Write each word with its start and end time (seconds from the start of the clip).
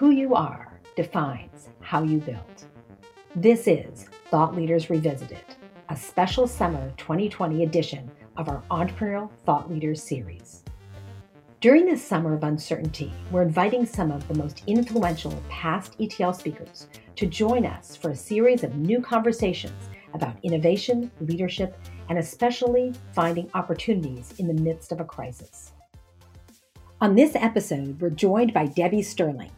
who 0.00 0.08
you 0.08 0.34
are 0.34 0.80
defines 0.96 1.68
how 1.80 2.02
you 2.02 2.16
build. 2.20 2.64
This 3.36 3.68
is 3.68 4.06
Thought 4.30 4.56
Leaders 4.56 4.88
Revisited, 4.88 5.44
a 5.90 5.94
special 5.94 6.46
summer 6.48 6.90
2020 6.96 7.64
edition 7.64 8.10
of 8.38 8.48
our 8.48 8.62
Entrepreneurial 8.70 9.30
Thought 9.44 9.70
Leaders 9.70 10.02
series. 10.02 10.64
During 11.60 11.84
this 11.84 12.02
summer 12.02 12.32
of 12.32 12.44
uncertainty, 12.44 13.12
we're 13.30 13.42
inviting 13.42 13.84
some 13.84 14.10
of 14.10 14.26
the 14.26 14.38
most 14.38 14.62
influential 14.66 15.38
past 15.50 15.96
ETL 16.00 16.32
speakers 16.32 16.86
to 17.16 17.26
join 17.26 17.66
us 17.66 17.94
for 17.94 18.12
a 18.12 18.16
series 18.16 18.64
of 18.64 18.76
new 18.76 19.02
conversations 19.02 19.90
about 20.14 20.42
innovation, 20.42 21.10
leadership, 21.20 21.76
and 22.08 22.16
especially 22.16 22.94
finding 23.12 23.50
opportunities 23.52 24.32
in 24.38 24.46
the 24.46 24.62
midst 24.62 24.92
of 24.92 25.00
a 25.00 25.04
crisis. 25.04 25.72
On 27.02 27.14
this 27.14 27.36
episode, 27.36 28.00
we're 28.00 28.08
joined 28.08 28.54
by 28.54 28.64
Debbie 28.64 29.02
Sterling. 29.02 29.50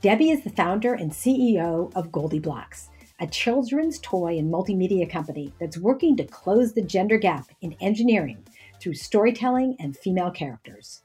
Debbie 0.00 0.30
is 0.30 0.44
the 0.44 0.50
founder 0.50 0.94
and 0.94 1.10
CEO 1.10 1.92
of 1.96 2.12
GoldieBlox, 2.12 2.86
a 3.18 3.26
children's 3.26 3.98
toy 3.98 4.38
and 4.38 4.48
multimedia 4.52 5.10
company 5.10 5.52
that's 5.58 5.76
working 5.76 6.16
to 6.18 6.24
close 6.24 6.72
the 6.72 6.82
gender 6.82 7.18
gap 7.18 7.48
in 7.62 7.72
engineering 7.80 8.38
through 8.80 8.94
storytelling 8.94 9.74
and 9.80 9.96
female 9.96 10.30
characters. 10.30 11.02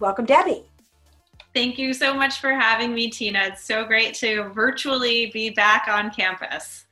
Welcome, 0.00 0.24
Debbie. 0.24 0.64
Thank 1.54 1.78
you 1.78 1.94
so 1.94 2.12
much 2.12 2.40
for 2.40 2.52
having 2.52 2.92
me, 2.92 3.10
Tina. 3.10 3.44
It's 3.44 3.64
so 3.64 3.84
great 3.84 4.14
to 4.14 4.48
virtually 4.48 5.30
be 5.30 5.50
back 5.50 5.86
on 5.88 6.10
campus. 6.10 6.86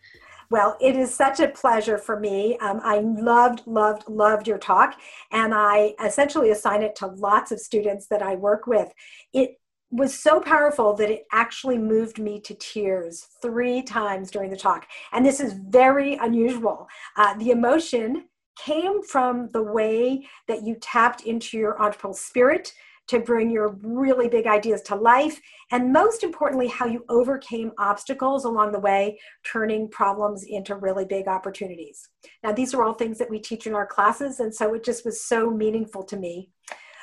Well, 0.51 0.77
it 0.81 0.95
is 0.95 1.13
such 1.13 1.41
a 1.41 1.49
pleasure 1.49 1.99
for 1.99 2.21
me. 2.21 2.59
Um, 2.59 2.81
I 2.85 2.99
loved, 2.99 3.63
loved, 3.67 4.09
loved 4.09 4.47
your 4.47 4.59
talk, 4.59 5.01
and 5.33 5.53
I 5.53 5.95
essentially 6.05 6.51
assign 6.51 6.83
it 6.83 6.95
to 6.97 7.07
lots 7.07 7.51
of 7.51 7.59
students 7.59 8.07
that 8.07 8.23
I 8.23 8.37
work 8.37 8.69
with. 8.69 8.93
It 9.33 9.57
was 9.93 10.19
so 10.19 10.41
powerful 10.41 10.95
that 10.95 11.11
it 11.11 11.27
actually 11.33 11.77
moved 11.77 12.19
me 12.19 12.41
to 12.41 12.55
tears 12.55 13.29
three 13.43 13.83
times 13.83 14.31
during 14.31 14.51
the 14.51 14.57
talk. 14.57 14.87
And 15.13 15.25
this 15.25 15.39
is 15.39 15.53
very 15.53 16.15
unusual. 16.15 16.89
Uh, 17.17 17.35
the 17.35 17.51
emotion 17.51 18.25
came 18.59 19.03
from 19.03 19.49
the 19.53 19.63
way 19.63 20.27
that 20.49 20.63
you 20.63 20.77
tapped 20.81 21.23
into 21.23 21.59
your 21.59 21.77
entrepreneurial 21.79 22.17
spirit 22.17 22.73
to 23.09 23.19
bring 23.19 23.51
your 23.51 23.77
really 23.83 24.29
big 24.29 24.47
ideas 24.47 24.81
to 24.81 24.95
life. 24.95 25.41
And 25.71 25.93
most 25.93 26.23
importantly, 26.23 26.69
how 26.69 26.87
you 26.87 27.05
overcame 27.09 27.73
obstacles 27.79 28.45
along 28.45 28.73
the 28.73 28.81
way, 28.81 29.19
turning 29.45 29.89
problems 29.89 30.45
into 30.45 30.77
really 30.77 31.05
big 31.05 31.29
opportunities. 31.29 32.09
Now, 32.43 32.53
these 32.53 32.73
are 32.73 32.83
all 32.83 32.95
things 32.95 33.19
that 33.19 33.29
we 33.29 33.41
teach 33.41 33.67
in 33.67 33.75
our 33.75 33.87
classes, 33.87 34.41
and 34.41 34.55
so 34.55 34.73
it 34.75 34.85
just 34.85 35.05
was 35.05 35.25
so 35.25 35.51
meaningful 35.51 36.05
to 36.05 36.17
me. 36.17 36.51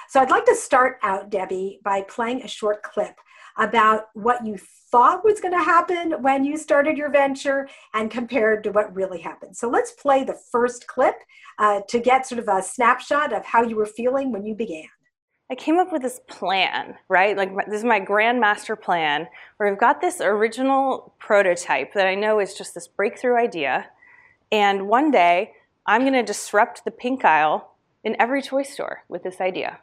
So 0.09 0.19
I'd 0.19 0.31
like 0.31 0.45
to 0.45 0.55
start 0.55 0.97
out, 1.03 1.29
Debbie, 1.29 1.79
by 1.83 2.01
playing 2.01 2.41
a 2.41 2.47
short 2.47 2.81
clip 2.81 3.15
about 3.57 4.05
what 4.15 4.43
you 4.43 4.57
thought 4.91 5.23
was 5.23 5.39
going 5.39 5.53
to 5.53 5.63
happen 5.63 6.13
when 6.23 6.43
you 6.43 6.57
started 6.57 6.97
your 6.97 7.11
venture 7.11 7.69
and 7.93 8.09
compared 8.09 8.63
to 8.63 8.71
what 8.71 8.95
really 8.95 9.21
happened. 9.21 9.55
So 9.55 9.69
let's 9.69 9.91
play 9.91 10.23
the 10.23 10.39
first 10.51 10.87
clip 10.87 11.13
uh, 11.59 11.81
to 11.89 11.99
get 11.99 12.25
sort 12.25 12.39
of 12.39 12.47
a 12.47 12.63
snapshot 12.63 13.33
of 13.33 13.45
how 13.45 13.61
you 13.61 13.75
were 13.75 13.85
feeling 13.85 14.31
when 14.31 14.47
you 14.47 14.55
began. 14.55 14.87
I 15.51 15.53
came 15.53 15.77
up 15.77 15.91
with 15.91 16.01
this 16.01 16.21
plan, 16.27 16.95
right? 17.07 17.37
Like 17.37 17.53
this 17.67 17.75
is 17.75 17.83
my 17.83 17.99
grand 17.99 18.39
master 18.39 18.75
plan 18.75 19.27
where 19.57 19.71
I've 19.71 19.79
got 19.79 20.01
this 20.01 20.21
original 20.21 21.13
prototype 21.19 21.93
that 21.93 22.07
I 22.07 22.15
know 22.15 22.39
is 22.39 22.55
just 22.55 22.73
this 22.73 22.87
breakthrough 22.87 23.37
idea. 23.37 23.91
And 24.51 24.87
one 24.87 25.11
day 25.11 25.51
I'm 25.85 26.01
going 26.01 26.13
to 26.13 26.23
disrupt 26.23 26.83
the 26.83 26.89
pink 26.89 27.23
aisle 27.23 27.75
in 28.03 28.15
every 28.19 28.41
toy 28.41 28.63
store 28.63 29.03
with 29.07 29.21
this 29.21 29.39
idea. 29.39 29.81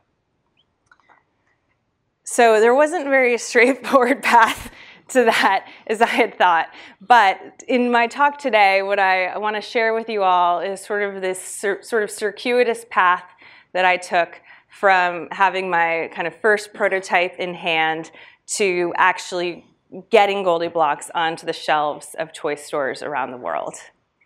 So 2.27 2.60
there 2.60 2.74
wasn't 2.74 3.05
very 3.05 3.38
straightforward 3.50 4.22
path 4.22 4.70
to 5.08 5.24
that 5.24 5.69
as 5.86 6.02
I 6.02 6.08
had 6.08 6.36
thought. 6.36 6.66
But 7.00 7.62
in 7.68 7.91
my 7.91 8.08
talk 8.08 8.38
today, 8.38 8.83
what 8.83 8.98
I 8.98 9.38
want 9.38 9.55
to 9.55 9.62
share 9.62 9.95
with 9.95 10.08
you 10.08 10.24
all 10.24 10.58
is 10.58 10.84
sort 10.84 11.02
of 11.02 11.23
this 11.23 11.40
sort 11.80 12.02
of 12.02 12.11
circuitous 12.11 12.84
path 12.90 13.24
that 13.73 13.84
I 13.84 13.96
took 13.96 14.40
from 14.68 15.28
having 15.30 15.70
my 15.70 16.11
kind 16.12 16.27
of 16.27 16.34
first 16.40 16.74
prototype 16.74 17.36
in 17.39 17.55
hand 17.55 18.11
to 18.56 18.92
actually 18.96 19.64
getting 20.11 20.45
GoldieBlox 20.45 21.11
onto 21.14 21.46
the 21.46 21.52
shelves 21.52 22.17
of 22.18 22.33
toy 22.33 22.56
stores 22.56 23.02
around 23.02 23.30
the 23.30 23.36
world. 23.36 23.74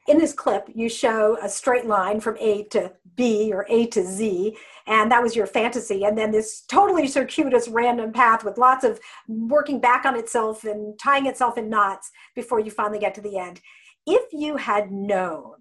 In 0.08 0.18
this 0.18 0.32
clip, 0.32 0.68
you 0.74 0.88
show 0.88 1.38
a 1.42 1.48
straight 1.48 1.86
line 1.86 2.20
from 2.20 2.36
A 2.38 2.64
to 2.70 2.92
B 3.16 3.52
or 3.52 3.66
A 3.68 3.86
to 3.88 4.02
Z, 4.02 4.56
and 4.86 5.10
that 5.12 5.22
was 5.22 5.36
your 5.36 5.46
fantasy. 5.46 6.04
And 6.04 6.16
then 6.16 6.30
this 6.30 6.62
totally 6.62 7.06
circuitous 7.06 7.68
random 7.68 8.12
path 8.12 8.44
with 8.44 8.58
lots 8.58 8.84
of 8.84 8.98
working 9.28 9.78
back 9.78 10.04
on 10.04 10.16
itself 10.16 10.64
and 10.64 10.98
tying 10.98 11.26
itself 11.26 11.58
in 11.58 11.68
knots 11.68 12.10
before 12.34 12.60
you 12.60 12.70
finally 12.70 12.98
get 12.98 13.14
to 13.16 13.20
the 13.20 13.38
end. 13.38 13.60
If 14.06 14.32
you 14.32 14.56
had 14.56 14.90
known 14.90 15.56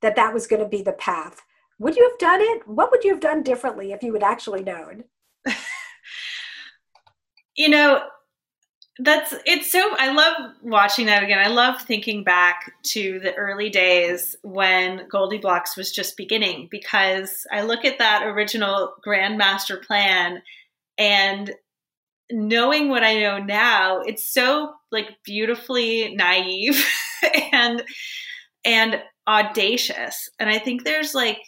that 0.00 0.16
that 0.16 0.32
was 0.32 0.46
going 0.46 0.62
to 0.62 0.68
be 0.68 0.82
the 0.82 0.92
path, 0.92 1.42
would 1.78 1.96
you 1.96 2.08
have 2.08 2.18
done 2.18 2.40
it? 2.40 2.66
What 2.66 2.90
would 2.90 3.04
you 3.04 3.10
have 3.10 3.20
done 3.20 3.42
differently 3.42 3.92
if 3.92 4.02
you 4.02 4.14
had 4.14 4.22
actually 4.22 4.62
known? 4.64 5.04
you 7.56 7.68
know, 7.68 8.02
that's 8.98 9.34
it's 9.44 9.70
so 9.70 9.94
I 9.98 10.12
love 10.12 10.52
watching 10.62 11.06
that 11.06 11.22
again. 11.22 11.38
I 11.38 11.48
love 11.48 11.82
thinking 11.82 12.24
back 12.24 12.72
to 12.84 13.20
the 13.20 13.34
early 13.34 13.68
days 13.68 14.36
when 14.42 15.06
GoldieBlox 15.08 15.76
was 15.76 15.92
just 15.92 16.16
beginning 16.16 16.68
because 16.70 17.46
I 17.52 17.62
look 17.62 17.84
at 17.84 17.98
that 17.98 18.22
original 18.24 18.94
Grandmaster 19.06 19.82
plan 19.82 20.42
and 20.96 21.54
knowing 22.30 22.88
what 22.88 23.04
I 23.04 23.20
know 23.20 23.38
now, 23.38 24.00
it's 24.00 24.32
so 24.32 24.72
like 24.90 25.10
beautifully 25.24 26.14
naive 26.14 26.82
and 27.52 27.82
and 28.64 29.02
audacious. 29.28 30.28
And 30.38 30.48
I 30.48 30.58
think 30.58 30.84
there's 30.84 31.14
like 31.14 31.40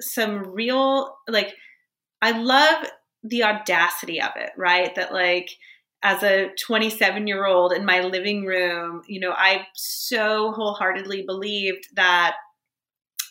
some 0.00 0.50
real 0.50 1.16
like 1.28 1.54
I 2.20 2.32
love 2.32 2.84
the 3.22 3.44
audacity 3.44 4.20
of 4.20 4.30
it, 4.36 4.50
right? 4.56 4.94
That 4.96 5.12
like 5.12 5.50
as 6.02 6.22
a 6.22 6.50
27 6.64 7.26
year 7.26 7.46
old 7.46 7.72
in 7.72 7.84
my 7.84 8.00
living 8.00 8.44
room, 8.44 9.02
you 9.06 9.20
know, 9.20 9.32
I 9.32 9.66
so 9.74 10.52
wholeheartedly 10.52 11.22
believed 11.26 11.88
that 11.96 12.36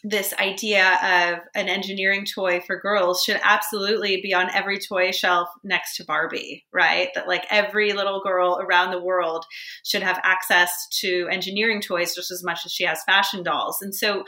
this 0.04 0.34
idea 0.40 0.94
of 1.04 1.40
an 1.56 1.68
engineering 1.68 2.26
toy 2.26 2.62
for 2.62 2.80
girls 2.80 3.24
should 3.24 3.40
absolutely 3.44 4.22
be 4.22 4.34
on 4.34 4.50
every 4.54 4.80
toy 4.80 5.12
shelf 5.12 5.50
next 5.64 5.98
to 5.98 6.06
Barbie, 6.06 6.66
right? 6.72 7.10
That 7.16 7.28
like 7.28 7.46
every 7.50 7.94
little 7.94 8.22
girl 8.22 8.60
around 8.62 8.92
the 8.92 9.02
world 9.02 9.46
should 9.84 10.04
have 10.04 10.20
access 10.24 10.72
to 11.02 11.28
engineering 11.32 11.82
toys 11.82 12.16
just 12.16 12.32
as 12.32 12.44
much 12.44 12.60
as 12.66 12.72
she 12.72 12.84
has 12.84 13.04
fashion 13.06 13.44
dolls. 13.44 13.82
And 13.82 13.94
so 13.94 14.24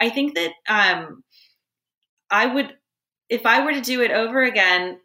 I 0.00 0.08
think 0.08 0.34
that 0.34 0.52
um, 0.68 1.24
I 2.30 2.46
would, 2.46 2.74
if 3.28 3.44
I 3.44 3.64
were 3.64 3.72
to 3.72 3.80
do 3.80 4.02
it 4.02 4.10
over 4.10 4.42
again, 4.42 4.98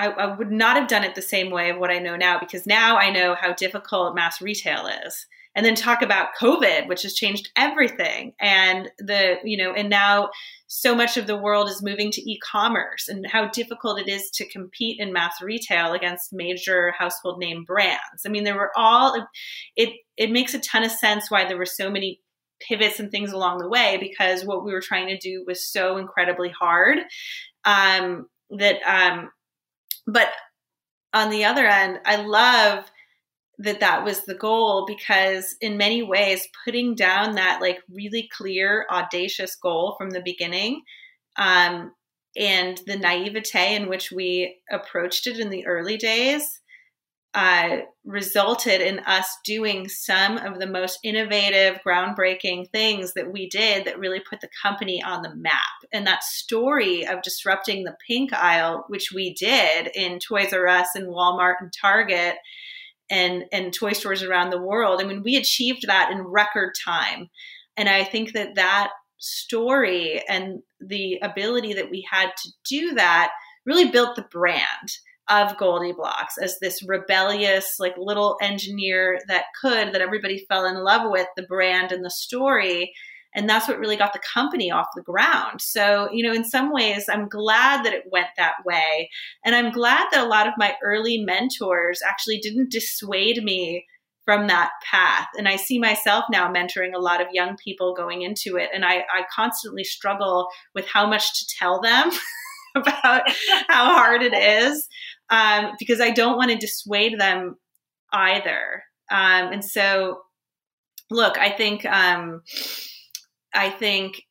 I, 0.00 0.08
I, 0.08 0.36
would 0.36 0.50
not 0.50 0.76
have 0.76 0.88
done 0.88 1.04
it 1.04 1.14
the 1.14 1.22
same 1.22 1.50
way 1.50 1.68
of 1.68 1.78
what 1.78 1.90
I 1.90 1.98
know 1.98 2.16
now 2.16 2.38
because 2.40 2.66
now 2.66 2.96
I 2.96 3.10
know 3.10 3.36
how 3.38 3.52
difficult 3.52 4.14
mass 4.14 4.40
retail 4.40 4.88
is. 5.06 5.26
And 5.54 5.66
then 5.66 5.74
talk 5.74 6.00
about 6.00 6.28
COVID, 6.40 6.86
which 6.86 7.02
has 7.02 7.12
changed 7.12 7.50
everything. 7.56 8.32
And 8.40 8.88
the, 8.98 9.38
you 9.42 9.56
know, 9.56 9.72
and 9.72 9.90
now 9.90 10.30
so 10.68 10.94
much 10.94 11.16
of 11.16 11.26
the 11.26 11.36
world 11.36 11.68
is 11.68 11.82
moving 11.82 12.12
to 12.12 12.30
e-commerce 12.30 13.08
and 13.08 13.26
how 13.26 13.48
difficult 13.48 14.00
it 14.00 14.08
is 14.08 14.30
to 14.30 14.48
compete 14.48 15.00
in 15.00 15.12
mass 15.12 15.42
retail 15.42 15.92
against 15.92 16.32
major 16.32 16.92
household 16.96 17.40
name 17.40 17.64
brands. 17.64 18.22
I 18.24 18.28
mean, 18.28 18.44
there 18.44 18.54
were 18.54 18.70
all 18.76 19.26
it 19.76 19.90
it 20.16 20.30
makes 20.30 20.54
a 20.54 20.60
ton 20.60 20.84
of 20.84 20.92
sense 20.92 21.30
why 21.30 21.46
there 21.46 21.58
were 21.58 21.66
so 21.66 21.90
many 21.90 22.20
pivots 22.60 23.00
and 23.00 23.10
things 23.10 23.32
along 23.32 23.58
the 23.58 23.68
way 23.68 23.98
because 24.00 24.44
what 24.44 24.64
we 24.64 24.72
were 24.72 24.80
trying 24.80 25.08
to 25.08 25.18
do 25.18 25.44
was 25.46 25.64
so 25.64 25.96
incredibly 25.96 26.50
hard 26.50 26.98
um, 27.64 28.26
that 28.50 28.76
um, 28.86 29.30
but 30.12 30.28
on 31.12 31.30
the 31.30 31.44
other 31.44 31.66
end 31.66 31.98
i 32.04 32.16
love 32.16 32.90
that 33.58 33.80
that 33.80 34.04
was 34.04 34.24
the 34.24 34.34
goal 34.34 34.86
because 34.86 35.54
in 35.60 35.76
many 35.76 36.02
ways 36.02 36.48
putting 36.64 36.94
down 36.94 37.34
that 37.34 37.60
like 37.60 37.78
really 37.90 38.28
clear 38.36 38.86
audacious 38.90 39.54
goal 39.56 39.94
from 39.98 40.10
the 40.10 40.22
beginning 40.24 40.80
um, 41.36 41.92
and 42.36 42.80
the 42.86 42.96
naivete 42.96 43.74
in 43.74 43.88
which 43.88 44.10
we 44.10 44.56
approached 44.70 45.26
it 45.26 45.38
in 45.38 45.50
the 45.50 45.66
early 45.66 45.96
days 45.96 46.59
uh, 47.32 47.78
resulted 48.04 48.80
in 48.80 48.98
us 49.00 49.26
doing 49.44 49.88
some 49.88 50.36
of 50.38 50.58
the 50.58 50.66
most 50.66 50.98
innovative, 51.04 51.78
groundbreaking 51.86 52.68
things 52.70 53.14
that 53.14 53.32
we 53.32 53.48
did 53.48 53.84
that 53.84 53.98
really 53.98 54.20
put 54.20 54.40
the 54.40 54.48
company 54.60 55.02
on 55.02 55.22
the 55.22 55.34
map. 55.36 55.54
And 55.92 56.06
that 56.06 56.24
story 56.24 57.06
of 57.06 57.22
disrupting 57.22 57.84
the 57.84 57.96
pink 58.06 58.32
aisle, 58.32 58.84
which 58.88 59.12
we 59.12 59.34
did 59.34 59.90
in 59.94 60.18
Toys 60.18 60.52
R 60.52 60.66
Us 60.66 60.88
and 60.96 61.06
Walmart 61.06 61.54
and 61.60 61.72
Target 61.72 62.34
and, 63.08 63.44
and 63.52 63.72
toy 63.72 63.92
stores 63.92 64.22
around 64.22 64.50
the 64.50 64.62
world, 64.62 65.00
I 65.00 65.04
mean, 65.04 65.22
we 65.22 65.36
achieved 65.36 65.86
that 65.86 66.10
in 66.10 66.22
record 66.22 66.72
time. 66.84 67.28
And 67.76 67.88
I 67.88 68.04
think 68.04 68.32
that 68.32 68.56
that 68.56 68.90
story 69.18 70.22
and 70.28 70.62
the 70.80 71.18
ability 71.22 71.74
that 71.74 71.90
we 71.90 72.06
had 72.10 72.30
to 72.42 72.48
do 72.68 72.94
that 72.94 73.30
really 73.64 73.90
built 73.90 74.16
the 74.16 74.26
brand 74.30 74.98
of 75.30 75.56
GoldieBlox 75.56 76.38
as 76.42 76.58
this 76.58 76.82
rebellious, 76.82 77.76
like 77.78 77.94
little 77.96 78.36
engineer 78.42 79.20
that 79.28 79.44
could, 79.60 79.92
that 79.92 80.00
everybody 80.00 80.44
fell 80.48 80.66
in 80.66 80.82
love 80.82 81.10
with 81.10 81.28
the 81.36 81.44
brand 81.44 81.92
and 81.92 82.04
the 82.04 82.10
story. 82.10 82.92
And 83.34 83.48
that's 83.48 83.68
what 83.68 83.78
really 83.78 83.96
got 83.96 84.12
the 84.12 84.20
company 84.34 84.72
off 84.72 84.88
the 84.96 85.02
ground. 85.02 85.60
So, 85.60 86.08
you 86.12 86.26
know, 86.26 86.34
in 86.34 86.44
some 86.44 86.72
ways, 86.72 87.04
I'm 87.08 87.28
glad 87.28 87.84
that 87.84 87.92
it 87.92 88.04
went 88.10 88.26
that 88.36 88.56
way. 88.64 89.08
And 89.44 89.54
I'm 89.54 89.70
glad 89.70 90.08
that 90.10 90.24
a 90.24 90.28
lot 90.28 90.48
of 90.48 90.54
my 90.58 90.74
early 90.82 91.22
mentors 91.22 92.00
actually 92.04 92.38
didn't 92.38 92.72
dissuade 92.72 93.44
me 93.44 93.86
from 94.24 94.48
that 94.48 94.70
path. 94.88 95.28
And 95.38 95.48
I 95.48 95.56
see 95.56 95.78
myself 95.78 96.24
now 96.30 96.52
mentoring 96.52 96.94
a 96.94 97.00
lot 97.00 97.20
of 97.20 97.28
young 97.32 97.56
people 97.56 97.94
going 97.94 98.22
into 98.22 98.56
it. 98.56 98.70
And 98.74 98.84
I, 98.84 98.98
I 98.98 99.24
constantly 99.34 99.84
struggle 99.84 100.48
with 100.74 100.88
how 100.88 101.06
much 101.06 101.38
to 101.38 101.54
tell 101.56 101.80
them 101.80 102.10
about 102.74 103.22
how 103.68 103.94
hard 103.94 104.22
it 104.22 104.34
is 104.34 104.88
um, 105.30 105.72
because 105.78 106.00
I 106.00 106.10
don't 106.10 106.36
want 106.36 106.50
to 106.50 106.56
dissuade 106.56 107.18
them 107.18 107.56
either. 108.12 108.84
Um, 109.10 109.52
and 109.52 109.64
so, 109.64 110.22
look, 111.10 111.38
I 111.38 111.50
think, 111.50 111.84
um, 111.84 112.42
I 113.54 113.70
think 113.70 114.22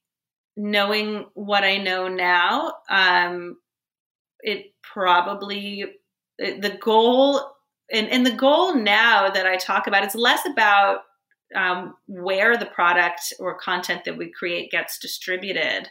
knowing 0.55 1.25
what 1.33 1.63
I 1.63 1.77
know 1.77 2.07
now, 2.07 2.73
um, 2.89 3.57
it 4.41 4.73
probably, 4.83 5.85
the 6.37 6.77
goal 6.79 7.41
and, 7.91 8.07
and 8.09 8.25
the 8.25 8.31
goal 8.31 8.75
now 8.75 9.29
that 9.29 9.45
I 9.45 9.57
talk 9.57 9.87
about 9.87 10.05
is 10.05 10.15
less 10.15 10.45
about 10.45 10.99
um, 11.55 11.95
where 12.07 12.57
the 12.57 12.67
product 12.67 13.33
or 13.39 13.57
content 13.57 14.03
that 14.05 14.17
we 14.17 14.31
create 14.31 14.71
gets 14.71 14.99
distributed. 14.99 15.89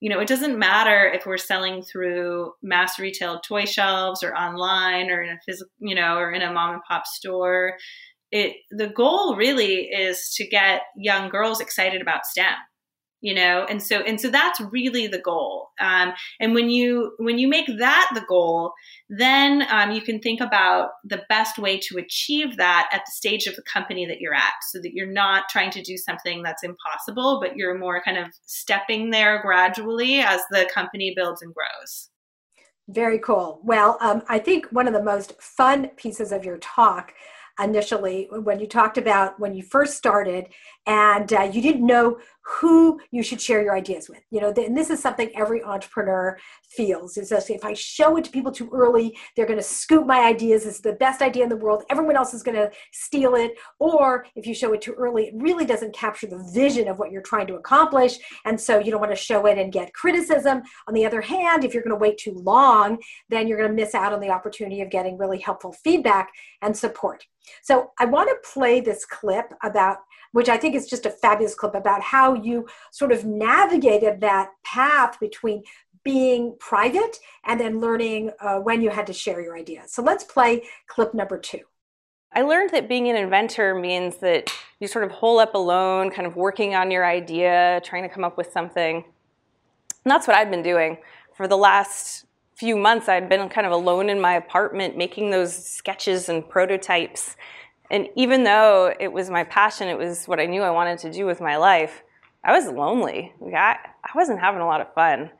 You 0.00 0.10
know, 0.10 0.20
it 0.20 0.28
doesn't 0.28 0.58
matter 0.58 1.06
if 1.06 1.24
we're 1.24 1.38
selling 1.38 1.82
through 1.82 2.52
mass 2.62 2.98
retail 2.98 3.40
toy 3.40 3.64
shelves 3.64 4.22
or 4.22 4.34
online 4.34 5.10
or 5.10 5.22
in 5.22 5.30
a 5.30 5.38
physical, 5.46 5.72
you 5.78 5.94
know, 5.94 6.16
or 6.16 6.32
in 6.32 6.42
a 6.42 6.52
mom 6.52 6.74
and 6.74 6.82
pop 6.88 7.06
store. 7.06 7.76
It 8.30 8.56
the 8.70 8.88
goal 8.88 9.36
really 9.36 9.84
is 9.84 10.32
to 10.36 10.46
get 10.46 10.82
young 10.96 11.28
girls 11.30 11.60
excited 11.60 12.02
about 12.02 12.26
STEM 12.26 12.56
you 13.26 13.34
know? 13.34 13.66
And 13.68 13.82
so 13.82 14.02
and 14.02 14.20
so 14.20 14.30
that's 14.30 14.60
really 14.60 15.08
the 15.08 15.18
goal. 15.18 15.70
Um, 15.80 16.12
and 16.38 16.54
when 16.54 16.70
you 16.70 17.12
when 17.18 17.38
you 17.38 17.48
make 17.48 17.66
that 17.78 18.10
the 18.14 18.24
goal 18.28 18.72
then 19.08 19.66
um, 19.68 19.90
you 19.90 20.00
can 20.00 20.20
think 20.20 20.40
about 20.40 20.90
the 21.04 21.22
best 21.28 21.58
way 21.58 21.76
to 21.78 21.98
achieve 21.98 22.56
that 22.56 22.88
at 22.92 23.02
the 23.04 23.10
stage 23.10 23.46
of 23.46 23.56
the 23.56 23.62
company 23.62 24.06
that 24.06 24.20
you're 24.20 24.34
at 24.34 24.54
so 24.70 24.78
that 24.80 24.92
you're 24.94 25.10
not 25.10 25.48
trying 25.48 25.70
to 25.72 25.82
do 25.82 25.96
something 25.96 26.44
that's 26.44 26.62
impossible 26.62 27.40
but 27.40 27.56
you're 27.56 27.76
more 27.76 28.00
kind 28.00 28.16
of 28.16 28.28
stepping 28.44 29.10
there 29.10 29.42
gradually 29.42 30.20
as 30.20 30.40
the 30.52 30.68
company 30.72 31.12
builds 31.16 31.42
and 31.42 31.52
grows. 31.52 32.10
Very 32.88 33.18
cool. 33.18 33.60
Well 33.64 33.98
um, 34.00 34.22
i 34.28 34.38
think 34.38 34.66
one 34.70 34.86
of 34.86 34.94
the 34.94 35.02
most 35.02 35.40
fun 35.42 35.88
pieces 35.96 36.30
of 36.30 36.44
your 36.44 36.58
talk 36.58 37.12
initially 37.62 38.28
when 38.30 38.60
you 38.60 38.66
talked 38.66 38.98
about 38.98 39.40
when 39.40 39.54
you 39.54 39.62
first 39.62 39.96
started 39.96 40.48
and 40.86 41.32
uh, 41.32 41.42
you 41.52 41.62
didn't 41.62 41.86
know 41.86 42.18
who 42.46 43.00
you 43.10 43.22
should 43.22 43.40
share 43.40 43.60
your 43.60 43.74
ideas 43.74 44.08
with 44.08 44.22
you 44.30 44.40
know 44.40 44.52
and 44.56 44.76
this 44.76 44.88
is 44.88 45.00
something 45.00 45.30
every 45.34 45.62
entrepreneur 45.64 46.38
feels. 46.68 47.16
Is 47.16 47.28
that 47.30 47.50
if 47.50 47.64
i 47.64 47.74
show 47.74 48.16
it 48.16 48.24
to 48.24 48.30
people 48.30 48.52
too 48.52 48.70
early 48.72 49.16
they're 49.34 49.46
going 49.46 49.58
to 49.58 49.64
scoop 49.64 50.06
my 50.06 50.20
ideas. 50.20 50.64
It's 50.64 50.80
the 50.80 50.92
best 50.92 51.22
idea 51.22 51.42
in 51.42 51.48
the 51.48 51.56
world. 51.56 51.82
Everyone 51.90 52.16
else 52.16 52.34
is 52.34 52.42
going 52.42 52.56
to 52.56 52.70
steal 52.92 53.34
it. 53.34 53.52
Or 53.80 54.26
if 54.36 54.46
you 54.46 54.54
show 54.54 54.72
it 54.72 54.80
too 54.80 54.94
early 54.94 55.24
it 55.26 55.34
really 55.36 55.64
doesn't 55.64 55.94
capture 55.94 56.26
the 56.26 56.48
vision 56.54 56.88
of 56.88 56.98
what 56.98 57.10
you're 57.10 57.22
trying 57.22 57.46
to 57.48 57.56
accomplish. 57.56 58.18
And 58.44 58.60
so 58.60 58.78
you 58.78 58.90
don't 58.90 59.00
want 59.00 59.12
to 59.12 59.16
show 59.16 59.46
it 59.46 59.58
and 59.58 59.72
get 59.72 59.92
criticism. 59.92 60.62
On 60.86 60.94
the 60.94 61.04
other 61.04 61.20
hand 61.20 61.64
if 61.64 61.74
you're 61.74 61.82
going 61.82 61.96
to 61.96 62.00
wait 62.00 62.18
too 62.18 62.34
long 62.34 62.98
then 63.28 63.48
you're 63.48 63.58
going 63.58 63.70
to 63.70 63.74
miss 63.74 63.94
out 63.94 64.12
on 64.12 64.20
the 64.20 64.30
opportunity 64.30 64.80
of 64.80 64.90
getting 64.90 65.18
really 65.18 65.38
helpful 65.38 65.72
feedback 65.72 66.30
and 66.62 66.76
support. 66.76 67.24
So 67.62 67.92
I 67.98 68.04
want 68.04 68.28
to 68.28 68.50
play 68.52 68.80
this 68.80 69.04
clip 69.04 69.52
about, 69.62 69.98
which 70.32 70.48
I 70.48 70.56
think 70.56 70.74
is 70.74 70.86
just 70.86 71.06
a 71.06 71.10
fabulous 71.10 71.54
clip 71.54 71.74
about 71.74 72.02
how 72.02 72.34
you 72.42 72.66
sort 72.92 73.12
of 73.12 73.24
navigated 73.24 74.20
that 74.20 74.50
path 74.64 75.18
between 75.20 75.62
being 76.04 76.56
private 76.60 77.18
and 77.44 77.58
then 77.58 77.80
learning 77.80 78.30
uh, 78.40 78.58
when 78.58 78.80
you 78.80 78.90
had 78.90 79.06
to 79.08 79.12
share 79.12 79.40
your 79.40 79.56
ideas. 79.56 79.92
So 79.92 80.02
let's 80.02 80.24
play 80.24 80.62
clip 80.86 81.14
number 81.14 81.38
two. 81.38 81.60
I 82.32 82.42
learned 82.42 82.70
that 82.70 82.88
being 82.88 83.08
an 83.08 83.16
inventor 83.16 83.74
means 83.74 84.18
that 84.18 84.52
you 84.78 84.86
sort 84.88 85.04
of 85.04 85.10
hole 85.10 85.38
up 85.38 85.54
alone, 85.54 86.10
kind 86.10 86.26
of 86.26 86.36
working 86.36 86.74
on 86.74 86.90
your 86.90 87.04
idea, 87.04 87.80
trying 87.84 88.02
to 88.02 88.08
come 88.08 88.24
up 88.24 88.36
with 88.36 88.52
something. 88.52 88.96
And 88.96 90.10
that's 90.10 90.28
what 90.28 90.36
I've 90.36 90.50
been 90.50 90.62
doing 90.62 90.98
for 91.36 91.46
the 91.46 91.56
last 91.56 92.24
few 92.54 92.76
months, 92.76 93.08
I'd 93.08 93.28
been 93.28 93.48
kind 93.50 93.66
of 93.66 93.72
alone 93.72 94.08
in 94.08 94.18
my 94.18 94.34
apartment 94.34 94.96
making 94.96 95.30
those 95.30 95.54
sketches 95.54 96.30
and 96.30 96.48
prototypes. 96.48 97.36
And 97.90 98.08
even 98.16 98.44
though 98.44 98.94
it 98.98 99.12
was 99.12 99.28
my 99.28 99.44
passion, 99.44 99.88
it 99.88 99.98
was 99.98 100.24
what 100.26 100.40
I 100.40 100.46
knew 100.46 100.62
I 100.62 100.70
wanted 100.70 100.98
to 101.00 101.12
do 101.12 101.26
with 101.26 101.40
my 101.40 101.56
life, 101.56 102.02
I 102.46 102.52
was 102.52 102.68
lonely. 102.68 103.34
I, 103.44 103.76
I 104.04 104.10
wasn't 104.14 104.38
having 104.38 104.60
a 104.60 104.66
lot 104.66 104.80
of 104.80 104.94
fun. 104.94 105.30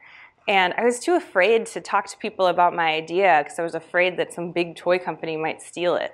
And 0.49 0.75
I 0.77 0.85
was 0.85 0.99
too 0.99 1.15
afraid 1.15 1.67
to 1.67 1.81
talk 1.81 2.09
to 2.09 2.17
people 2.19 2.49
about 2.49 2.75
my 2.75 2.89
idea 2.95 3.43
because 3.45 3.61
I 3.61 3.63
was 3.63 3.77
afraid 3.77 4.17
that 4.19 4.33
some 4.33 4.51
big 4.51 4.75
toy 4.75 4.99
company 4.99 5.37
might 5.37 5.63
steal 5.63 5.95
it. 5.95 6.13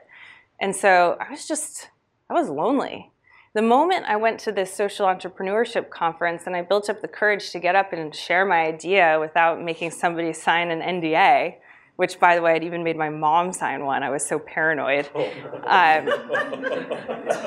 And 0.60 0.76
so 0.76 1.16
I 1.18 1.30
was 1.30 1.48
just, 1.48 1.88
I 2.28 2.34
was 2.34 2.50
lonely. 2.50 3.10
The 3.54 3.62
moment 3.62 4.04
I 4.06 4.16
went 4.16 4.38
to 4.40 4.52
this 4.52 4.72
social 4.72 5.06
entrepreneurship 5.06 5.88
conference 5.88 6.42
and 6.46 6.54
I 6.54 6.60
built 6.60 6.90
up 6.90 7.00
the 7.00 7.08
courage 7.08 7.50
to 7.52 7.58
get 7.58 7.74
up 7.74 7.94
and 7.94 8.14
share 8.14 8.44
my 8.44 8.60
idea 8.60 9.18
without 9.18 9.62
making 9.62 9.92
somebody 9.92 10.34
sign 10.34 10.70
an 10.70 10.80
NDA, 10.80 11.56
which 12.02 12.18
by 12.18 12.34
the 12.34 12.42
way, 12.42 12.54
I'd 12.54 12.64
even 12.64 12.82
made 12.82 12.96
my 12.96 13.10
mom 13.10 13.52
sign 13.52 13.84
one. 13.84 14.02
I 14.02 14.10
was 14.10 14.26
so 14.26 14.40
paranoid. 14.40 15.08
Um, 15.14 16.06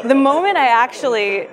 the 0.07 0.15
moment 0.15 0.55
I 0.55 0.67
actually, 0.67 1.49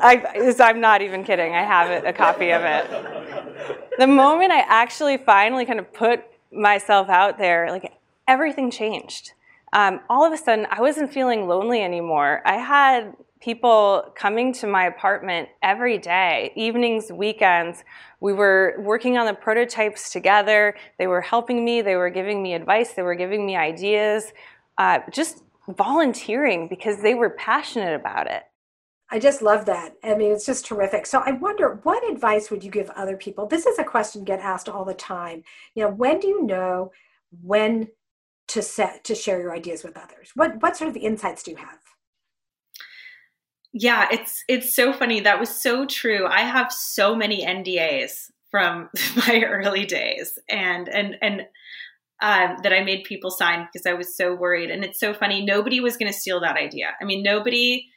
I, 0.00 0.54
I'm 0.60 0.80
not 0.80 1.02
even 1.02 1.24
kidding, 1.24 1.56
I 1.56 1.64
have 1.64 1.90
it, 1.90 2.04
a 2.06 2.12
copy 2.12 2.50
of 2.52 2.62
it. 2.62 3.98
The 3.98 4.06
moment 4.06 4.52
I 4.52 4.60
actually 4.60 5.16
finally 5.16 5.66
kind 5.66 5.80
of 5.80 5.92
put 5.92 6.22
myself 6.52 7.08
out 7.08 7.38
there, 7.38 7.72
like 7.72 7.92
everything 8.28 8.70
changed. 8.70 9.32
Um, 9.72 9.98
all 10.08 10.24
of 10.24 10.32
a 10.32 10.36
sudden, 10.36 10.68
I 10.70 10.80
wasn't 10.80 11.12
feeling 11.12 11.48
lonely 11.48 11.82
anymore. 11.82 12.40
I 12.46 12.58
had 12.58 13.16
people 13.40 14.12
coming 14.16 14.52
to 14.54 14.66
my 14.66 14.86
apartment 14.86 15.48
every 15.62 15.98
day, 15.98 16.52
evenings, 16.56 17.10
weekends. 17.12 17.84
We 18.20 18.32
were 18.32 18.76
working 18.78 19.18
on 19.18 19.26
the 19.26 19.34
prototypes 19.34 20.10
together. 20.10 20.74
They 20.98 21.06
were 21.06 21.20
helping 21.20 21.64
me, 21.64 21.82
they 21.82 21.96
were 21.96 22.10
giving 22.10 22.42
me 22.42 22.54
advice, 22.54 22.94
they 22.94 23.02
were 23.02 23.14
giving 23.14 23.44
me 23.44 23.56
ideas, 23.56 24.32
uh, 24.78 25.00
just 25.10 25.42
volunteering 25.68 26.68
because 26.68 27.02
they 27.02 27.14
were 27.14 27.30
passionate 27.30 27.94
about 27.94 28.30
it. 28.30 28.44
I 29.10 29.20
just 29.20 29.40
love 29.40 29.66
that. 29.66 29.94
I 30.02 30.16
mean, 30.16 30.32
it's 30.32 30.46
just 30.46 30.66
terrific. 30.66 31.06
So 31.06 31.22
I 31.24 31.32
wonder, 31.32 31.78
what 31.84 32.08
advice 32.10 32.50
would 32.50 32.64
you 32.64 32.70
give 32.70 32.90
other 32.90 33.16
people? 33.16 33.46
This 33.46 33.66
is 33.66 33.78
a 33.78 33.84
question 33.84 34.24
get 34.24 34.40
asked 34.40 34.68
all 34.68 34.84
the 34.84 34.94
time. 34.94 35.44
You 35.74 35.84
know, 35.84 35.90
when 35.90 36.18
do 36.18 36.26
you 36.26 36.44
know 36.44 36.90
when 37.42 37.88
to 38.48 38.62
set 38.62 39.04
to 39.04 39.14
share 39.14 39.40
your 39.40 39.54
ideas 39.54 39.84
with 39.84 39.96
others? 39.96 40.30
What 40.34 40.60
what 40.60 40.76
sort 40.76 40.90
of 40.90 40.96
insights 40.96 41.42
do 41.42 41.52
you 41.52 41.56
have? 41.58 41.78
Yeah, 43.78 44.08
it's 44.10 44.42
it's 44.48 44.74
so 44.74 44.92
funny. 44.94 45.20
That 45.20 45.38
was 45.38 45.50
so 45.50 45.84
true. 45.84 46.26
I 46.26 46.40
have 46.40 46.72
so 46.72 47.14
many 47.14 47.44
NDAs 47.44 48.30
from 48.50 48.88
my 49.16 49.42
early 49.46 49.84
days, 49.84 50.38
and 50.48 50.88
and 50.88 51.16
and 51.20 51.40
um, 52.22 52.56
that 52.62 52.72
I 52.72 52.82
made 52.82 53.04
people 53.04 53.30
sign 53.30 53.68
because 53.70 53.84
I 53.84 53.92
was 53.92 54.16
so 54.16 54.34
worried. 54.34 54.70
And 54.70 54.82
it's 54.82 54.98
so 54.98 55.12
funny. 55.12 55.44
Nobody 55.44 55.80
was 55.80 55.98
going 55.98 56.10
to 56.10 56.18
steal 56.18 56.40
that 56.40 56.56
idea. 56.56 56.86
I 56.98 57.04
mean, 57.04 57.22
nobody, 57.22 57.90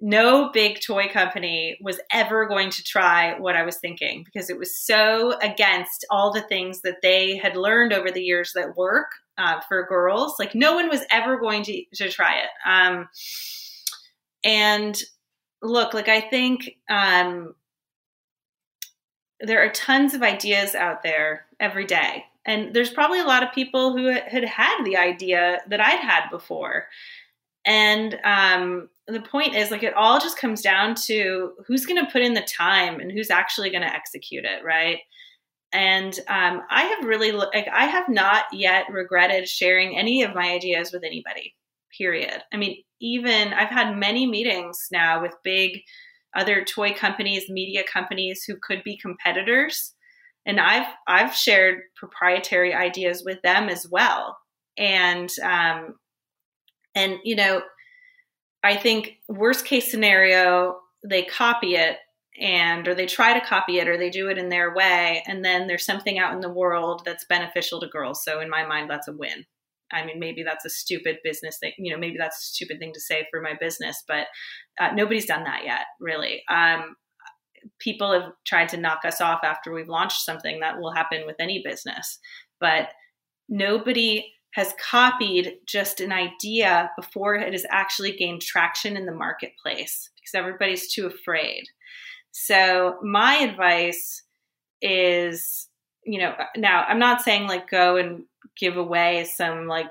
no 0.00 0.48
big 0.50 0.80
toy 0.80 1.08
company 1.08 1.76
was 1.82 2.00
ever 2.10 2.46
going 2.48 2.70
to 2.70 2.82
try 2.82 3.38
what 3.38 3.54
I 3.56 3.64
was 3.64 3.76
thinking 3.76 4.24
because 4.24 4.48
it 4.48 4.56
was 4.58 4.80
so 4.80 5.36
against 5.42 6.06
all 6.10 6.32
the 6.32 6.40
things 6.40 6.80
that 6.80 7.02
they 7.02 7.36
had 7.36 7.54
learned 7.54 7.92
over 7.92 8.10
the 8.10 8.22
years 8.22 8.52
that 8.54 8.74
work 8.78 9.08
uh, 9.36 9.60
for 9.68 9.84
girls. 9.86 10.36
Like 10.38 10.54
no 10.54 10.74
one 10.74 10.88
was 10.88 11.04
ever 11.10 11.38
going 11.38 11.64
to 11.64 11.84
to 11.96 12.08
try 12.08 12.36
it. 12.38 12.48
Um, 12.66 13.08
and 14.42 14.98
look, 15.62 15.94
like 15.94 16.08
I 16.08 16.20
think 16.20 16.76
um, 16.88 17.54
there 19.40 19.64
are 19.64 19.70
tons 19.70 20.14
of 20.14 20.22
ideas 20.22 20.74
out 20.74 21.02
there 21.02 21.46
every 21.60 21.84
day. 21.84 22.24
And 22.44 22.74
there's 22.74 22.90
probably 22.90 23.20
a 23.20 23.26
lot 23.26 23.42
of 23.42 23.52
people 23.52 23.96
who 23.96 24.06
had 24.06 24.44
had 24.44 24.82
the 24.84 24.96
idea 24.96 25.60
that 25.68 25.80
I'd 25.80 26.00
had 26.00 26.30
before. 26.30 26.86
And 27.66 28.18
um, 28.24 28.88
the 29.06 29.20
point 29.20 29.54
is, 29.54 29.70
like, 29.70 29.82
it 29.82 29.92
all 29.92 30.18
just 30.18 30.38
comes 30.38 30.62
down 30.62 30.94
to 31.06 31.52
who's 31.66 31.84
going 31.84 32.02
to 32.02 32.10
put 32.10 32.22
in 32.22 32.32
the 32.32 32.40
time 32.40 33.00
and 33.00 33.12
who's 33.12 33.30
actually 33.30 33.68
going 33.68 33.82
to 33.82 33.94
execute 33.94 34.44
it, 34.44 34.64
right? 34.64 35.00
And 35.72 36.18
um, 36.28 36.62
I 36.70 36.84
have 36.84 37.04
really, 37.06 37.32
like, 37.32 37.68
I 37.70 37.84
have 37.84 38.08
not 38.08 38.44
yet 38.52 38.86
regretted 38.90 39.46
sharing 39.46 39.98
any 39.98 40.22
of 40.22 40.34
my 40.34 40.50
ideas 40.50 40.92
with 40.92 41.04
anybody, 41.04 41.54
period. 41.96 42.42
I 42.52 42.56
mean, 42.56 42.82
even 43.00 43.52
I've 43.52 43.70
had 43.70 43.96
many 43.96 44.26
meetings 44.26 44.88
now 44.90 45.22
with 45.22 45.34
big 45.44 45.80
other 46.36 46.64
toy 46.64 46.92
companies, 46.92 47.48
media 47.48 47.82
companies 47.90 48.44
who 48.44 48.56
could 48.60 48.82
be 48.84 48.98
competitors. 48.98 49.94
And 50.46 50.60
I've 50.60 50.86
I've 51.06 51.34
shared 51.34 51.80
proprietary 51.96 52.74
ideas 52.74 53.22
with 53.24 53.40
them 53.42 53.68
as 53.68 53.86
well. 53.90 54.36
and 54.76 55.30
um, 55.42 55.96
and 56.94 57.18
you 57.24 57.36
know, 57.36 57.62
I 58.64 58.76
think 58.76 59.18
worst 59.28 59.64
case 59.64 59.90
scenario, 59.90 60.78
they 61.08 61.22
copy 61.22 61.76
it 61.76 61.98
and 62.40 62.86
or 62.86 62.94
they 62.94 63.06
try 63.06 63.38
to 63.38 63.44
copy 63.44 63.78
it 63.78 63.88
or 63.88 63.96
they 63.96 64.10
do 64.10 64.28
it 64.28 64.38
in 64.38 64.48
their 64.48 64.74
way 64.74 65.22
and 65.26 65.44
then 65.44 65.66
there's 65.66 65.84
something 65.84 66.18
out 66.18 66.32
in 66.32 66.40
the 66.40 66.48
world 66.48 67.02
that's 67.04 67.24
beneficial 67.24 67.80
to 67.80 67.88
girls 67.88 68.22
so 68.22 68.40
in 68.40 68.48
my 68.48 68.64
mind 68.64 68.88
that's 68.88 69.08
a 69.08 69.12
win 69.12 69.44
i 69.92 70.04
mean 70.04 70.18
maybe 70.18 70.42
that's 70.42 70.64
a 70.64 70.70
stupid 70.70 71.18
business 71.24 71.58
thing 71.58 71.72
you 71.78 71.92
know 71.92 71.98
maybe 71.98 72.16
that's 72.18 72.38
a 72.38 72.54
stupid 72.54 72.78
thing 72.78 72.92
to 72.92 73.00
say 73.00 73.26
for 73.30 73.40
my 73.40 73.54
business 73.60 74.02
but 74.06 74.26
uh, 74.80 74.90
nobody's 74.94 75.26
done 75.26 75.44
that 75.44 75.64
yet 75.64 75.86
really. 76.00 76.42
Um, 76.50 76.96
people 77.80 78.12
have 78.12 78.32
tried 78.46 78.68
to 78.68 78.76
knock 78.76 79.00
us 79.04 79.20
off 79.20 79.40
after 79.42 79.72
we've 79.72 79.88
launched 79.88 80.24
something 80.24 80.60
that 80.60 80.78
will 80.78 80.92
happen 80.92 81.22
with 81.26 81.36
any 81.40 81.62
business 81.64 82.18
but 82.60 82.90
nobody 83.48 84.32
has 84.54 84.74
copied 84.80 85.56
just 85.66 86.00
an 86.00 86.12
idea 86.12 86.90
before 86.96 87.34
it 87.34 87.52
has 87.52 87.66
actually 87.70 88.12
gained 88.12 88.42
traction 88.42 88.96
in 88.96 89.06
the 89.06 89.14
marketplace 89.14 90.10
because 90.16 90.34
everybody's 90.34 90.92
too 90.92 91.06
afraid. 91.06 91.64
So 92.32 92.96
my 93.02 93.34
advice 93.36 94.22
is, 94.80 95.68
you 96.04 96.18
know, 96.18 96.34
now 96.56 96.84
I'm 96.88 96.98
not 96.98 97.22
saying 97.22 97.46
like 97.46 97.70
go 97.70 97.96
and 97.96 98.24
give 98.56 98.76
away 98.76 99.24
some 99.24 99.66
like 99.66 99.90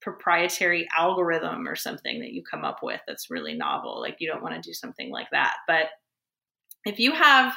proprietary 0.00 0.88
algorithm 0.96 1.68
or 1.68 1.76
something 1.76 2.20
that 2.20 2.32
you 2.32 2.42
come 2.42 2.64
up 2.64 2.80
with 2.82 3.00
that's 3.06 3.30
really 3.30 3.54
novel. 3.54 4.00
Like 4.00 4.16
you 4.20 4.28
don't 4.28 4.42
want 4.42 4.54
to 4.54 4.68
do 4.68 4.72
something 4.72 5.10
like 5.10 5.28
that. 5.32 5.54
But 5.66 5.86
if 6.84 6.98
you 6.98 7.12
have, 7.12 7.54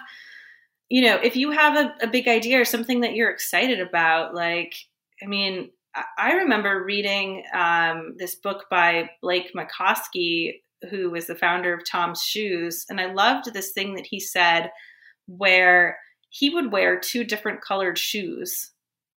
you 0.89 1.01
know, 1.01 1.15
if 1.15 1.35
you 1.35 1.51
have 1.51 1.77
a, 1.77 2.05
a 2.05 2.07
big 2.07 2.27
idea 2.27 2.59
or 2.59 2.65
something 2.65 3.01
that 3.01 3.13
you're 3.13 3.29
excited 3.29 3.79
about, 3.79 4.33
like, 4.33 4.75
I 5.23 5.27
mean, 5.27 5.71
I 6.17 6.33
remember 6.33 6.83
reading 6.83 7.43
um, 7.53 8.15
this 8.17 8.35
book 8.35 8.65
by 8.69 9.09
Blake 9.21 9.53
Mycoskie 9.53 10.61
who 10.89 11.09
was 11.11 11.27
the 11.27 11.35
founder 11.35 11.73
of 11.73 11.85
TOMS 11.85 12.23
Shoes. 12.23 12.85
And 12.89 13.00
I 13.00 13.13
loved 13.13 13.53
this 13.53 13.71
thing 13.71 13.95
that 13.95 14.07
he 14.07 14.19
said 14.19 14.71
where 15.27 16.00
he 16.29 16.50
would 16.50 16.71
wear 16.71 17.00
two 17.00 17.23
different 17.23 17.61
colored 17.61 17.97
shoes 17.97 18.71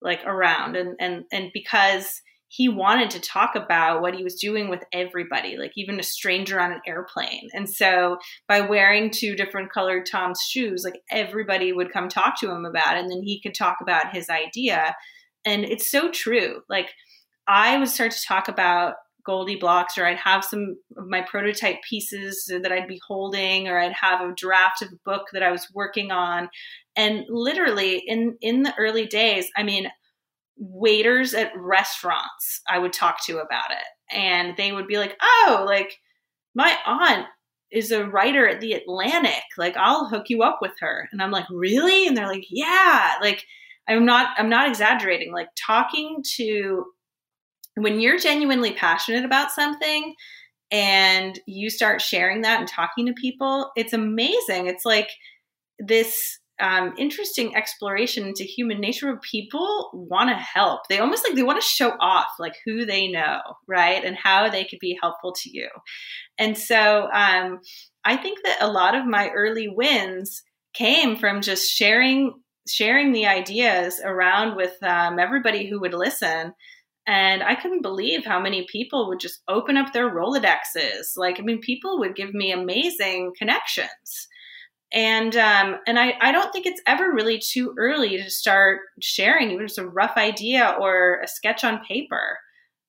like 0.04 0.20
around 0.24 0.76
and 0.76 0.94
and 1.00 1.24
and 1.32 1.50
because 1.52 2.20
he 2.48 2.68
wanted 2.68 3.10
to 3.10 3.20
talk 3.20 3.56
about 3.56 4.00
what 4.00 4.14
he 4.14 4.22
was 4.22 4.36
doing 4.36 4.68
with 4.68 4.84
everybody, 4.92 5.56
like 5.56 5.72
even 5.74 5.98
a 5.98 6.04
stranger 6.04 6.60
on 6.60 6.70
an 6.70 6.80
airplane. 6.86 7.48
And 7.52 7.68
so 7.68 8.18
by 8.46 8.60
wearing 8.60 9.10
two 9.10 9.34
different 9.34 9.72
colored 9.72 10.06
TOMS 10.06 10.38
shoes, 10.48 10.84
like 10.84 11.00
everybody 11.10 11.72
would 11.72 11.92
come 11.92 12.08
talk 12.08 12.38
to 12.40 12.50
him 12.52 12.64
about 12.64 12.96
it, 12.96 13.00
and 13.00 13.10
then 13.10 13.22
he 13.24 13.40
could 13.40 13.56
talk 13.56 13.78
about 13.80 14.14
his 14.14 14.30
idea. 14.30 14.94
And 15.44 15.64
it's 15.64 15.90
so 15.90 16.12
true. 16.12 16.60
Like 16.68 16.92
I 17.48 17.76
would 17.76 17.88
start 17.88 18.12
to 18.12 18.24
talk 18.26 18.46
about 18.46 18.94
GoldieBlox, 19.26 19.98
or 19.98 20.06
I'd 20.06 20.18
have 20.18 20.44
some 20.44 20.76
of 20.96 21.06
my 21.06 21.22
prototype 21.22 21.76
pieces 21.88 22.50
that 22.62 22.72
I'd 22.72 22.88
be 22.88 23.00
holding, 23.06 23.68
or 23.68 23.78
I'd 23.78 23.92
have 23.92 24.20
a 24.20 24.34
draft 24.36 24.82
of 24.82 24.88
a 24.88 24.98
book 25.04 25.28
that 25.32 25.42
I 25.42 25.50
was 25.50 25.68
working 25.74 26.10
on. 26.10 26.48
And 26.96 27.24
literally 27.28 28.02
in 28.06 28.36
in 28.40 28.62
the 28.62 28.74
early 28.78 29.06
days, 29.06 29.48
I 29.56 29.62
mean, 29.62 29.88
waiters 30.56 31.34
at 31.34 31.52
restaurants 31.56 32.60
I 32.68 32.78
would 32.78 32.92
talk 32.92 33.24
to 33.26 33.38
about 33.38 33.70
it. 33.70 34.14
And 34.16 34.56
they 34.56 34.72
would 34.72 34.86
be 34.86 34.98
like, 34.98 35.16
oh, 35.20 35.64
like 35.66 35.98
my 36.54 36.76
aunt 36.86 37.26
is 37.72 37.90
a 37.90 38.06
writer 38.06 38.46
at 38.46 38.60
the 38.60 38.74
Atlantic. 38.74 39.42
Like 39.58 39.76
I'll 39.76 40.08
hook 40.08 40.26
you 40.28 40.42
up 40.42 40.58
with 40.60 40.74
her. 40.80 41.08
And 41.10 41.22
I'm 41.22 41.32
like, 41.32 41.46
really? 41.50 42.06
And 42.06 42.16
they're 42.16 42.28
like, 42.28 42.46
yeah. 42.50 43.14
Like 43.20 43.44
I'm 43.88 44.04
not 44.04 44.28
I'm 44.38 44.48
not 44.48 44.68
exaggerating. 44.68 45.32
Like 45.32 45.48
talking 45.66 46.22
to 46.36 46.84
when 47.76 48.00
you're 48.00 48.18
genuinely 48.18 48.72
passionate 48.72 49.24
about 49.24 49.50
something 49.50 50.14
and 50.70 51.38
you 51.46 51.70
start 51.70 52.00
sharing 52.00 52.42
that 52.42 52.60
and 52.60 52.68
talking 52.68 53.06
to 53.06 53.12
people, 53.12 53.70
it's 53.76 53.92
amazing. 53.92 54.66
It's 54.66 54.84
like 54.84 55.10
this 55.78 56.38
um, 56.60 56.94
interesting 56.96 57.56
exploration 57.56 58.28
into 58.28 58.44
human 58.44 58.80
nature 58.80 59.06
where 59.06 59.18
people 59.18 59.90
want 59.92 60.30
to 60.30 60.36
help. 60.36 60.82
They 60.88 60.98
almost 60.98 61.24
like 61.24 61.34
they 61.34 61.42
want 61.42 61.60
to 61.60 61.66
show 61.66 61.90
off 62.00 62.28
like 62.38 62.54
who 62.64 62.86
they 62.86 63.08
know, 63.08 63.40
right? 63.66 64.04
And 64.04 64.16
how 64.16 64.48
they 64.48 64.64
could 64.64 64.78
be 64.78 64.96
helpful 65.00 65.32
to 65.42 65.50
you. 65.50 65.68
And 66.38 66.56
so 66.56 67.08
um, 67.12 67.60
I 68.04 68.16
think 68.16 68.38
that 68.44 68.58
a 68.60 68.70
lot 68.70 68.94
of 68.94 69.04
my 69.04 69.30
early 69.30 69.68
wins 69.68 70.42
came 70.74 71.16
from 71.16 71.40
just 71.40 71.70
sharing 71.70 72.34
sharing 72.66 73.12
the 73.12 73.26
ideas 73.26 74.00
around 74.02 74.56
with 74.56 74.72
um, 74.82 75.18
everybody 75.18 75.68
who 75.68 75.78
would 75.80 75.92
listen 75.92 76.52
and 77.06 77.42
I 77.42 77.54
couldn't 77.54 77.82
believe 77.82 78.24
how 78.24 78.40
many 78.40 78.66
people 78.70 79.08
would 79.08 79.20
just 79.20 79.42
open 79.48 79.76
up 79.76 79.92
their 79.92 80.10
Rolodexes. 80.10 81.16
Like, 81.16 81.38
I 81.38 81.42
mean, 81.42 81.60
people 81.60 81.98
would 81.98 82.16
give 82.16 82.32
me 82.32 82.50
amazing 82.50 83.32
connections. 83.36 84.28
And 84.92 85.36
um, 85.36 85.80
and 85.86 85.98
I, 85.98 86.14
I 86.20 86.30
don't 86.30 86.52
think 86.52 86.66
it's 86.66 86.80
ever 86.86 87.12
really 87.12 87.38
too 87.40 87.74
early 87.78 88.16
to 88.16 88.30
start 88.30 88.80
sharing 89.00 89.50
even 89.50 89.66
just 89.66 89.78
a 89.78 89.86
rough 89.86 90.16
idea 90.16 90.76
or 90.80 91.20
a 91.20 91.28
sketch 91.28 91.64
on 91.64 91.84
paper. 91.84 92.38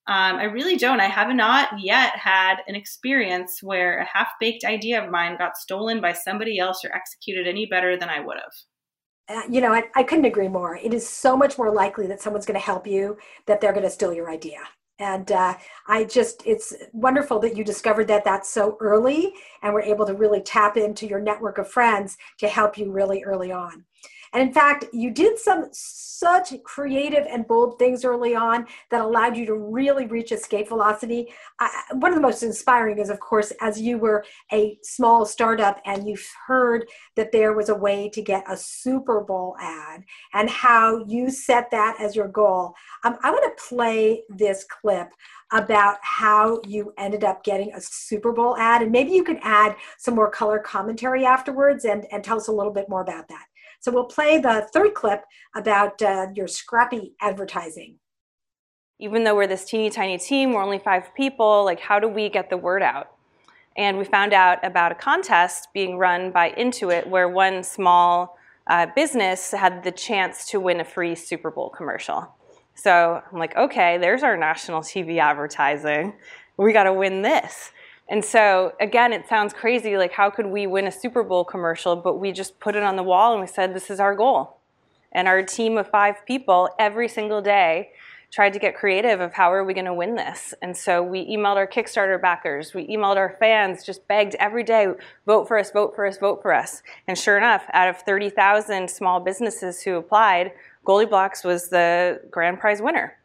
Um, 0.08 0.36
I 0.36 0.44
really 0.44 0.78
don't. 0.78 1.00
I 1.00 1.08
have 1.08 1.34
not 1.34 1.80
yet 1.80 2.16
had 2.16 2.58
an 2.68 2.76
experience 2.76 3.64
where 3.64 3.98
a 3.98 4.06
half 4.06 4.28
baked 4.40 4.64
idea 4.64 5.04
of 5.04 5.10
mine 5.10 5.36
got 5.38 5.58
stolen 5.58 6.00
by 6.00 6.14
somebody 6.14 6.60
else 6.60 6.86
or 6.86 6.94
executed 6.94 7.48
any 7.48 7.66
better 7.66 7.98
than 7.98 8.10
I 8.10 8.20
would 8.20 8.38
have. 8.38 8.54
Uh, 9.28 9.42
you 9.50 9.60
know, 9.60 9.74
I, 9.74 9.84
I 9.96 10.04
couldn't 10.04 10.26
agree 10.26 10.48
more. 10.48 10.76
It 10.78 10.94
is 10.94 11.08
so 11.08 11.36
much 11.36 11.58
more 11.58 11.72
likely 11.72 12.06
that 12.08 12.22
someone's 12.22 12.46
going 12.46 12.60
to 12.60 12.66
help 12.66 12.86
you 12.86 13.18
that 13.48 13.60
they're 13.60 13.74
going 13.74 13.84
to 13.84 13.90
steal 13.90 14.14
your 14.14 14.30
idea. 14.30 14.60
And 15.00 15.32
uh, 15.32 15.56
I 15.88 16.06
just, 16.06 16.44
it's 16.46 16.74
wonderful 16.94 17.40
that 17.40 17.58
you 17.58 17.64
discovered 17.64 18.08
that 18.08 18.24
that's 18.24 18.50
so 18.50 18.78
early 18.80 19.34
and 19.62 19.74
were 19.74 19.82
able 19.82 20.06
to 20.06 20.14
really 20.14 20.42
tap 20.42 20.78
into 20.78 21.06
your 21.06 21.20
network 21.20 21.58
of 21.58 21.70
friends 21.70 22.18
to 22.40 22.48
help 22.48 22.78
you 22.78 22.92
really 22.92 23.24
early 23.24 23.52
on. 23.52 23.84
And 24.34 24.46
in 24.46 24.54
fact, 24.54 24.86
you 24.92 25.12
did 25.12 25.40
some 25.40 25.70
such 25.72 26.54
creative 26.64 27.26
and 27.30 27.48
bold 27.48 27.80
things 27.80 28.04
early 28.04 28.36
on 28.36 28.66
that 28.92 29.02
allowed 29.02 29.38
you 29.38 29.46
to 29.46 29.56
really 29.56 30.08
reach 30.08 30.32
escape 30.32 30.68
velocity. 30.68 31.34
One 31.94 32.12
of 32.12 32.16
the 32.16 32.22
most 32.22 32.44
inspiring 32.44 33.00
is, 33.00 33.10
of 33.10 33.20
course, 33.20 33.54
as 33.62 33.80
you 33.80 33.98
were 33.98 34.26
a 34.52 34.78
small 34.84 35.26
startup 35.26 35.82
and 35.86 36.08
you 36.08 36.18
heard 36.48 36.86
that 37.16 37.32
there 37.32 37.54
was 37.54 37.70
a 37.70 37.76
way 37.76 38.10
to 38.10 38.22
get 38.22 38.44
a 38.50 38.58
Super 38.58 39.22
Bowl 39.22 39.56
ad 39.62 40.04
and 40.34 40.50
how 40.50 41.06
you 41.06 41.30
set 41.30 41.72
that 41.72 41.96
as 42.00 42.16
your 42.16 42.28
goal. 42.28 42.74
Um, 43.06 43.18
I 43.24 43.32
want 43.32 43.58
to 43.58 43.64
play 43.64 44.24
this 44.30 44.66
clip 44.66 44.85
about 45.52 45.98
how 46.02 46.60
you 46.66 46.94
ended 46.98 47.24
up 47.24 47.44
getting 47.44 47.74
a 47.74 47.82
Super 47.82 48.32
Bowl 48.32 48.58
ad. 48.58 48.82
And 48.82 48.92
maybe 48.92 49.12
you 49.12 49.24
can 49.24 49.40
add 49.42 49.76
some 49.98 50.16
more 50.16 50.30
color 50.30 50.60
commentary 50.60 51.26
afterwards 51.26 51.86
and, 51.86 52.06
and 52.12 52.24
tell 52.24 52.38
us 52.38 52.48
a 52.48 52.52
little 52.52 52.74
bit 52.74 52.90
more 52.90 53.02
about 53.02 53.28
that. 53.28 53.46
So 53.80 53.92
we'll 53.92 54.06
play 54.06 54.40
the 54.40 54.68
third 54.74 54.94
clip 54.96 55.24
about 55.56 56.02
uh, 56.02 56.28
your 56.34 56.48
scrappy 56.48 57.14
advertising. 57.22 58.00
Even 59.00 59.24
though 59.24 59.36
we're 59.36 59.48
this 59.48 59.66
teeny 59.66 59.90
tiny 59.90 60.18
team, 60.18 60.54
we're 60.54 60.64
only 60.64 60.80
five 60.80 61.14
people, 61.16 61.66
like 61.66 61.80
how 61.80 62.00
do 62.00 62.08
we 62.08 62.30
get 62.30 62.50
the 62.50 62.58
word 62.58 62.82
out? 62.82 63.12
And 63.78 63.98
we 63.98 64.06
found 64.06 64.34
out 64.34 64.66
about 64.66 64.94
a 64.94 64.96
contest 64.96 65.68
being 65.74 65.98
run 65.98 66.32
by 66.32 66.52
Intuit 66.52 67.08
where 67.08 67.28
one 67.28 67.62
small 67.62 68.38
uh, 68.68 68.88
business 68.96 69.52
had 69.52 69.84
the 69.84 69.92
chance 69.92 70.46
to 70.50 70.60
win 70.60 70.80
a 70.80 70.86
free 70.86 71.14
Super 71.14 71.52
Bowl 71.52 71.70
commercial. 71.70 72.34
So 72.76 73.22
I'm 73.32 73.40
like, 73.40 73.56
okay, 73.56 73.98
there's 73.98 74.24
our 74.24 74.38
national 74.38 74.82
TV 74.82 75.18
advertising. 75.18 76.14
We 76.58 76.74
got 76.74 76.84
to 76.84 76.94
win 76.94 77.22
this. 77.22 77.72
And 78.08 78.24
so, 78.24 78.74
again, 78.80 79.14
it 79.14 79.28
sounds 79.28 79.54
crazy 79.54 79.98
like, 79.98 80.12
how 80.12 80.30
could 80.30 80.46
we 80.46 80.68
win 80.68 80.86
a 80.86 80.92
Super 80.92 81.24
Bowl 81.24 81.44
commercial? 81.44 81.96
But 81.96 82.20
we 82.20 82.32
just 82.32 82.60
put 82.60 82.76
it 82.76 82.84
on 82.84 82.96
the 82.96 83.04
wall 83.04 83.32
and 83.32 83.42
we 83.42 83.48
said, 83.48 83.74
this 83.74 83.90
is 83.90 84.00
our 84.00 84.16
goal. 84.16 84.58
And 85.12 85.28
our 85.28 85.42
team 85.42 85.78
of 85.78 85.90
five 85.90 86.18
people 86.28 86.70
every 86.78 87.08
single 87.08 87.42
day 87.42 87.90
tried 88.32 88.52
to 88.52 88.60
get 88.60 88.76
creative 88.76 89.22
of 89.22 89.34
how 89.34 89.52
are 89.54 89.64
we 89.64 89.74
going 89.74 89.86
to 89.86 89.94
win 89.94 90.16
this. 90.16 90.54
And 90.62 90.76
so 90.76 91.02
we 91.02 91.26
emailed 91.26 91.56
our 91.56 91.66
Kickstarter 91.66 92.22
backers, 92.22 92.74
we 92.74 92.86
emailed 92.88 93.16
our 93.16 93.38
fans, 93.40 93.84
just 93.84 94.06
begged 94.10 94.36
every 94.36 94.64
day, 94.64 94.88
vote 95.26 95.48
for 95.48 95.58
us, 95.58 95.72
vote 95.72 95.96
for 95.96 96.06
us, 96.06 96.18
vote 96.18 96.42
for 96.42 96.54
us. 96.54 96.84
And 97.08 97.18
sure 97.18 97.38
enough, 97.38 97.64
out 97.72 97.88
of 97.88 98.02
30,000 98.02 98.90
small 98.90 99.22
businesses 99.22 99.82
who 99.82 99.96
applied, 99.96 100.52
GoldieBlox 100.86 101.44
was 101.44 101.70
the 101.70 102.22
grand 102.30 102.60
prize 102.60 102.82
winner. 102.82 103.18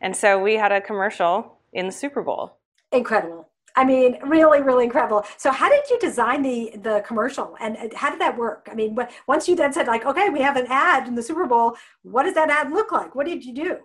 And 0.00 0.16
so 0.16 0.40
we 0.40 0.54
had 0.54 0.72
a 0.72 0.80
commercial 0.80 1.58
in 1.72 1.86
the 1.86 1.92
Super 1.92 2.22
Bowl. 2.22 2.56
Incredible. 2.92 3.48
I 3.76 3.84
mean, 3.84 4.18
really, 4.24 4.60
really 4.60 4.84
incredible. 4.84 5.24
So, 5.36 5.52
how 5.52 5.68
did 5.68 5.88
you 5.88 5.98
design 6.00 6.42
the 6.42 6.72
the 6.82 7.04
commercial, 7.06 7.54
and 7.60 7.92
how 7.94 8.10
did 8.10 8.20
that 8.20 8.36
work? 8.36 8.66
I 8.68 8.74
mean, 8.74 8.96
once 9.28 9.46
you 9.46 9.54
then 9.54 9.72
said 9.72 9.86
like, 9.86 10.04
okay, 10.04 10.30
we 10.30 10.40
have 10.40 10.56
an 10.56 10.66
ad 10.68 11.06
in 11.06 11.14
the 11.14 11.22
Super 11.22 11.46
Bowl. 11.46 11.76
What 12.02 12.24
does 12.24 12.34
that 12.34 12.50
ad 12.50 12.72
look 12.72 12.90
like? 12.90 13.14
What 13.14 13.26
did 13.26 13.44
you 13.44 13.54
do? 13.54 13.76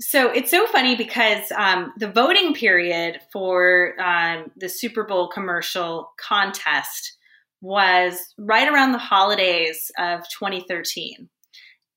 So 0.00 0.30
it's 0.30 0.50
so 0.50 0.66
funny 0.66 0.94
because 0.96 1.50
um, 1.56 1.92
the 1.98 2.10
voting 2.10 2.54
period 2.54 3.20
for 3.32 4.00
um, 4.00 4.50
the 4.56 4.68
Super 4.68 5.04
Bowl 5.04 5.28
commercial 5.28 6.12
contest 6.18 7.18
was 7.60 8.18
right 8.38 8.68
around 8.68 8.92
the 8.92 8.98
holidays 8.98 9.90
of 9.98 10.20
2013, 10.38 11.28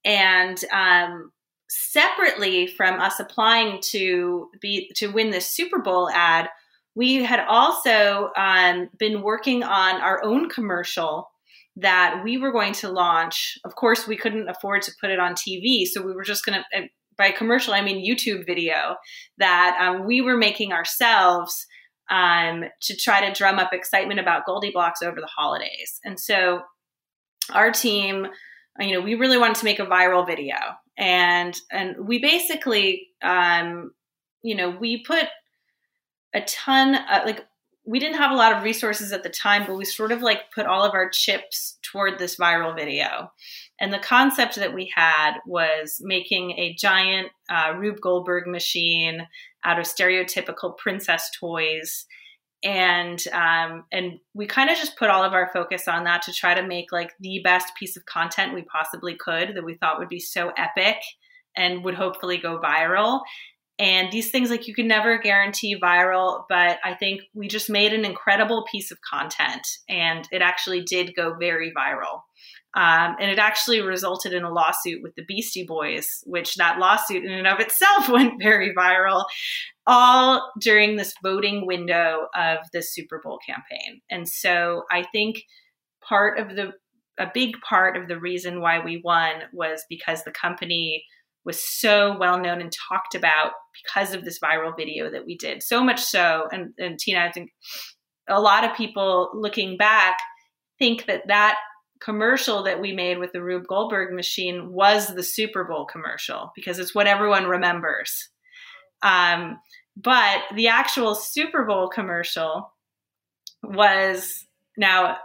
and 0.06 0.58
um, 0.72 1.32
separately 1.70 2.68
from 2.68 3.00
us 3.00 3.20
applying 3.20 3.82
to 3.82 4.50
be 4.62 4.92
to 4.96 5.08
win 5.08 5.32
this 5.32 5.52
Super 5.52 5.80
Bowl 5.80 6.10
ad, 6.10 6.50
we 6.96 7.24
had 7.24 7.40
also 7.48 8.32
um, 8.38 8.90
been 8.98 9.22
working 9.22 9.64
on 9.64 10.02
our 10.02 10.24
own 10.24 10.50
commercial 10.50 11.30
that 11.76 12.22
we 12.24 12.38
were 12.38 12.52
going 12.52 12.74
to 12.74 12.90
launch. 12.90 13.58
Of 13.66 13.76
course, 13.76 14.08
we 14.08 14.18
couldn't 14.18 14.48
afford 14.48 14.84
to 14.84 14.92
put 15.02 15.10
it 15.10 15.20
on 15.20 15.34
TV, 15.34 15.86
so 15.86 16.02
we 16.02 16.14
were 16.14 16.24
just 16.24 16.46
going 16.46 16.62
to, 16.74 16.88
by 17.18 17.32
commercial, 17.32 17.74
I 17.74 17.82
mean 17.82 18.06
YouTube 18.06 18.46
video, 18.46 18.96
that 19.40 19.78
um, 19.82 20.06
we 20.06 20.22
were 20.22 20.38
making 20.38 20.72
ourselves 20.72 21.66
um, 22.12 22.66
to 22.82 22.96
try 22.96 23.28
to 23.28 23.34
drum 23.34 23.58
up 23.58 23.74
excitement 23.74 24.20
about 24.20 24.46
GoldieBlox 24.48 25.02
over 25.04 25.20
the 25.20 25.30
holidays. 25.36 26.00
And 26.04 26.20
so 26.20 26.62
our 27.52 27.72
team, 27.72 28.28
you 28.80 28.94
know, 28.94 29.02
we 29.02 29.16
really 29.16 29.38
wanted 29.38 29.58
to 29.58 29.66
make 29.66 29.80
a 29.80 29.86
viral 29.86 30.26
video. 30.26 30.56
And 30.98 31.56
and 31.72 32.08
we 32.08 32.20
basically 32.20 33.10
um, 33.22 33.92
you 34.42 34.56
know, 34.56 34.70
we 34.70 35.04
put 35.04 35.28
a 36.34 36.42
ton 36.42 36.96
of, 36.96 37.26
like 37.26 37.46
we 37.86 38.00
didn't 38.00 38.18
have 38.18 38.32
a 38.32 38.36
lot 38.36 38.56
of 38.56 38.64
resources 38.64 39.12
at 39.12 39.24
the 39.24 39.30
time, 39.30 39.66
but 39.66 39.76
we 39.76 39.86
sort 39.86 40.12
of 40.12 40.22
like 40.22 40.52
put 40.54 40.66
all 40.66 40.84
of 40.84 40.94
our 40.94 41.10
chips 41.10 41.78
toward 41.82 42.18
this 42.18 42.38
viral 42.38 42.76
video. 42.76 43.32
And 43.80 43.92
the 43.92 44.00
concept 44.00 44.56
that 44.56 44.74
we 44.74 44.92
had 44.96 45.40
was 45.46 46.00
making 46.02 46.52
a 46.52 46.76
giant 46.76 47.30
uh, 47.50 47.74
Rube 47.78 48.00
Goldberg 48.00 48.48
machine 48.48 49.28
out 49.66 49.80
of 49.80 49.86
stereotypical 49.86 50.78
princess 50.78 51.30
toys. 51.38 52.06
And 52.64 53.22
um, 53.34 53.84
and 53.92 54.20
we 54.34 54.46
kind 54.46 54.70
of 54.70 54.78
just 54.78 54.98
put 54.98 55.10
all 55.10 55.24
of 55.24 55.34
our 55.34 55.50
focus 55.52 55.88
on 55.88 56.06
that 56.06 56.22
to 56.24 56.34
try 56.34 56.54
to 56.54 56.66
make 56.66 56.92
like 56.92 57.12
the 57.20 57.42
best 57.44 57.76
piece 57.76 57.98
of 57.98 58.06
content 58.06 58.54
we 58.54 58.64
possibly 58.64 59.16
could 59.16 59.56
that 59.56 59.66
we 59.66 59.76
thought 59.76 60.00
would 60.00 60.10
be 60.10 60.20
so 60.20 60.52
epic 60.58 60.98
and 61.56 61.84
would 61.84 61.96
hopefully 61.96 62.38
go 62.38 62.60
viral. 62.60 63.22
And 63.80 64.12
these 64.12 64.30
things, 64.30 64.50
like 64.50 64.68
you 64.68 64.76
can 64.76 64.88
never 64.88 65.18
guarantee 65.18 65.80
viral, 65.80 66.44
but 66.48 66.78
I 66.84 66.94
think 66.94 67.22
we 67.34 67.48
just 67.48 67.70
made 67.70 67.92
an 67.92 68.06
incredible 68.06 68.66
piece 68.72 68.92
of 68.92 69.00
content 69.02 69.66
and 69.90 70.28
it 70.32 70.42
actually 70.42 70.84
did 70.84 71.16
go 71.16 71.36
very 71.40 71.74
viral. 71.76 72.22
Um, 72.76 73.16
and 73.20 73.30
it 73.30 73.38
actually 73.38 73.82
resulted 73.82 74.34
in 74.34 74.44
a 74.44 74.52
lawsuit 74.52 75.02
with 75.04 75.14
the 75.16 75.26
Beastie 75.28 75.66
Boys, 75.66 76.24
which 76.26 76.56
that 76.56 76.80
lawsuit 76.80 77.24
in 77.24 77.32
and 77.32 77.48
of 77.48 77.60
itself 77.60 78.10
went 78.10 78.42
very 78.42 78.74
viral, 78.74 79.26
all 79.86 80.52
during 80.60 80.96
this 80.96 81.14
voting 81.24 81.68
window 81.68 82.28
of 82.36 82.60
the 82.74 82.82
Super 82.82 83.22
Bowl 83.24 83.40
campaign. 83.46 84.02
And 84.10 84.28
so 84.28 84.84
I 84.92 85.04
think 85.12 85.44
part 86.08 86.40
of 86.40 86.56
the, 86.56 86.72
a 87.20 87.30
big 87.32 87.56
part 87.62 87.96
of 87.96 88.08
the 88.08 88.20
reason 88.20 88.60
why 88.60 88.84
we 88.84 89.02
won 89.04 89.44
was 89.52 89.84
because 89.88 90.24
the 90.24 90.32
company 90.32 91.06
was 91.46 91.64
so 91.64 92.18
well 92.18 92.40
known 92.40 92.62
and 92.62 92.72
talked 92.72 93.16
about 93.16 93.52
because 93.84 94.14
of 94.14 94.24
this 94.24 94.40
viral 94.40 94.76
video 94.76 95.12
that 95.12 95.26
we 95.26 95.36
did. 95.38 95.64
So 95.64 95.84
much 95.84 96.02
so, 96.02 96.48
and, 96.52 96.74
and 96.78 96.98
Tina, 97.00 97.20
I 97.20 97.32
think 97.32 97.52
a 98.30 98.40
lot 98.40 98.64
of 98.64 98.76
people 98.76 99.32
looking 99.34 99.78
back 99.78 100.18
think 100.80 101.06
that 101.06 101.28
that 101.28 101.58
commercial 102.00 102.64
that 102.64 102.82
we 102.82 102.92
made 102.92 103.18
with 103.18 103.32
the 103.32 103.42
Rube 103.42 103.68
Goldberg 103.68 104.14
machine 104.14 104.72
was 104.72 105.08
the 105.08 105.24
Super 105.24 105.64
Bowl 105.64 105.86
commercial 105.86 106.52
because 106.56 106.80
it's 106.80 106.94
what 106.94 107.08
everyone 107.08 107.46
remembers. 107.46 108.30
Um, 109.02 109.60
but 109.96 110.42
the 110.56 110.68
actual 110.68 111.16
Super 111.16 111.66
Bowl 111.66 111.88
commercial 111.88 112.74
was 113.64 114.46
now 114.78 115.18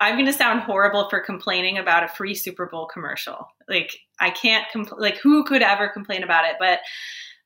I'm 0.00 0.14
going 0.14 0.26
to 0.26 0.32
sound 0.32 0.60
horrible 0.60 1.08
for 1.08 1.20
complaining 1.20 1.78
about 1.78 2.04
a 2.04 2.08
free 2.08 2.34
Super 2.34 2.66
Bowl 2.66 2.86
commercial. 2.86 3.48
Like 3.68 3.98
I 4.20 4.30
can't 4.30 4.66
compl- 4.74 5.00
like 5.00 5.18
who 5.18 5.44
could 5.44 5.62
ever 5.62 5.88
complain 5.88 6.22
about 6.22 6.44
it, 6.44 6.56
but 6.58 6.80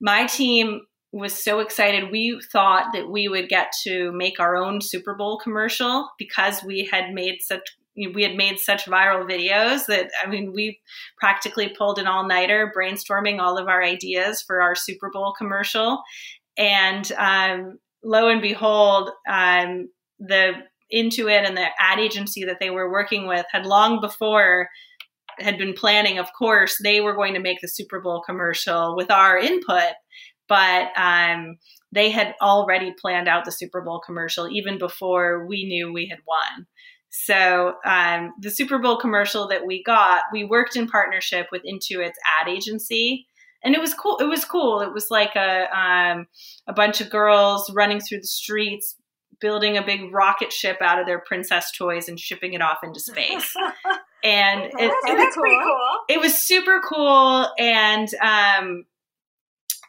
my 0.01 0.27
team 0.27 0.83
was 1.13 1.43
so 1.43 1.61
excited. 1.61 2.11
We 2.11 2.41
thought 2.53 2.93
that 2.95 3.11
we 3.11 3.29
would 3.29 3.49
get 3.49 3.73
to 3.85 4.13
make 4.13 4.41
our 4.41 4.57
own 4.57 4.81
Super 4.81 5.15
Bowl 5.15 5.39
commercial 5.39 6.09
because 6.19 6.63
we 6.63 6.89
had 6.91 7.13
made 7.13 7.39
such 7.41 7.77
we 7.95 8.23
had 8.23 8.37
made 8.37 8.59
such 8.59 8.87
viral 8.87 9.29
videos 9.29 9.85
that 9.85 10.11
I 10.25 10.27
mean 10.27 10.53
we 10.55 10.81
practically 11.19 11.69
pulled 11.69 11.99
an 11.99 12.07
all-nighter 12.07 12.73
brainstorming 12.75 13.39
all 13.39 13.59
of 13.59 13.69
our 13.69 13.83
ideas 13.83 14.41
for 14.41 14.63
our 14.63 14.75
Super 14.75 15.11
Bowl 15.11 15.35
commercial 15.37 16.03
and 16.57 17.13
um, 17.13 17.79
lo 18.03 18.29
and 18.29 18.41
behold 18.41 19.11
um, 19.29 19.91
the 20.19 20.55
Intuit 20.93 21.47
and 21.47 21.57
the 21.57 21.67
ad 21.79 21.99
agency 21.99 22.45
that 22.45 22.59
they 22.61 22.71
were 22.71 22.91
working 22.91 23.27
with 23.27 23.47
had 23.51 23.67
long 23.67 24.01
before 24.01 24.69
had 25.39 25.59
been 25.59 25.73
planning, 25.73 26.19
of 26.19 26.29
course, 26.39 26.77
they 26.83 27.01
were 27.01 27.15
going 27.15 27.35
to 27.35 27.41
make 27.41 27.61
the 27.61 27.69
Super 27.69 28.01
Bowl 28.01 28.23
commercial 28.25 28.95
with 28.97 29.11
our 29.11 29.39
input, 29.39 29.95
but 30.49 30.89
um, 30.97 31.57
they 31.91 32.11
had 32.11 32.35
already 32.43 32.95
planned 33.01 33.29
out 33.29 33.45
the 33.45 33.53
Super 33.53 33.81
Bowl 33.81 34.01
commercial 34.05 34.49
even 34.51 34.79
before 34.79 35.47
we 35.47 35.65
knew 35.65 35.93
we 35.93 36.07
had 36.09 36.19
won. 36.27 36.67
So 37.11 37.75
um, 37.85 38.33
the 38.41 38.51
Super 38.51 38.79
Bowl 38.79 38.97
commercial 38.97 39.47
that 39.49 39.67
we 39.67 39.83
got, 39.83 40.23
we 40.33 40.45
worked 40.45 40.77
in 40.77 40.89
partnership 40.89 41.47
with 41.53 41.63
Intuit's 41.63 42.19
ad 42.41 42.49
agency, 42.49 43.27
and 43.63 43.75
it 43.75 43.81
was 43.81 43.93
cool. 43.95 44.17
It 44.19 44.25
was 44.25 44.47
cool. 44.47 44.81
It 44.81 44.93
was 44.93 45.09
like 45.11 45.37
a 45.37 45.67
um, 45.79 46.27
a 46.67 46.73
bunch 46.73 47.01
of 47.03 47.11
girls 47.11 47.71
running 47.75 48.01
through 48.01 48.21
the 48.21 48.27
streets, 48.27 48.97
building 49.43 49.77
a 49.77 49.83
big 49.85 50.15
rocket 50.15 50.53
ship 50.53 50.79
out 50.81 50.99
of 50.99 51.07
their 51.07 51.19
princess 51.19 51.71
toys 51.77 52.09
and 52.09 52.19
shipping 52.19 52.55
it 52.55 52.63
off 52.63 52.79
into 52.83 53.01
space. 53.01 53.53
and 54.25 54.63
it, 54.63 54.73
it, 54.79 55.17
was 55.17 55.35
cool. 55.35 55.45
cool. 55.45 55.99
it 56.09 56.21
was 56.21 56.35
super 56.35 56.81
cool. 56.81 57.49
And 57.59 58.09
um, 58.23 58.87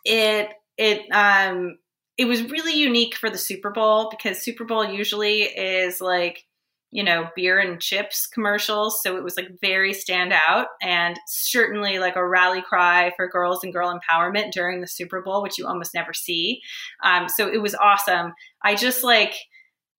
it 0.04 0.50
it 0.78 1.10
um, 1.12 1.78
it 2.18 2.26
was 2.26 2.44
really 2.44 2.76
unique 2.76 3.16
for 3.16 3.30
the 3.30 3.38
Super 3.38 3.70
Bowl 3.70 4.10
because 4.10 4.42
Super 4.42 4.66
Bowl 4.66 4.84
usually 4.84 5.44
is 5.44 6.02
like 6.02 6.46
you 6.94 7.04
know, 7.04 7.28
beer 7.36 7.58
and 7.58 7.82
chips 7.82 8.28
commercials. 8.28 9.02
So 9.02 9.18
it 9.18 9.24
was 9.24 9.36
like 9.36 9.48
very 9.60 9.94
standout 9.94 10.66
and 10.80 11.20
certainly 11.26 11.98
like 11.98 12.16
a 12.16 12.26
rally 12.26 12.62
cry 12.62 13.12
for 13.18 13.28
girls 13.28 13.64
and 13.64 13.74
girl 13.74 13.92
empowerment 13.92 14.52
during 14.52 14.80
the 14.80 14.88
Super 14.88 15.24
Bowl, 15.24 15.42
which 15.42 15.58
you 15.58 15.66
almost 15.66 15.96
never 15.96 16.14
see. 16.14 16.62
Um, 17.04 17.28
so 17.28 17.52
it 17.52 17.64
was 17.64 17.74
awesome. 17.74 18.34
I 18.64 18.76
just 18.76 19.04
like, 19.04 19.34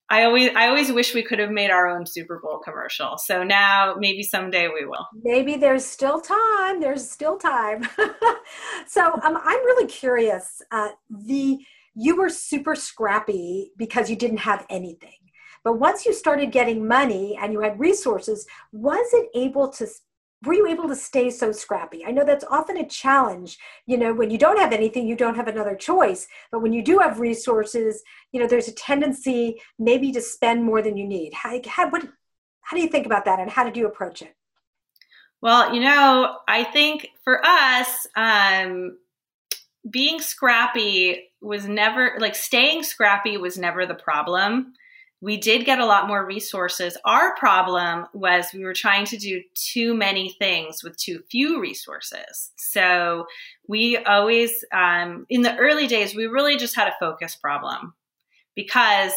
I 0.08 0.22
always 0.22 0.50
I 0.54 0.68
always 0.68 0.92
wish 0.92 1.14
we 1.14 1.24
could 1.24 1.40
have 1.40 1.50
made 1.50 1.70
our 1.70 1.88
own 1.88 2.06
Super 2.06 2.38
Bowl 2.40 2.60
commercial. 2.64 3.18
So 3.18 3.42
now 3.42 3.96
maybe 3.98 4.22
someday 4.22 4.68
we 4.68 4.86
will. 4.86 5.06
Maybe 5.20 5.56
there's 5.56 5.84
still 5.84 6.20
time. 6.20 6.80
There's 6.80 7.10
still 7.10 7.38
time. 7.38 7.88
so 8.86 9.14
um, 9.14 9.36
I'm 9.42 9.64
really 9.64 9.88
curious. 9.88 10.62
Uh, 10.70 10.90
the 11.10 11.58
you 11.96 12.16
were 12.16 12.28
super 12.28 12.76
scrappy 12.76 13.72
because 13.76 14.08
you 14.08 14.14
didn't 14.14 14.38
have 14.38 14.64
anything 14.68 15.23
but 15.64 15.80
once 15.80 16.04
you 16.04 16.12
started 16.12 16.52
getting 16.52 16.86
money 16.86 17.36
and 17.40 17.52
you 17.52 17.60
had 17.60 17.80
resources, 17.80 18.46
was 18.70 19.06
it 19.14 19.30
able 19.34 19.68
to 19.70 19.86
were 20.44 20.52
you 20.52 20.66
able 20.66 20.88
to 20.88 20.96
stay 20.96 21.30
so 21.30 21.52
scrappy? 21.52 22.04
I 22.04 22.10
know 22.10 22.22
that's 22.22 22.44
often 22.50 22.76
a 22.76 22.86
challenge. 22.86 23.56
You 23.86 23.96
know, 23.96 24.12
when 24.12 24.30
you 24.30 24.36
don't 24.36 24.58
have 24.58 24.74
anything, 24.74 25.06
you 25.06 25.16
don't 25.16 25.36
have 25.36 25.48
another 25.48 25.74
choice. 25.74 26.28
But 26.52 26.60
when 26.60 26.74
you 26.74 26.82
do 26.82 26.98
have 26.98 27.18
resources, 27.18 28.02
you 28.30 28.40
know, 28.40 28.46
there's 28.46 28.68
a 28.68 28.74
tendency 28.74 29.58
maybe 29.78 30.12
to 30.12 30.20
spend 30.20 30.62
more 30.62 30.82
than 30.82 30.98
you 30.98 31.06
need. 31.06 31.32
How, 31.32 31.58
how, 31.66 31.88
what, 31.88 32.06
how 32.60 32.76
do 32.76 32.82
you 32.82 32.90
think 32.90 33.06
about 33.06 33.24
that 33.24 33.40
and 33.40 33.50
how 33.50 33.64
did 33.64 33.74
you 33.74 33.86
approach 33.86 34.20
it? 34.20 34.34
Well, 35.40 35.74
you 35.74 35.80
know, 35.80 36.36
I 36.46 36.64
think 36.64 37.08
for 37.22 37.40
us, 37.44 38.06
um, 38.14 38.98
being 39.88 40.20
scrappy 40.20 41.30
was 41.40 41.66
never 41.66 42.16
like 42.18 42.34
staying 42.34 42.82
scrappy 42.82 43.36
was 43.36 43.58
never 43.58 43.84
the 43.84 43.94
problem 43.94 44.72
we 45.24 45.38
did 45.38 45.64
get 45.64 45.78
a 45.78 45.86
lot 45.86 46.06
more 46.06 46.26
resources. 46.26 46.98
Our 47.06 47.34
problem 47.36 48.06
was 48.12 48.52
we 48.52 48.62
were 48.62 48.74
trying 48.74 49.06
to 49.06 49.16
do 49.16 49.40
too 49.54 49.94
many 49.94 50.36
things 50.38 50.84
with 50.84 50.98
too 50.98 51.22
few 51.30 51.62
resources. 51.62 52.50
So 52.56 53.24
we 53.66 53.96
always, 53.96 54.52
um, 54.70 55.24
in 55.30 55.40
the 55.40 55.56
early 55.56 55.86
days, 55.86 56.14
we 56.14 56.26
really 56.26 56.58
just 56.58 56.76
had 56.76 56.88
a 56.88 56.96
focus 57.00 57.36
problem 57.36 57.94
because 58.54 59.14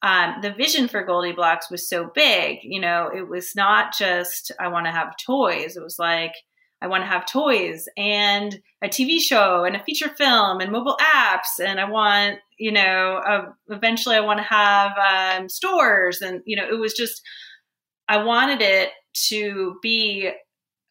um, 0.00 0.36
the 0.40 0.54
vision 0.54 0.88
for 0.88 1.06
GoldieBlox 1.06 1.70
was 1.70 1.86
so 1.86 2.10
big. 2.14 2.60
You 2.62 2.80
know, 2.80 3.10
it 3.14 3.28
was 3.28 3.54
not 3.54 3.94
just, 3.94 4.52
I 4.58 4.68
want 4.68 4.86
to 4.86 4.92
have 4.92 5.18
toys. 5.18 5.76
It 5.76 5.82
was 5.82 5.98
like, 5.98 6.32
I 6.82 6.88
want 6.88 7.04
to 7.04 7.08
have 7.08 7.26
toys 7.26 7.88
and 7.96 8.60
a 8.82 8.88
TV 8.88 9.20
show 9.20 9.64
and 9.64 9.76
a 9.76 9.84
feature 9.84 10.10
film 10.18 10.60
and 10.60 10.72
mobile 10.72 10.98
apps. 11.00 11.64
And 11.64 11.78
I 11.78 11.88
want, 11.88 12.40
you 12.58 12.72
know, 12.72 13.22
uh, 13.24 13.52
eventually 13.68 14.16
I 14.16 14.20
want 14.20 14.40
to 14.40 14.44
have 14.44 14.92
um, 14.98 15.48
stores. 15.48 16.20
And, 16.20 16.42
you 16.44 16.56
know, 16.56 16.68
it 16.68 16.78
was 16.78 16.92
just, 16.94 17.22
I 18.08 18.24
wanted 18.24 18.60
it 18.60 18.90
to 19.28 19.78
be 19.80 20.30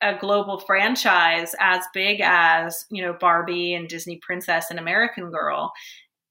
a 0.02 0.18
global 0.18 0.60
franchise 0.60 1.54
as 1.60 1.84
big 1.94 2.22
as, 2.24 2.86
you 2.90 3.04
know, 3.04 3.14
Barbie 3.20 3.74
and 3.74 3.90
Disney 3.90 4.18
Princess 4.22 4.68
and 4.70 4.80
American 4.80 5.30
Girl. 5.30 5.74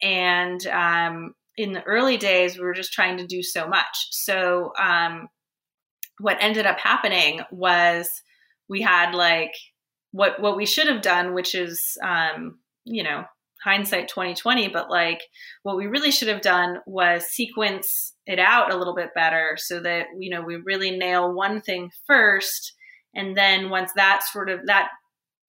And 0.03 0.67
um, 0.69 1.35
in 1.59 1.73
the 1.73 1.83
early 1.83 2.17
days, 2.17 2.57
we 2.57 2.65
were 2.65 2.73
just 2.73 2.95
trying 2.95 3.19
to 3.19 3.27
do 3.27 3.43
so 3.43 3.69
much. 3.69 4.09
So, 4.11 4.73
um, 4.79 5.29
what 6.19 6.37
ended 6.41 6.67
up 6.67 6.79
happening 6.79 7.41
was 7.51 8.09
we 8.71 8.81
had 8.81 9.15
like 9.15 9.53
what 10.13 10.41
what 10.41 10.57
we 10.57 10.65
should 10.65 10.89
have 10.89 11.03
done, 11.03 11.35
which 11.35 11.55
is 11.55 11.99
um, 12.03 12.59
you 12.85 13.03
know 13.03 13.25
hindsight 13.63 14.09
2020 14.09 14.69
but 14.69 14.89
like 14.89 15.21
what 15.65 15.77
we 15.77 15.87
really 15.87 16.11
should 16.11 16.29
have 16.29 16.41
done 16.41 16.79
was 16.87 17.27
sequence 17.27 18.15
it 18.25 18.39
out 18.39 18.73
a 18.73 18.77
little 18.77 18.95
bit 18.95 19.11
better 19.15 19.55
so 19.59 19.79
that 19.81 20.07
you 20.19 20.31
know 20.31 20.41
we 20.41 20.57
really 20.57 20.91
nail 20.91 21.31
one 21.31 21.61
thing 21.61 21.91
first 22.07 22.73
and 23.15 23.37
then 23.37 23.69
once 23.69 23.93
that 23.95 24.23
sort 24.33 24.49
of 24.49 24.61
that 24.65 24.89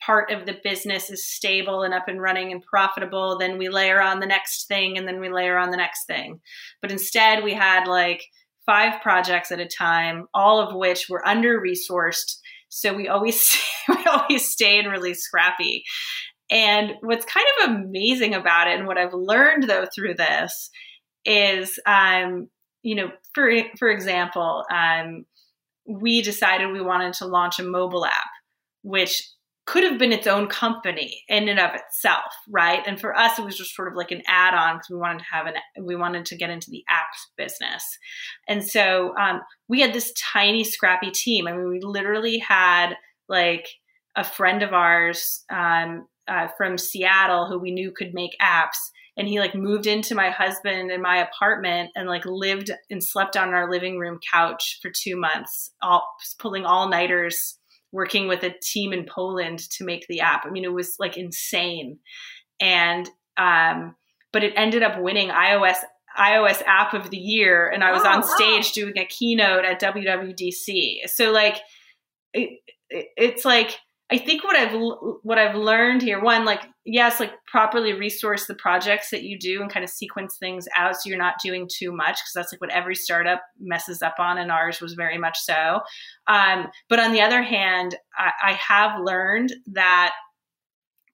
part 0.01 0.31
of 0.31 0.45
the 0.45 0.57
business 0.63 1.09
is 1.09 1.27
stable 1.27 1.83
and 1.83 1.93
up 1.93 2.07
and 2.07 2.21
running 2.21 2.51
and 2.51 2.63
profitable 2.63 3.37
then 3.37 3.57
we 3.57 3.69
layer 3.69 4.01
on 4.01 4.19
the 4.19 4.25
next 4.25 4.67
thing 4.67 4.97
and 4.97 5.07
then 5.07 5.19
we 5.19 5.29
layer 5.29 5.57
on 5.57 5.69
the 5.69 5.77
next 5.77 6.05
thing. 6.05 6.39
But 6.81 6.91
instead 6.91 7.43
we 7.43 7.53
had 7.53 7.87
like 7.87 8.23
five 8.65 9.01
projects 9.01 9.51
at 9.51 9.59
a 9.59 9.67
time 9.67 10.27
all 10.33 10.59
of 10.59 10.75
which 10.75 11.07
were 11.09 11.25
under 11.27 11.61
resourced 11.61 12.37
so 12.71 12.93
we 12.93 13.07
always 13.07 13.55
we 13.89 14.03
always 14.05 14.49
stayed 14.49 14.87
really 14.87 15.13
scrappy. 15.13 15.83
And 16.49 16.93
what's 17.01 17.25
kind 17.25 17.45
of 17.59 17.69
amazing 17.69 18.33
about 18.33 18.67
it, 18.67 18.77
and 18.77 18.87
what 18.87 18.97
I've 18.97 19.13
learned 19.13 19.69
though 19.69 19.85
through 19.93 20.15
this, 20.15 20.69
is, 21.23 21.79
um, 21.85 22.49
you 22.81 22.95
know, 22.95 23.11
for 23.33 23.51
for 23.77 23.89
example, 23.89 24.65
um, 24.73 25.25
we 25.85 26.21
decided 26.21 26.71
we 26.71 26.81
wanted 26.81 27.13
to 27.15 27.25
launch 27.25 27.59
a 27.59 27.63
mobile 27.63 28.05
app, 28.05 28.29
which 28.83 29.23
could 29.71 29.85
have 29.85 29.97
been 29.97 30.11
its 30.11 30.27
own 30.27 30.47
company 30.47 31.23
in 31.29 31.47
and 31.47 31.57
of 31.57 31.73
itself, 31.73 32.33
right? 32.49 32.83
And 32.85 32.99
for 32.99 33.17
us, 33.17 33.39
it 33.39 33.45
was 33.45 33.57
just 33.57 33.73
sort 33.73 33.87
of 33.87 33.95
like 33.95 34.11
an 34.11 34.21
add-on 34.27 34.75
because 34.75 34.89
we 34.89 34.97
wanted 34.97 35.19
to 35.19 35.25
have 35.31 35.45
an 35.45 35.53
we 35.85 35.95
wanted 35.95 36.25
to 36.25 36.35
get 36.35 36.49
into 36.49 36.69
the 36.69 36.83
apps 36.91 37.21
business, 37.37 37.97
and 38.49 38.67
so 38.67 39.15
um, 39.17 39.39
we 39.69 39.79
had 39.79 39.93
this 39.93 40.11
tiny, 40.17 40.65
scrappy 40.65 41.09
team. 41.09 41.47
I 41.47 41.53
mean, 41.53 41.69
we 41.69 41.79
literally 41.81 42.39
had 42.39 42.95
like 43.29 43.69
a 44.17 44.25
friend 44.25 44.61
of 44.61 44.73
ours 44.73 45.45
um, 45.49 46.05
uh, 46.27 46.49
from 46.57 46.77
Seattle 46.77 47.47
who 47.47 47.57
we 47.57 47.71
knew 47.71 47.93
could 47.95 48.13
make 48.13 48.35
apps. 48.41 48.77
And 49.17 49.27
he 49.27 49.39
like 49.39 49.53
moved 49.53 49.87
into 49.87 50.15
my 50.15 50.29
husband 50.29 50.89
and 50.89 51.03
my 51.03 51.17
apartment 51.17 51.91
and 51.95 52.07
like 52.07 52.25
lived 52.25 52.71
and 52.89 53.03
slept 53.03 53.35
on 53.35 53.49
our 53.53 53.69
living 53.69 53.99
room 53.99 54.19
couch 54.31 54.79
for 54.81 54.89
two 54.89 55.17
months, 55.17 55.71
all 55.81 56.07
pulling 56.39 56.65
all 56.65 56.89
nighters, 56.89 57.57
working 57.91 58.27
with 58.27 58.43
a 58.43 58.53
team 58.61 58.93
in 58.93 59.05
Poland 59.05 59.59
to 59.71 59.83
make 59.83 60.05
the 60.07 60.21
app. 60.21 60.45
I 60.45 60.49
mean, 60.49 60.63
it 60.63 60.73
was 60.73 60.95
like 60.99 61.17
insane. 61.17 61.99
And, 62.59 63.09
um, 63.37 63.95
but 64.31 64.43
it 64.43 64.53
ended 64.55 64.83
up 64.83 64.99
winning 64.99 65.29
iOS 65.29 65.77
iOS 66.17 66.61
app 66.65 66.93
of 66.93 67.09
the 67.09 67.17
year. 67.17 67.69
And 67.69 67.83
I 67.83 67.91
was 67.91 68.03
oh, 68.03 68.09
on 68.09 68.23
stage 68.23 68.65
wow. 68.65 68.71
doing 68.73 68.97
a 68.97 69.05
keynote 69.05 69.63
at 69.63 69.81
WWDC. 69.81 71.07
So 71.07 71.31
like, 71.31 71.57
it, 72.33 72.59
it, 72.89 73.07
it's 73.15 73.45
like, 73.45 73.79
I 74.11 74.17
think 74.17 74.43
what 74.43 74.57
I've 74.57 74.73
what 75.23 75.37
I've 75.37 75.55
learned 75.55 76.01
here, 76.01 76.21
one, 76.21 76.43
like 76.43 76.63
yes, 76.85 77.19
like 77.19 77.31
properly 77.47 77.93
resource 77.93 78.45
the 78.45 78.55
projects 78.55 79.09
that 79.11 79.23
you 79.23 79.39
do 79.39 79.61
and 79.61 79.71
kind 79.71 79.85
of 79.85 79.89
sequence 79.89 80.35
things 80.37 80.67
out 80.75 80.95
so 80.95 81.09
you're 81.09 81.17
not 81.17 81.35
doing 81.43 81.69
too 81.73 81.93
much 81.93 82.15
because 82.15 82.33
that's 82.35 82.51
like 82.51 82.59
what 82.59 82.71
every 82.71 82.95
startup 82.95 83.41
messes 83.59 84.01
up 84.01 84.15
on, 84.19 84.37
and 84.37 84.51
ours 84.51 84.81
was 84.81 84.93
very 84.93 85.17
much 85.17 85.39
so. 85.39 85.79
Um, 86.27 86.67
but 86.89 86.99
on 86.99 87.13
the 87.13 87.21
other 87.21 87.41
hand, 87.41 87.95
I, 88.17 88.31
I 88.43 88.53
have 88.53 88.99
learned 89.01 89.53
that 89.67 90.11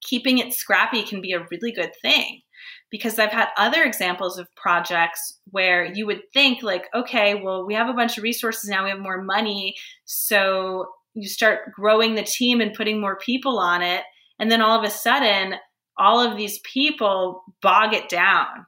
keeping 0.01 0.39
it 0.39 0.53
scrappy 0.53 1.03
can 1.03 1.21
be 1.21 1.33
a 1.33 1.45
really 1.51 1.71
good 1.71 1.91
thing 2.01 2.41
because 2.89 3.19
I've 3.19 3.31
had 3.31 3.49
other 3.57 3.83
examples 3.83 4.39
of 4.39 4.47
projects 4.55 5.39
where 5.51 5.85
you 5.85 6.07
would 6.07 6.21
think 6.33 6.63
like, 6.63 6.85
okay, 6.95 7.35
well, 7.35 7.65
we 7.65 7.73
have 7.75 7.89
a 7.89 7.93
bunch 7.93 8.17
of 8.17 8.23
resources 8.23 8.69
now, 8.69 8.83
we 8.83 8.89
have 8.89 8.99
more 8.99 9.21
money, 9.21 9.75
so 10.05 10.87
you 11.17 11.27
start 11.27 11.71
growing 11.73 12.15
the 12.15 12.23
team 12.23 12.61
and 12.61 12.73
putting 12.73 13.01
more 13.01 13.17
people 13.17 13.57
on 13.59 13.81
it 13.81 14.03
and 14.39 14.51
then 14.51 14.61
all 14.61 14.77
of 14.77 14.85
a 14.85 14.89
sudden 14.89 15.55
all 15.97 16.19
of 16.19 16.37
these 16.37 16.59
people 16.59 17.43
bog 17.61 17.93
it 17.93 18.07
down. 18.07 18.65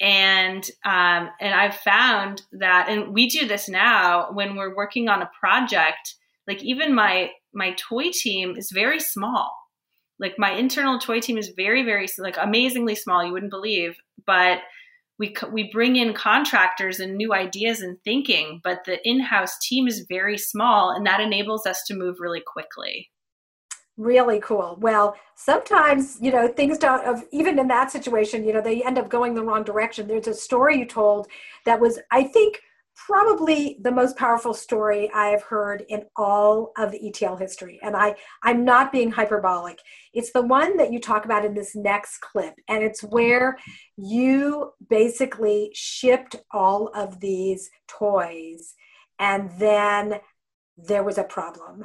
And 0.00 0.64
um, 0.84 1.28
and 1.40 1.54
i've 1.54 1.74
found 1.74 2.42
that 2.52 2.88
and 2.88 3.12
we 3.12 3.28
do 3.28 3.48
this 3.48 3.68
now 3.68 4.30
when 4.32 4.54
we're 4.54 4.76
working 4.76 5.08
on 5.08 5.22
a 5.22 5.30
project 5.40 6.14
like 6.46 6.62
even 6.62 6.94
my 6.94 7.30
my 7.52 7.74
toy 7.88 8.10
team 8.12 8.56
is 8.56 8.70
very 8.72 9.00
small. 9.00 9.52
Like 10.20 10.34
my 10.38 10.52
internal 10.52 10.98
toy 10.98 11.20
team 11.20 11.36
is 11.36 11.52
very 11.56 11.84
very 11.84 12.06
like 12.18 12.36
amazingly 12.40 12.94
small 12.94 13.24
you 13.24 13.32
wouldn't 13.32 13.50
believe 13.50 13.96
but 14.26 14.60
we 15.18 15.34
we 15.50 15.70
bring 15.70 15.96
in 15.96 16.14
contractors 16.14 17.00
and 17.00 17.16
new 17.16 17.32
ideas 17.34 17.80
and 17.80 17.98
thinking 18.04 18.60
but 18.62 18.84
the 18.84 18.98
in-house 19.08 19.56
team 19.62 19.86
is 19.86 20.06
very 20.08 20.38
small 20.38 20.90
and 20.90 21.06
that 21.06 21.20
enables 21.20 21.66
us 21.66 21.82
to 21.86 21.94
move 21.94 22.16
really 22.20 22.42
quickly. 22.46 23.10
Really 23.96 24.40
cool. 24.40 24.78
Well 24.80 25.16
sometimes 25.34 26.18
you 26.20 26.30
know 26.30 26.48
things 26.48 26.78
don't 26.78 27.24
even 27.32 27.58
in 27.58 27.68
that 27.68 27.90
situation 27.90 28.44
you 28.44 28.52
know 28.52 28.60
they 28.60 28.82
end 28.82 28.98
up 28.98 29.08
going 29.08 29.34
the 29.34 29.42
wrong 29.42 29.64
direction. 29.64 30.06
There's 30.06 30.28
a 30.28 30.34
story 30.34 30.78
you 30.78 30.86
told 30.86 31.28
that 31.64 31.80
was 31.80 31.98
i 32.10 32.22
think 32.22 32.60
probably 33.06 33.78
the 33.82 33.90
most 33.90 34.16
powerful 34.16 34.52
story 34.52 35.10
I 35.14 35.28
have 35.28 35.42
heard 35.42 35.84
in 35.88 36.04
all 36.16 36.72
of 36.76 36.94
ETL 36.94 37.36
history. 37.36 37.78
And 37.82 37.96
I, 37.96 38.16
I'm 38.42 38.64
not 38.64 38.92
being 38.92 39.10
hyperbolic. 39.10 39.78
It's 40.12 40.32
the 40.32 40.42
one 40.42 40.76
that 40.76 40.92
you 40.92 41.00
talk 41.00 41.24
about 41.24 41.44
in 41.44 41.54
this 41.54 41.76
next 41.76 42.18
clip. 42.18 42.54
And 42.68 42.82
it's 42.82 43.02
where 43.02 43.56
you 43.96 44.72
basically 44.90 45.70
shipped 45.74 46.36
all 46.50 46.88
of 46.88 47.20
these 47.20 47.70
toys 47.86 48.74
and 49.18 49.50
then 49.58 50.20
there 50.76 51.02
was 51.02 51.18
a 51.18 51.24
problem 51.24 51.84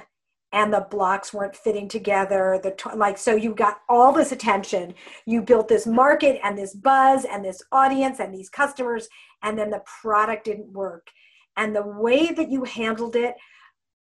and 0.53 0.71
the 0.71 0.87
blocks 0.91 1.33
weren't 1.33 1.55
fitting 1.55 1.89
together 1.89 2.59
the 2.61 2.75
like 2.95 3.17
so 3.17 3.35
you 3.35 3.53
got 3.53 3.81
all 3.89 4.13
this 4.13 4.31
attention. 4.31 4.93
You 5.25 5.41
built 5.41 5.67
this 5.67 5.85
market 5.85 6.39
and 6.43 6.57
this 6.57 6.73
buzz 6.73 7.25
and 7.25 7.43
this 7.43 7.61
audience 7.71 8.19
and 8.19 8.33
these 8.33 8.49
customers 8.49 9.09
and 9.41 9.57
then 9.57 9.71
the 9.71 9.83
product 10.01 10.45
didn't 10.45 10.71
work. 10.71 11.07
And 11.57 11.75
the 11.75 11.85
way 11.85 12.31
that 12.31 12.49
you 12.49 12.63
handled 12.63 13.15
it 13.15 13.35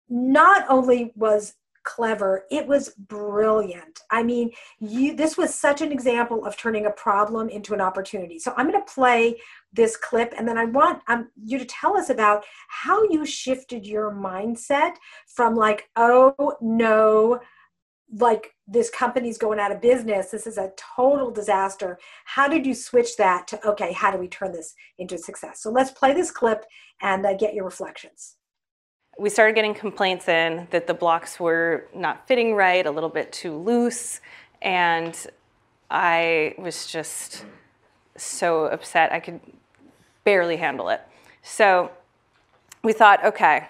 not 0.10 0.66
only 0.70 1.14
was 1.16 1.56
clever 1.84 2.46
it 2.52 2.68
was 2.68 2.90
brilliant. 2.90 4.02
I 4.12 4.22
mean 4.24 4.52
you 4.80 5.16
this 5.16 5.38
was 5.38 5.56
such 5.56 5.82
an 5.82 5.92
example 5.92 6.46
of 6.46 6.58
turning 6.58 6.86
a 6.86 6.92
problem 6.92 7.50
into 7.50 7.74
an 7.74 7.82
opportunity. 7.82 8.38
So 8.38 8.54
i'm 8.58 8.70
going 8.70 8.86
to 8.86 8.94
play 8.94 9.38
this 9.74 9.98
clip 9.98 10.34
and 10.38 10.48
then 10.48 10.58
i 10.58 10.66
want 10.66 11.02
um, 11.08 11.30
you 11.44 11.58
to 11.58 11.66
tell 11.66 11.98
us 11.98 12.10
about 12.10 12.44
how 12.68 13.04
you 13.10 13.26
shifted 13.26 13.86
your 13.86 14.12
mindset 14.12 14.96
from 15.28 15.56
like 15.56 15.90
oh 15.96 16.56
no 16.62 17.40
like 18.16 18.54
this 18.68 18.90
company's 18.90 19.38
going 19.38 19.60
out 19.60 19.72
of 19.72 19.82
business 19.82 20.30
this 20.30 20.46
is 20.46 20.58
a 20.58 20.72
total 20.96 21.32
disaster. 21.32 21.98
How 22.26 22.48
did 22.48 22.66
you 22.66 22.74
switch 22.74 23.18
that 23.18 23.48
to 23.48 23.68
okay 23.68 23.92
how 23.94 24.12
do 24.12 24.18
we 24.18 24.28
turn 24.28 24.52
this 24.52 24.74
into 24.98 25.18
success? 25.18 25.62
So 25.62 25.72
let's 25.72 25.92
play 25.92 26.14
this 26.14 26.32
clip 26.32 26.66
and 27.02 27.26
uh, 27.26 27.34
get 27.34 27.54
your 27.54 27.66
reflections. 27.66 28.36
We 29.20 29.30
started 29.30 29.54
getting 29.54 29.76
complaints 29.76 30.28
in 30.28 30.68
that 30.72 30.88
the 30.88 30.94
blocks 30.94 31.40
were 31.40 31.88
not 31.94 32.28
fitting 32.28 32.56
right, 32.56 32.86
a 32.86 32.90
little 32.90 33.10
bit 33.10 33.32
too 33.32 33.56
loose, 33.56 34.22
and 34.62 35.16
I 35.92 36.56
was 36.58 36.88
just 36.88 37.46
so 38.18 38.66
upset. 38.66 39.12
I 39.12 39.20
could 39.20 39.40
barely 40.24 40.58
handle 40.58 40.90
it. 40.90 41.02
So 41.42 41.92
we 42.84 42.94
thought, 42.94 43.24
okay, 43.24 43.68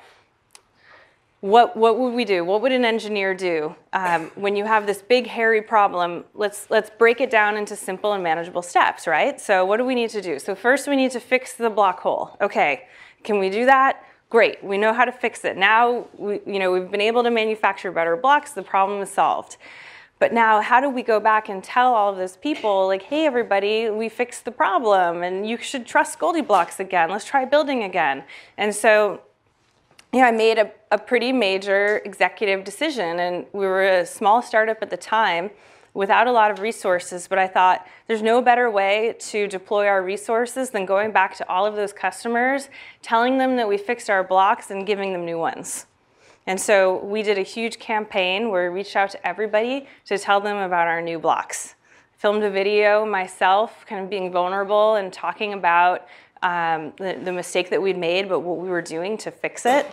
what, 1.44 1.76
what 1.76 2.00
would 2.00 2.14
we 2.14 2.24
do? 2.24 2.46
What 2.46 2.62
would 2.62 2.72
an 2.72 2.86
engineer 2.86 3.34
do 3.34 3.76
um, 3.92 4.32
when 4.36 4.56
you 4.56 4.64
have 4.64 4.86
this 4.86 5.02
big 5.02 5.28
hairy 5.28 5.62
problem? 5.62 6.24
Let's, 6.34 6.70
let's 6.70 6.90
break 6.90 7.20
it 7.20 7.30
down 7.30 7.58
into 7.58 7.76
simple 7.76 8.14
and 8.14 8.24
manageable 8.24 8.62
steps, 8.62 9.08
right? 9.08 9.42
So 9.42 9.66
what 9.66 9.76
do 9.76 9.84
we 9.84 9.94
need 9.94 10.10
to 10.12 10.22
do? 10.22 10.40
So 10.40 10.56
first 10.56 10.88
we 10.88 10.96
need 10.96 11.12
to 11.12 11.20
fix 11.20 11.54
the 11.54 11.70
block 11.70 12.00
hole. 12.00 12.38
Okay, 12.40 12.88
can 13.24 13.40
we 13.40 13.50
do 13.50 13.66
that? 13.66 14.06
Great, 14.30 14.64
we 14.64 14.78
know 14.78 14.94
how 14.94 15.04
to 15.04 15.12
fix 15.12 15.44
it. 15.44 15.58
Now, 15.58 16.08
we, 16.18 16.40
you 16.48 16.60
know, 16.60 16.72
we've 16.72 16.90
been 16.90 17.02
able 17.02 17.24
to 17.24 17.30
manufacture 17.30 17.92
better 17.92 18.16
blocks, 18.16 18.54
the 18.54 18.64
problem 18.64 19.02
is 19.02 19.12
solved. 19.12 19.58
But 20.24 20.32
now, 20.32 20.62
how 20.62 20.80
do 20.80 20.90
we 20.90 21.04
go 21.04 21.20
back 21.20 21.50
and 21.50 21.62
tell 21.62 21.94
all 21.94 22.10
of 22.10 22.16
those 22.16 22.38
people, 22.38 22.88
like, 22.88 23.02
hey, 23.02 23.26
everybody, 23.26 23.90
we 23.90 24.08
fixed 24.08 24.46
the 24.46 24.52
problem 24.52 25.22
and 25.22 25.46
you 25.46 25.58
should 25.58 25.86
trust 25.86 26.18
GoldieBlox 26.18 26.80
again. 26.80 27.10
Let's 27.10 27.26
try 27.26 27.44
building 27.44 27.84
again. 27.84 28.24
And 28.58 28.74
so, 28.74 29.20
you 30.14 30.22
know, 30.22 30.28
I 30.28 30.32
made 30.32 30.60
a, 30.60 30.72
a 30.92 30.98
pretty 30.98 31.34
major 31.34 32.02
executive 32.06 32.64
decision, 32.64 33.20
and 33.20 33.48
we 33.52 33.66
were 33.66 33.84
a 33.84 34.06
small 34.06 34.42
startup 34.42 34.78
at 34.82 34.90
the 34.90 34.96
time 34.96 35.50
without 35.94 36.26
a 36.26 36.32
lot 36.32 36.52
of 36.52 36.60
resources, 36.60 37.28
but 37.28 37.38
I 37.38 37.48
thought 37.48 37.86
there's 38.08 38.22
no 38.22 38.42
better 38.42 38.72
way 38.72 39.18
to 39.20 39.46
deploy 39.50 39.88
our 39.88 40.02
resources 40.02 40.70
than 40.70 40.86
going 40.86 41.12
back 41.12 41.36
to 41.36 41.50
all 41.50 41.66
of 41.66 41.76
those 41.76 41.92
customers, 41.92 42.70
telling 43.02 43.40
them 43.40 43.58
that 43.58 43.68
we 43.68 43.78
fixed 43.78 44.10
our 44.10 44.24
blocks 44.24 44.72
and 44.72 44.88
giving 44.88 45.12
them 45.12 45.26
new 45.26 45.38
ones. 45.38 45.86
And 46.46 46.60
so 46.60 47.04
we 47.04 47.24
did 47.24 47.38
a 47.38 47.44
huge 47.44 47.80
campaign 47.80 48.50
where 48.50 48.70
we 48.70 48.76
reached 48.80 48.96
out 48.96 49.12
to 49.12 49.28
everybody 49.28 49.88
to 50.06 50.18
tell 50.18 50.42
them 50.42 50.58
about 50.58 50.88
our 50.88 51.02
new 51.02 51.20
blocks. 51.20 51.76
Filmed 52.18 52.44
a 52.44 52.50
video 52.50 53.06
myself, 53.06 53.86
kind 53.86 54.04
of 54.04 54.10
being 54.10 54.32
vulnerable 54.32 54.96
and 54.96 55.12
talking 55.12 55.54
about 55.54 56.08
um, 56.42 56.94
the, 56.98 57.20
the 57.24 57.32
mistake 57.32 57.70
that 57.70 57.82
we'd 57.82 57.98
made, 57.98 58.28
but 58.28 58.42
what 58.42 58.58
we 58.58 58.70
were 58.70 58.82
doing 58.82 59.18
to 59.20 59.32
fix 59.32 59.66
it. 59.66 59.90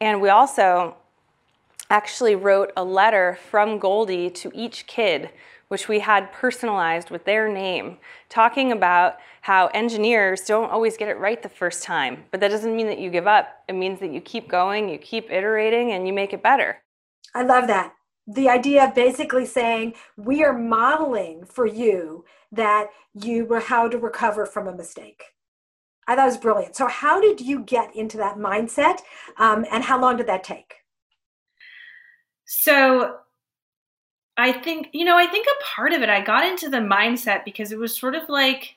And 0.00 0.20
we 0.20 0.28
also 0.28 0.96
actually 1.88 2.34
wrote 2.34 2.72
a 2.76 2.84
letter 2.84 3.38
from 3.50 3.78
Goldie 3.78 4.30
to 4.30 4.50
each 4.54 4.86
kid, 4.86 5.30
which 5.70 5.86
we 5.86 6.00
had 6.00 6.32
personalized 6.32 7.10
with 7.10 7.24
their 7.24 7.48
name, 7.48 7.96
talking 8.28 8.72
about 8.72 9.18
how 9.42 9.68
engineers 9.68 10.40
don't 10.40 10.68
always 10.68 10.96
get 10.96 11.08
it 11.08 11.16
right 11.16 11.44
the 11.44 11.48
first 11.48 11.84
time. 11.84 12.24
But 12.32 12.40
that 12.40 12.48
doesn't 12.48 12.74
mean 12.74 12.88
that 12.88 12.98
you 12.98 13.08
give 13.08 13.28
up. 13.28 13.62
It 13.68 13.74
means 13.74 14.00
that 14.00 14.12
you 14.12 14.20
keep 14.20 14.48
going, 14.48 14.88
you 14.88 14.98
keep 14.98 15.30
iterating, 15.30 15.92
and 15.92 16.08
you 16.08 16.12
make 16.12 16.32
it 16.32 16.42
better. 16.42 16.82
I 17.36 17.44
love 17.44 17.68
that. 17.68 17.94
The 18.26 18.48
idea 18.48 18.84
of 18.84 18.96
basically 18.96 19.46
saying, 19.46 19.94
we 20.16 20.42
are 20.42 20.52
modeling 20.52 21.44
for 21.44 21.66
you 21.66 22.24
that 22.50 22.88
you 23.14 23.44
were 23.44 23.60
how 23.60 23.86
to 23.88 23.96
recover 23.96 24.46
from 24.46 24.66
a 24.66 24.74
mistake. 24.74 25.22
I 26.08 26.16
thought 26.16 26.24
it 26.24 26.30
was 26.30 26.38
brilliant. 26.38 26.74
So, 26.74 26.88
how 26.88 27.20
did 27.20 27.40
you 27.40 27.60
get 27.60 27.94
into 27.94 28.16
that 28.16 28.38
mindset, 28.38 29.02
um, 29.38 29.64
and 29.70 29.84
how 29.84 30.00
long 30.00 30.16
did 30.16 30.26
that 30.26 30.42
take? 30.42 30.74
So, 32.44 33.18
I 34.40 34.52
think 34.52 34.88
you 34.92 35.04
know, 35.04 35.18
I 35.18 35.26
think 35.26 35.46
a 35.46 35.64
part 35.64 35.92
of 35.92 36.02
it, 36.02 36.08
I 36.08 36.22
got 36.22 36.46
into 36.46 36.70
the 36.70 36.78
mindset 36.78 37.44
because 37.44 37.72
it 37.72 37.78
was 37.78 37.98
sort 37.98 38.14
of 38.14 38.28
like 38.28 38.76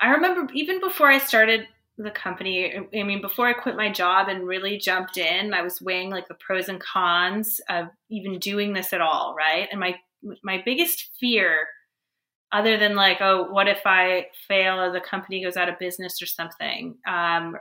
I 0.00 0.10
remember 0.10 0.52
even 0.54 0.80
before 0.80 1.10
I 1.10 1.18
started 1.18 1.66
the 1.96 2.10
company, 2.10 2.74
I 2.76 3.02
mean, 3.04 3.20
before 3.20 3.46
I 3.46 3.52
quit 3.52 3.76
my 3.76 3.92
job 3.92 4.28
and 4.28 4.48
really 4.48 4.78
jumped 4.78 5.16
in, 5.16 5.54
I 5.54 5.62
was 5.62 5.80
weighing 5.80 6.10
like 6.10 6.26
the 6.26 6.34
pros 6.34 6.68
and 6.68 6.80
cons 6.80 7.60
of 7.68 7.86
even 8.10 8.38
doing 8.38 8.72
this 8.72 8.92
at 8.92 9.00
all, 9.00 9.34
right? 9.36 9.68
And 9.70 9.78
my 9.78 9.96
my 10.42 10.62
biggest 10.64 11.10
fear 11.20 11.68
other 12.50 12.78
than 12.78 12.96
like, 12.96 13.18
oh, 13.20 13.50
what 13.50 13.68
if 13.68 13.82
I 13.84 14.28
fail 14.48 14.80
or 14.80 14.90
the 14.90 15.00
company 15.00 15.42
goes 15.42 15.56
out 15.56 15.68
of 15.68 15.78
business 15.78 16.22
or 16.22 16.26
something? 16.26 16.96
Um, 17.06 17.56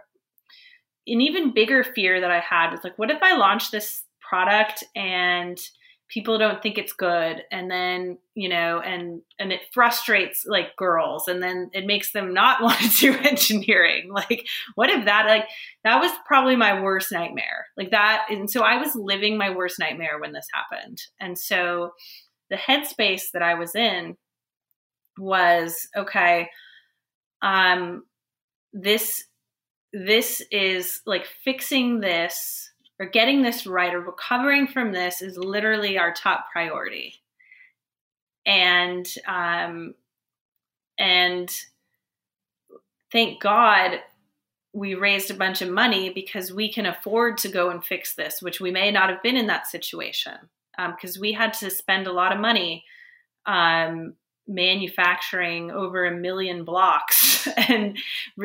an 1.05 1.19
even 1.19 1.53
bigger 1.53 1.83
fear 1.83 2.21
that 2.21 2.31
I 2.31 2.39
had 2.39 2.71
was 2.71 2.83
like, 2.83 2.97
what 2.97 3.11
if 3.11 3.21
I 3.21 3.35
launch 3.35 3.69
this 3.69 4.03
product 4.21 4.83
and 4.95 5.59
people 6.13 6.37
don't 6.37 6.61
think 6.61 6.77
it's 6.77 6.93
good 6.93 7.43
and 7.51 7.71
then 7.71 8.17
you 8.35 8.47
know 8.47 8.79
and 8.79 9.21
and 9.39 9.51
it 9.51 9.61
frustrates 9.73 10.45
like 10.45 10.75
girls 10.75 11.27
and 11.27 11.41
then 11.41 11.71
it 11.73 11.87
makes 11.87 12.11
them 12.11 12.33
not 12.33 12.61
want 12.61 12.79
to 12.79 12.89
do 12.89 13.13
engineering. 13.17 14.11
Like 14.11 14.45
what 14.75 14.89
if 14.89 15.05
that 15.05 15.25
like 15.25 15.47
that 15.83 15.99
was 15.99 16.11
probably 16.25 16.55
my 16.55 16.81
worst 16.81 17.11
nightmare. 17.11 17.65
Like 17.75 17.91
that 17.91 18.27
and 18.29 18.49
so 18.49 18.61
i 18.61 18.77
was 18.77 18.95
living 18.95 19.37
my 19.37 19.49
worst 19.49 19.79
nightmare 19.79 20.19
when 20.19 20.33
this 20.33 20.47
happened. 20.53 21.01
And 21.19 21.37
so 21.37 21.91
the 22.49 22.57
headspace 22.57 23.31
that 23.33 23.41
i 23.41 23.55
was 23.55 23.75
in 23.75 24.15
was 25.17 25.87
okay 25.95 26.49
um 27.41 28.03
this 28.73 29.23
this 29.93 30.41
is 30.51 31.01
like 31.05 31.25
fixing 31.43 31.99
this 31.99 32.72
or 32.99 33.07
getting 33.07 33.41
this 33.41 33.65
right 33.65 33.93
or 33.93 34.01
recovering 34.01 34.67
from 34.67 34.91
this 34.91 35.21
is 35.21 35.37
literally 35.37 35.97
our 35.97 36.13
top 36.13 36.45
priority. 36.51 37.15
And 38.45 39.07
um 39.27 39.95
and 40.97 41.51
thank 43.11 43.41
god 43.41 43.99
we 44.73 44.95
raised 44.95 45.29
a 45.31 45.35
bunch 45.35 45.61
of 45.61 45.69
money 45.69 46.09
because 46.09 46.51
we 46.51 46.71
can 46.71 46.85
afford 46.85 47.37
to 47.37 47.47
go 47.47 47.69
and 47.69 47.83
fix 47.83 48.15
this 48.15 48.41
which 48.41 48.59
we 48.59 48.71
may 48.71 48.91
not 48.91 49.09
have 49.09 49.23
been 49.23 49.37
in 49.37 49.47
that 49.47 49.67
situation 49.67 50.33
because 50.77 51.17
um, 51.17 51.21
we 51.21 51.33
had 51.33 51.53
to 51.53 51.69
spend 51.69 52.07
a 52.07 52.11
lot 52.13 52.31
of 52.31 52.39
money 52.39 52.83
um, 53.45 54.15
manufacturing 54.47 55.71
over 55.71 56.05
a 56.05 56.15
million 56.15 56.65
blocks 56.65 57.47
and 57.69 57.97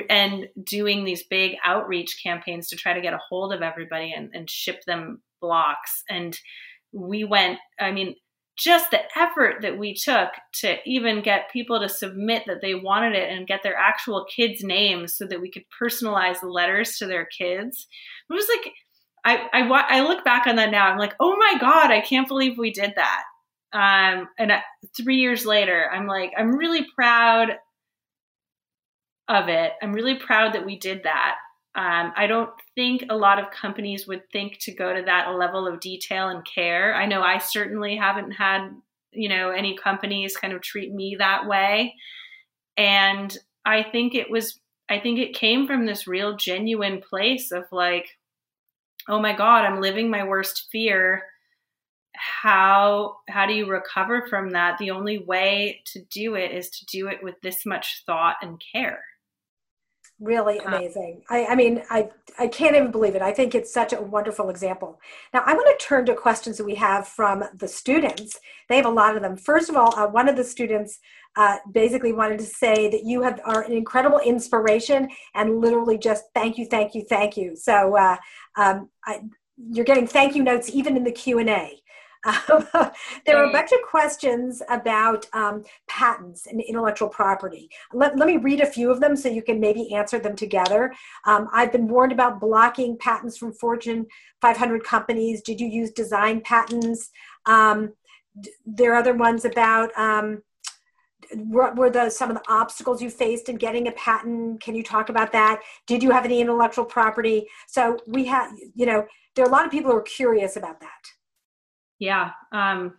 and 0.09 0.49
doing 0.63 1.05
these 1.05 1.25
big 1.25 1.57
outreach 1.65 2.21
campaigns 2.23 2.69
to 2.69 2.77
try 2.77 2.93
to 2.93 3.01
get 3.01 3.15
a 3.15 3.21
hold 3.29 3.53
of 3.53 3.63
everybody 3.63 4.13
and, 4.17 4.31
and 4.33 4.49
ship 4.49 4.81
them 4.87 5.21
blocks. 5.41 6.05
And 6.09 6.39
we 6.93 7.23
went 7.23 7.59
i 7.79 7.91
mean 7.91 8.15
just 8.59 8.91
the 8.91 9.01
effort 9.17 9.63
that 9.63 9.79
we 9.79 9.95
took 9.95 10.31
to 10.53 10.77
even 10.85 11.23
get 11.23 11.53
people 11.53 11.79
to 11.79 11.89
submit 11.89 12.43
that 12.47 12.61
they 12.61 12.75
wanted 12.75 13.15
it 13.15 13.31
and 13.31 13.47
get 13.47 13.63
their 13.63 13.77
actual 13.77 14.27
kids 14.35 14.65
names 14.65 15.15
so 15.15 15.25
that 15.27 15.41
we 15.41 15.49
could 15.49 15.63
personalize 15.81 16.41
the 16.41 16.49
letters 16.49 16.97
to 16.99 17.07
their 17.07 17.25
kids. 17.27 17.87
It 18.29 18.33
was 18.33 18.49
like 18.49 18.73
I, 19.25 19.49
I, 19.53 19.99
I 19.99 20.01
look 20.01 20.25
back 20.25 20.47
on 20.47 20.57
that 20.57 20.71
now 20.71 20.87
i'm 20.87 20.99
like 20.99 21.15
oh 21.21 21.37
my 21.37 21.59
god 21.61 21.91
i 21.91 22.01
can't 22.01 22.29
believe 22.29 22.57
we 22.57 22.71
did 22.71 22.93
that 22.97 23.25
um, 23.73 24.29
and 24.39 24.53
three 24.97 25.17
years 25.17 25.45
later, 25.45 25.89
I'm 25.93 26.07
like, 26.07 26.33
I'm 26.37 26.57
really 26.57 26.87
proud 26.95 27.51
of 29.29 29.49
it. 29.49 29.73
I'm 29.83 29.93
really 29.93 30.17
proud 30.17 30.55
that 30.55 30.65
we 30.65 30.79
did 30.79 31.03
that. 31.05 31.37
Um, 31.75 32.13
I 32.17 32.27
don't 32.27 32.51
think 32.75 33.05
a 33.11 33.17
lot 33.17 33.39
of 33.39 33.51
companies 33.51 34.07
would 34.07 34.23
think 34.33 34.59
to 34.61 34.75
go 34.75 34.95
to 34.95 35.03
that 35.03 35.29
level 35.35 35.67
of 35.67 35.81
detail 35.81 36.29
and 36.29 36.45
care. 36.45 36.95
I 36.95 37.07
know 37.07 37.23
I 37.23 37.39
certainly 37.39 37.97
haven't 37.97 38.33
had, 38.33 38.71
you 39.13 39.29
know, 39.29 39.51
any 39.51 39.77
companies 39.77 40.37
kind 40.37 40.55
of 40.55 40.63
treat 40.63 40.93
me 40.93 41.17
that 41.19 41.47
way. 41.47 41.95
And 42.77 43.37
I 43.67 43.83
think 43.83 44.15
it 44.15 44.31
was, 44.31 44.59
I 44.89 44.99
think 44.99 45.19
it 45.19 45.35
came 45.35 45.67
from 45.67 45.85
this 45.85 46.07
real 46.07 46.37
genuine 46.37 47.03
place 47.03 47.53
of 47.53 47.65
like, 47.71 48.09
oh 49.09 49.21
my 49.21 49.37
God, 49.37 49.65
I'm 49.65 49.81
living 49.81 50.11
my 50.11 50.25
worst 50.25 50.69
fear 50.73 51.23
how 52.19 53.17
how 53.29 53.47
do 53.47 53.53
you 53.53 53.67
recover 53.67 54.27
from 54.29 54.51
that? 54.51 54.79
The 54.79 54.91
only 54.91 55.19
way 55.19 55.83
to 55.87 56.01
do 56.11 56.35
it 56.35 56.53
is 56.53 56.71
to 56.71 56.87
do 56.87 57.09
it 57.09 57.23
with 57.23 57.41
this 57.43 57.65
much 57.65 58.03
thought 58.07 58.37
and 58.43 58.63
care. 58.73 59.03
Really 60.21 60.59
amazing. 60.59 61.23
I, 61.31 61.47
I 61.47 61.55
mean 61.55 61.83
i 61.91 62.09
i 62.39 62.49
can't 62.49 62.75
even 62.75 62.91
believe 62.91 63.15
it. 63.15 63.23
I 63.23 63.33
think 63.33 63.55
it's 63.55 63.73
such 63.73 63.93
a 63.93 64.01
wonderful 64.01 64.51
example. 64.51 65.01
Now 65.33 65.43
i 65.47 65.55
want 65.55 65.79
to 65.79 65.87
turn 65.87 66.07
to 66.07 66.15
questions 66.15 66.59
that 66.59 66.65
we 66.65 66.75
have 66.75 67.07
from 67.07 67.45
the 67.55 67.69
students. 67.69 68.39
They 68.69 68.77
have 68.77 68.87
a 68.87 68.91
lot 68.91 69.17
of 69.17 69.23
them. 69.23 69.37
First 69.37 69.71
of 69.71 69.77
all 69.77 69.95
uh, 69.97 70.09
one 70.09 70.29
of 70.29 70.37
the 70.37 70.45
students 70.45 70.99
uh, 71.37 71.59
basically 71.71 72.13
wanted 72.13 72.41
to 72.41 72.47
say 72.47 72.91
that 72.91 73.05
you 73.05 73.23
have 73.23 73.41
are 73.45 73.63
an 73.63 73.73
incredible 73.73 74.19
inspiration 74.19 75.09
and 75.35 75.61
literally 75.61 75.99
just 75.99 76.25
thank 76.35 76.59
you 76.59 76.67
thank 76.67 76.97
you 76.97 77.05
thank 77.09 77.37
you. 77.37 77.55
So 77.55 77.97
uh, 77.97 78.17
um, 78.57 78.89
I, 79.05 79.21
you're 79.71 79.85
getting 79.85 80.07
thank 80.07 80.35
you 80.35 80.43
notes 80.43 80.71
even 80.71 80.97
in 80.97 81.05
the 81.05 81.13
q&a 81.13 81.81
there 83.27 83.37
were 83.37 83.45
a 83.45 83.53
bunch 83.53 83.73
of 83.73 83.81
questions 83.89 84.63
about 84.69 85.27
um, 85.33 85.65
patents 85.89 86.47
and 86.47 86.61
intellectual 86.61 87.09
property. 87.09 87.69
Let, 87.93 88.17
let 88.17 88.27
me 88.27 88.37
read 88.37 88.61
a 88.61 88.67
few 88.67 88.91
of 88.91 89.01
them 89.01 89.17
so 89.17 89.29
you 89.29 89.43
can 89.43 89.61
maybe 89.61 89.95
answer 89.95 90.19
them 90.19 90.35
together. 90.35 90.93
Um, 91.27 91.49
I've 91.53 91.73
been 91.73 91.89
warned 91.89 92.13
about 92.13 92.41
blocking 92.41 92.99
patents 92.99 93.39
from 93.39 93.53
Fortune 93.53 94.07
500 94.41 94.85
companies. 94.85 95.43
Did 95.43 95.61
you 95.61 95.69
use 95.69 95.91
design 95.91 96.41
patents? 96.41 97.11
Um, 97.47 97.95
there 98.67 98.93
are 98.93 98.97
other 98.97 99.15
ones 99.15 99.45
about 99.45 99.97
um, 99.97 100.43
what 101.33 101.77
were 101.77 101.91
the 101.91 102.11
some 102.11 102.31
of 102.31 102.37
the 102.37 102.43
obstacles 102.49 103.03
you 103.03 103.11
faced 103.11 103.49
in 103.49 103.57
getting 103.57 103.89
a 103.89 103.93
patent 103.93 104.61
can 104.63 104.75
you 104.75 104.83
talk 104.83 105.09
about 105.09 105.33
that 105.33 105.61
did 105.87 106.03
you 106.03 106.11
have 106.11 106.25
any 106.25 106.41
intellectual 106.41 106.85
property 106.85 107.47
so 107.67 107.99
we 108.07 108.25
have 108.25 108.53
you 108.75 108.87
know 108.87 109.07
there 109.35 109.45
are 109.45 109.49
a 109.49 109.53
lot 109.53 109.65
of 109.65 109.71
people 109.71 109.91
who 109.91 109.97
are 109.97 110.03
curious 110.03 110.57
about 110.57 110.81
that 110.81 111.18
yeah. 111.99 112.33
Um, 112.53 112.95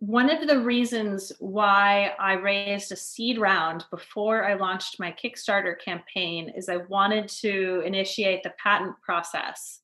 one 0.00 0.30
of 0.30 0.46
the 0.46 0.60
reasons 0.60 1.32
why 1.40 2.12
I 2.20 2.34
raised 2.34 2.92
a 2.92 2.96
seed 2.96 3.38
round 3.38 3.84
before 3.90 4.48
I 4.48 4.54
launched 4.54 5.00
my 5.00 5.12
Kickstarter 5.12 5.74
campaign 5.84 6.52
is 6.56 6.68
I 6.68 6.76
wanted 6.88 7.28
to 7.40 7.82
initiate 7.84 8.44
the 8.44 8.52
patent 8.62 8.94
process. 9.02 9.80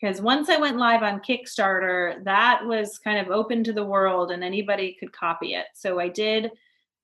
Because 0.00 0.20
once 0.20 0.48
I 0.50 0.58
went 0.58 0.76
live 0.76 1.04
on 1.04 1.20
Kickstarter, 1.20 2.22
that 2.24 2.66
was 2.66 2.98
kind 2.98 3.18
of 3.18 3.32
open 3.32 3.62
to 3.64 3.72
the 3.72 3.84
world 3.84 4.32
and 4.32 4.42
anybody 4.42 4.96
could 4.98 5.12
copy 5.12 5.54
it. 5.54 5.66
So 5.74 6.00
I 6.00 6.08
did 6.08 6.50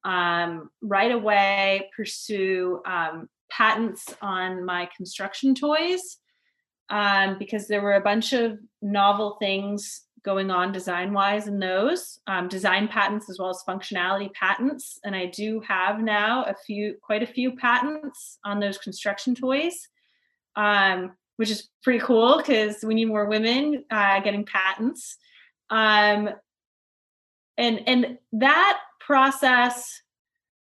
um, 0.05 0.71
right 0.83 1.13
away 1.13 1.89
pursue 1.95 2.83
um, 2.85 3.29
patents 3.49 4.07
on 4.21 4.65
my 4.65 4.89
construction 4.97 5.55
toys 5.55 6.19
um, 6.91 7.39
because 7.39 7.67
there 7.67 7.83
were 7.83 7.95
a 7.95 8.01
bunch 8.01 8.33
of 8.33 8.59
novel 8.83 9.37
things 9.41 10.03
going 10.23 10.51
on 10.51 10.71
design 10.71 11.15
wise 11.15 11.47
in 11.47 11.59
those 11.59 12.21
um, 12.27 12.47
design 12.47 12.87
patents 12.89 13.31
as 13.31 13.39
well 13.39 13.49
as 13.49 13.63
functionality 13.67 14.31
patents. 14.35 14.99
And 15.05 15.17
i 15.17 15.27
do 15.27 15.61
have 15.61 16.01
now 16.01 16.45
a 16.45 16.55
few 16.67 16.97
quite 17.01 17.23
a 17.23 17.27
few 17.27 17.57
patents 17.57 18.39
on 18.45 18.61
those 18.61 18.77
construction 18.77 19.35
toys 19.35 19.89
um, 20.57 21.13
which 21.37 21.51
is 21.51 21.69
pretty 21.83 22.01
cool 22.01 22.37
because 22.37 22.85
we 22.85 22.95
need 22.95 23.07
more 23.07 23.27
women 23.27 23.85
uh, 23.91 24.21
getting 24.21 24.45
patents. 24.45 25.17
Um, 25.71 26.29
and 27.57 27.81
and 27.87 28.19
that 28.33 28.81
process 29.01 30.03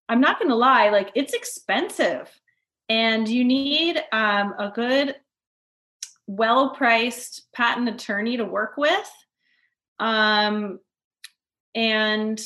i'm 0.08 0.20
not 0.20 0.38
going 0.38 0.50
to 0.50 0.56
lie 0.56 0.90
like 0.90 1.10
it's 1.14 1.32
expensive. 1.32 2.30
And 2.90 3.26
you 3.26 3.44
need 3.44 4.02
um, 4.12 4.54
a 4.58 4.70
good 4.74 5.14
well 6.26 6.70
priced 6.70 7.52
patent 7.52 7.88
attorney 7.88 8.36
to 8.36 8.44
work 8.44 8.76
with. 8.76 9.10
Um, 10.00 10.80
and 11.74 12.42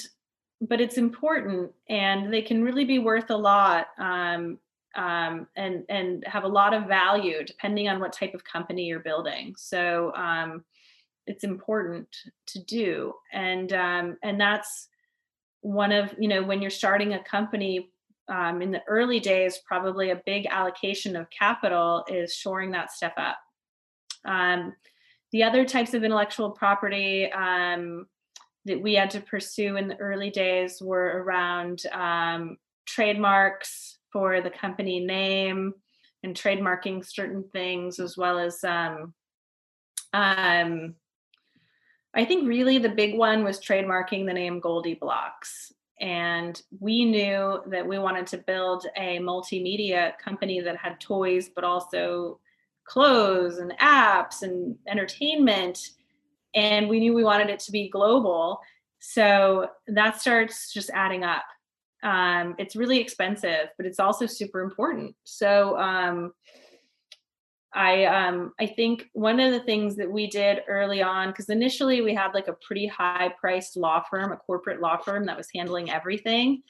but 0.60 0.80
it's 0.80 0.98
important 0.98 1.70
and 1.88 2.32
they 2.32 2.42
can 2.42 2.64
really 2.64 2.84
be 2.84 2.98
worth 2.98 3.30
a 3.30 3.36
lot 3.36 3.86
um, 3.98 4.58
um, 4.96 5.46
and 5.56 5.84
and 5.88 6.24
have 6.26 6.44
a 6.44 6.48
lot 6.48 6.74
of 6.74 6.88
value 6.88 7.44
depending 7.44 7.88
on 7.88 8.00
what 8.00 8.12
type 8.12 8.34
of 8.34 8.44
company 8.44 8.84
you're 8.84 9.00
building. 9.00 9.54
So 9.56 10.12
um, 10.16 10.64
it's 11.26 11.44
important 11.44 12.08
to 12.46 12.64
do 12.64 13.14
and 13.32 13.72
um, 13.72 14.16
and 14.22 14.40
that's 14.40 14.88
one 15.60 15.92
of 15.92 16.14
you 16.18 16.28
know 16.28 16.42
when 16.42 16.60
you're 16.60 16.70
starting 16.70 17.14
a 17.14 17.22
company 17.22 17.90
um, 18.28 18.60
in 18.60 18.70
the 18.70 18.82
early 18.88 19.20
days 19.20 19.60
probably 19.66 20.10
a 20.10 20.22
big 20.26 20.46
allocation 20.46 21.16
of 21.16 21.30
capital 21.30 22.04
is 22.08 22.34
shoring 22.34 22.70
that 22.72 22.90
stuff 22.92 23.12
up 23.16 23.38
um, 24.24 24.74
the 25.32 25.42
other 25.42 25.64
types 25.64 25.94
of 25.94 26.04
intellectual 26.04 26.50
property 26.50 27.30
um, 27.32 28.06
that 28.64 28.80
we 28.80 28.94
had 28.94 29.10
to 29.10 29.20
pursue 29.20 29.76
in 29.76 29.88
the 29.88 29.96
early 29.96 30.30
days 30.30 30.80
were 30.80 31.22
around 31.22 31.82
um, 31.92 32.56
trademarks 32.86 33.98
for 34.12 34.40
the 34.40 34.50
company 34.50 35.00
name 35.00 35.74
and 36.22 36.34
trademarking 36.34 37.04
certain 37.06 37.44
things 37.52 38.00
as 38.00 38.16
well 38.16 38.38
as 38.38 38.64
um, 38.64 39.14
um, 40.12 40.94
I 42.14 42.24
think 42.24 42.48
really 42.48 42.78
the 42.78 42.88
big 42.88 43.16
one 43.16 43.44
was 43.44 43.60
trademarking 43.60 44.26
the 44.26 44.32
name 44.32 44.60
GoldieBlox. 44.60 45.72
And 46.00 46.60
we 46.80 47.04
knew 47.04 47.60
that 47.66 47.86
we 47.86 47.98
wanted 47.98 48.26
to 48.28 48.38
build 48.38 48.86
a 48.96 49.18
multimedia 49.18 50.16
company 50.18 50.60
that 50.60 50.76
had 50.76 51.00
toys, 51.00 51.50
but 51.54 51.64
also 51.64 52.40
clothes 52.88 53.58
and 53.58 53.72
apps 53.78 54.42
and 54.42 54.76
entertainment. 54.86 55.90
And 56.54 56.88
we 56.88 56.98
knew 56.98 57.14
we 57.14 57.24
wanted 57.24 57.50
it 57.50 57.60
to 57.60 57.72
be 57.72 57.88
global. 57.88 58.60
So 58.98 59.68
that 59.86 60.20
starts 60.20 60.72
just 60.72 60.90
adding 60.90 61.24
up. 61.24 61.44
Um, 62.02 62.54
it's 62.58 62.76
really 62.76 62.98
expensive, 63.00 63.68
but 63.76 63.86
it's 63.86 64.00
also 64.00 64.26
super 64.26 64.60
important. 64.60 65.14
So 65.24 65.76
um, 65.78 66.32
I 67.74 68.06
um 68.06 68.52
I 68.58 68.66
think 68.66 69.08
one 69.12 69.40
of 69.40 69.52
the 69.52 69.60
things 69.60 69.96
that 69.96 70.10
we 70.10 70.26
did 70.26 70.62
early 70.68 71.02
on 71.02 71.28
because 71.28 71.50
initially 71.50 72.00
we 72.00 72.14
had 72.14 72.32
like 72.32 72.48
a 72.48 72.56
pretty 72.66 72.86
high 72.86 73.32
priced 73.38 73.76
law 73.76 74.02
firm, 74.10 74.32
a 74.32 74.36
corporate 74.36 74.80
law 74.80 74.96
firm 74.96 75.24
that 75.24 75.36
was 75.36 75.48
handling 75.54 75.90
everything, 75.90 76.62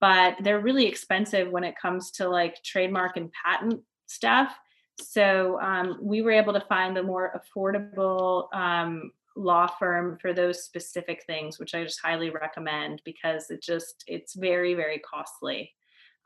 but 0.00 0.36
they're 0.42 0.60
really 0.60 0.86
expensive 0.86 1.50
when 1.50 1.64
it 1.64 1.74
comes 1.80 2.10
to 2.12 2.28
like 2.28 2.62
trademark 2.62 3.16
and 3.16 3.30
patent 3.44 3.82
stuff. 4.06 4.56
So 4.98 5.60
um, 5.60 5.98
we 6.00 6.22
were 6.22 6.32
able 6.32 6.52
to 6.52 6.60
find 6.60 6.96
the 6.96 7.02
more 7.02 7.40
affordable 7.40 8.52
um, 8.54 9.12
law 9.36 9.66
firm 9.66 10.18
for 10.20 10.32
those 10.32 10.64
specific 10.64 11.24
things, 11.26 11.58
which 11.58 11.74
I 11.74 11.84
just 11.84 12.00
highly 12.00 12.30
recommend 12.30 13.02
because 13.04 13.50
it 13.50 13.62
just 13.62 14.04
it's 14.06 14.34
very 14.34 14.74
very 14.74 14.98
costly. 14.98 15.74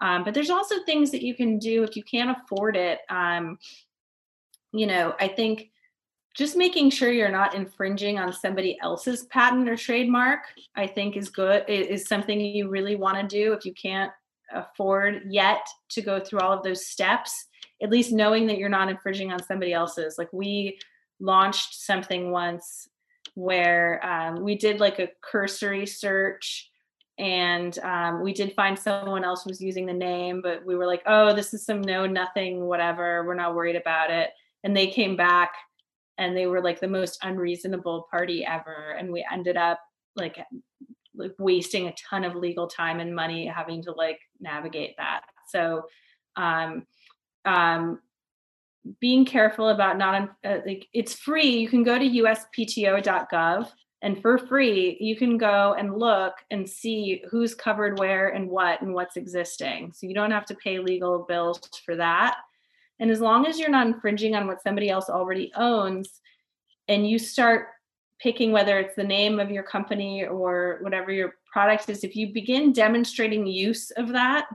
Um, 0.00 0.24
but 0.24 0.33
there's 0.33 0.50
also 0.50 0.76
things 0.85 1.11
that 1.11 1.22
you 1.22 1.35
can 1.35 1.59
do 1.59 1.83
if 1.83 1.96
you 1.96 2.02
can't 2.02 2.37
afford 2.37 2.76
it. 2.76 3.00
Um, 3.11 3.59
you 4.72 4.87
know, 4.87 5.14
I 5.20 5.28
think 5.28 5.70
just 6.35 6.56
making 6.56 6.90
sure 6.90 7.11
you're 7.11 7.28
not 7.28 7.54
infringing 7.54 8.18
on 8.18 8.33
somebody 8.33 8.78
else's 8.80 9.24
patent 9.26 9.68
or 9.68 9.76
trademark, 9.76 10.40
I 10.76 10.87
think 10.87 11.16
is 11.16 11.28
good, 11.28 11.64
is 11.68 12.06
something 12.06 12.40
you 12.40 12.68
really 12.68 12.96
want 12.96 13.18
to 13.18 13.26
do 13.26 13.52
if 13.52 13.64
you 13.64 13.74
can't 13.74 14.12
afford 14.52 15.22
yet 15.28 15.66
to 15.90 16.02
go 16.02 16.20
through 16.20 16.40
all 16.40 16.52
of 16.52 16.62
those 16.62 16.87
steps, 16.87 17.46
at 17.82 17.90
least 17.90 18.12
knowing 18.12 18.46
that 18.46 18.58
you're 18.58 18.68
not 18.68 18.88
infringing 18.88 19.32
on 19.32 19.42
somebody 19.42 19.72
else's. 19.72 20.16
Like 20.18 20.32
we 20.32 20.78
launched 21.20 21.74
something 21.74 22.30
once 22.30 22.88
where 23.34 24.04
um, 24.04 24.42
we 24.42 24.56
did 24.56 24.80
like 24.80 24.98
a 24.98 25.10
cursory 25.22 25.86
search 25.86 26.70
and 27.18 27.78
um, 27.80 28.22
we 28.22 28.32
did 28.32 28.54
find 28.54 28.78
someone 28.78 29.24
else 29.24 29.44
was 29.44 29.60
using 29.60 29.84
the 29.84 29.92
name 29.92 30.40
but 30.42 30.64
we 30.64 30.74
were 30.74 30.86
like 30.86 31.02
oh 31.06 31.34
this 31.34 31.52
is 31.52 31.64
some 31.64 31.82
no 31.82 32.06
nothing 32.06 32.64
whatever 32.64 33.24
we're 33.26 33.34
not 33.34 33.54
worried 33.54 33.76
about 33.76 34.10
it. 34.10 34.30
And 34.64 34.76
they 34.76 34.88
came 34.88 35.16
back 35.16 35.52
and 36.18 36.36
they 36.36 36.46
were 36.46 36.62
like 36.62 36.80
the 36.80 36.88
most 36.88 37.18
unreasonable 37.22 38.06
party 38.10 38.44
ever. 38.44 38.94
And 38.98 39.10
we 39.10 39.26
ended 39.32 39.56
up 39.56 39.80
like 40.16 40.38
like 41.14 41.34
wasting 41.38 41.88
a 41.88 41.94
ton 42.08 42.24
of 42.24 42.34
legal 42.34 42.66
time 42.66 43.00
and 43.00 43.14
money 43.14 43.46
having 43.46 43.82
to 43.82 43.92
like 43.92 44.18
navigate 44.40 44.94
that. 44.98 45.22
So 45.48 45.82
um 46.36 46.86
um 47.44 48.00
being 49.00 49.24
careful 49.24 49.68
about 49.68 49.98
not 49.98 50.31
uh, 50.44 50.59
like 50.66 50.87
it's 50.94 51.14
free 51.14 51.59
you 51.59 51.68
can 51.68 51.83
go 51.83 51.98
to 51.98 52.05
uspto.gov 52.05 53.70
and 54.03 54.20
for 54.20 54.38
free 54.38 54.96
you 55.00 55.16
can 55.16 55.37
go 55.37 55.74
and 55.79 55.96
look 55.98 56.35
and 56.50 56.68
see 56.68 57.22
who's 57.31 57.55
covered 57.55 57.98
where 57.98 58.29
and 58.29 58.48
what 58.48 58.81
and 58.81 58.94
what's 58.94 59.16
existing. 59.16 59.92
So 59.94 60.07
you 60.07 60.14
don't 60.14 60.31
have 60.31 60.46
to 60.46 60.55
pay 60.55 60.79
legal 60.79 61.26
bills 61.29 61.61
for 61.85 61.96
that. 61.96 62.38
And 62.98 63.11
as 63.11 63.20
long 63.20 63.46
as 63.46 63.59
you're 63.59 63.70
not 63.70 63.87
infringing 63.87 64.35
on 64.35 64.46
what 64.46 64.62
somebody 64.62 64.90
else 64.90 65.09
already 65.09 65.53
owns, 65.55 66.20
and 66.88 67.09
you 67.09 67.18
start 67.18 67.68
picking 68.20 68.53
whether 68.53 68.79
it's 68.79 68.96
the 68.96 69.05
name 69.05 69.40
of 69.40 69.50
your 69.50 69.62
company 69.62 70.24
or 70.24 70.79
whatever 70.83 71.11
your 71.11 71.35
product 71.50 71.88
is, 71.88 72.05
if 72.05 72.14
you 72.14 72.33
begin 72.33 72.72
demonstrating 72.72 73.46
use 73.46 73.90
of 73.92 74.09
that, 74.09 74.46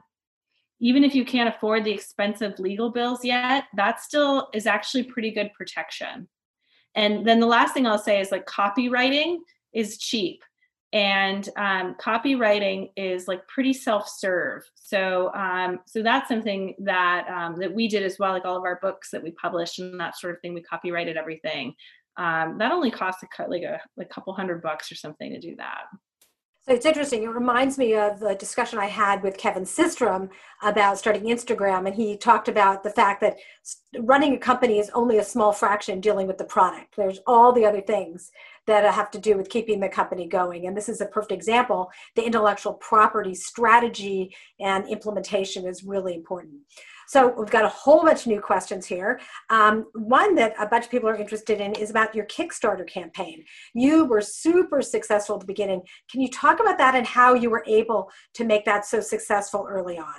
even 0.86 1.04
if 1.04 1.16
you 1.16 1.26
can't 1.26 1.50
afford 1.50 1.84
the 1.84 1.92
expensive 1.92 2.60
legal 2.60 2.92
bills 2.92 3.26
yet, 3.26 3.64
that 3.76 4.00
still 4.00 4.50
is 4.54 4.68
actually 4.68 5.02
pretty 5.02 5.32
good 5.32 5.52
protection. 5.58 6.28
And 6.94 7.26
then 7.26 7.40
the 7.40 7.48
last 7.48 7.74
thing 7.74 7.88
I'll 7.88 7.98
say 7.98 8.22
is 8.22 8.32
like 8.32 8.46
copyrighting 8.46 9.40
is 9.74 9.98
cheap. 9.98 10.44
And 10.94 11.50
um, 11.58 11.96
copyrighting 12.00 12.92
is 12.96 13.28
like 13.28 13.48
pretty 13.48 13.74
self-serve. 13.74 14.62
So 14.76 15.34
um, 15.34 15.80
so 15.88 16.04
that's 16.04 16.30
something 16.30 16.76
that 16.78 17.28
um, 17.30 17.56
that 17.62 17.74
we 17.74 17.88
did 17.88 18.04
as 18.04 18.20
well 18.20 18.34
like 18.34 18.46
all 18.46 18.56
of 18.56 18.64
our 18.64 18.80
books 18.80 19.10
that 19.10 19.24
we 19.24 19.32
published 19.32 19.80
and 19.80 20.00
that 20.00 20.16
sort 20.16 20.36
of 20.36 20.42
thing 20.42 20.54
we 20.54 20.62
copyrighted 20.62 21.18
everything. 21.18 21.74
Um, 22.16 22.60
that 22.60 22.72
only 22.72 22.92
cost 22.92 23.24
a 23.24 23.50
like 23.50 23.64
a 23.64 23.82
like 23.98 24.10
couple 24.10 24.34
hundred 24.34 24.62
bucks 24.62 24.92
or 24.92 24.96
something 24.96 25.32
to 25.32 25.40
do 25.40 25.56
that 25.56 25.86
so 26.68 26.74
it's 26.74 26.86
interesting. 26.86 27.24
It 27.24 27.30
reminds 27.30 27.78
me 27.78 27.94
of 27.96 28.20
the 28.20 28.34
discussion 28.34 28.80
I 28.80 28.88
had 28.88 29.22
with 29.22 29.38
Kevin 29.38 29.66
Systrom 29.66 30.30
about 30.64 30.98
starting 30.98 31.24
Instagram. 31.24 31.86
And 31.86 31.96
he 31.96 32.18
talked 32.18 32.48
about 32.48 32.84
the 32.84 32.90
fact 32.90 33.22
that 33.22 33.38
running 34.00 34.34
a 34.34 34.40
company 34.40 34.80
is 34.80 34.90
only 34.96 35.20
a 35.20 35.24
small 35.24 35.52
fraction 35.52 36.02
dealing 36.02 36.26
with 36.26 36.40
the 36.40 36.46
product. 36.46 36.96
There's 36.96 37.20
all 37.28 37.54
the 37.54 37.66
other 37.66 37.82
things 37.82 38.32
that 38.66 38.92
have 38.92 39.12
to 39.12 39.20
do 39.20 39.38
with 39.38 39.50
keeping 39.50 39.80
the 39.80 39.90
company 39.90 40.28
going. 40.28 40.66
And 40.66 40.76
this 40.76 40.90
is 40.90 41.02
a 41.02 41.06
perfect 41.06 41.34
example. 41.34 41.92
The 42.16 42.26
intellectual 42.26 42.74
property 42.74 43.36
strategy 43.36 44.36
and 44.60 44.88
implementation 44.88 45.68
is 45.68 45.84
really 45.84 46.16
important. 46.16 46.62
So 47.08 47.34
we've 47.38 47.50
got 47.50 47.66
a 47.66 47.70
whole 47.70 48.04
bunch 48.04 48.22
of 48.22 48.28
new 48.28 48.42
questions 48.42 48.86
here. 48.86 49.20
Um, 49.50 49.86
one 49.94 50.36
that 50.36 50.54
a 50.60 50.68
bunch 50.68 50.86
of 50.86 50.92
people 50.92 51.10
are 51.10 51.16
interested 51.16 51.62
in 51.62 51.74
is 51.76 51.90
about 51.90 52.16
your 52.16 52.26
Kickstarter 52.26 52.88
campaign. 52.88 53.44
You 53.74 54.06
were 54.06 54.22
super 54.22 54.82
successful 54.82 55.36
at 55.36 55.42
the 55.42 55.48
beginning. 55.48 55.82
Can 56.12 56.22
you 56.22 56.30
talk 56.30 56.60
about 56.60 56.78
that 56.78 56.96
and 56.96 57.06
how 57.06 57.34
you 57.34 57.50
were 57.50 57.64
able 57.68 58.10
to 58.34 58.44
make 58.44 58.66
that 58.66 58.86
so 58.86 59.00
successful 59.00 59.68
early 59.70 59.98
on? 59.98 60.16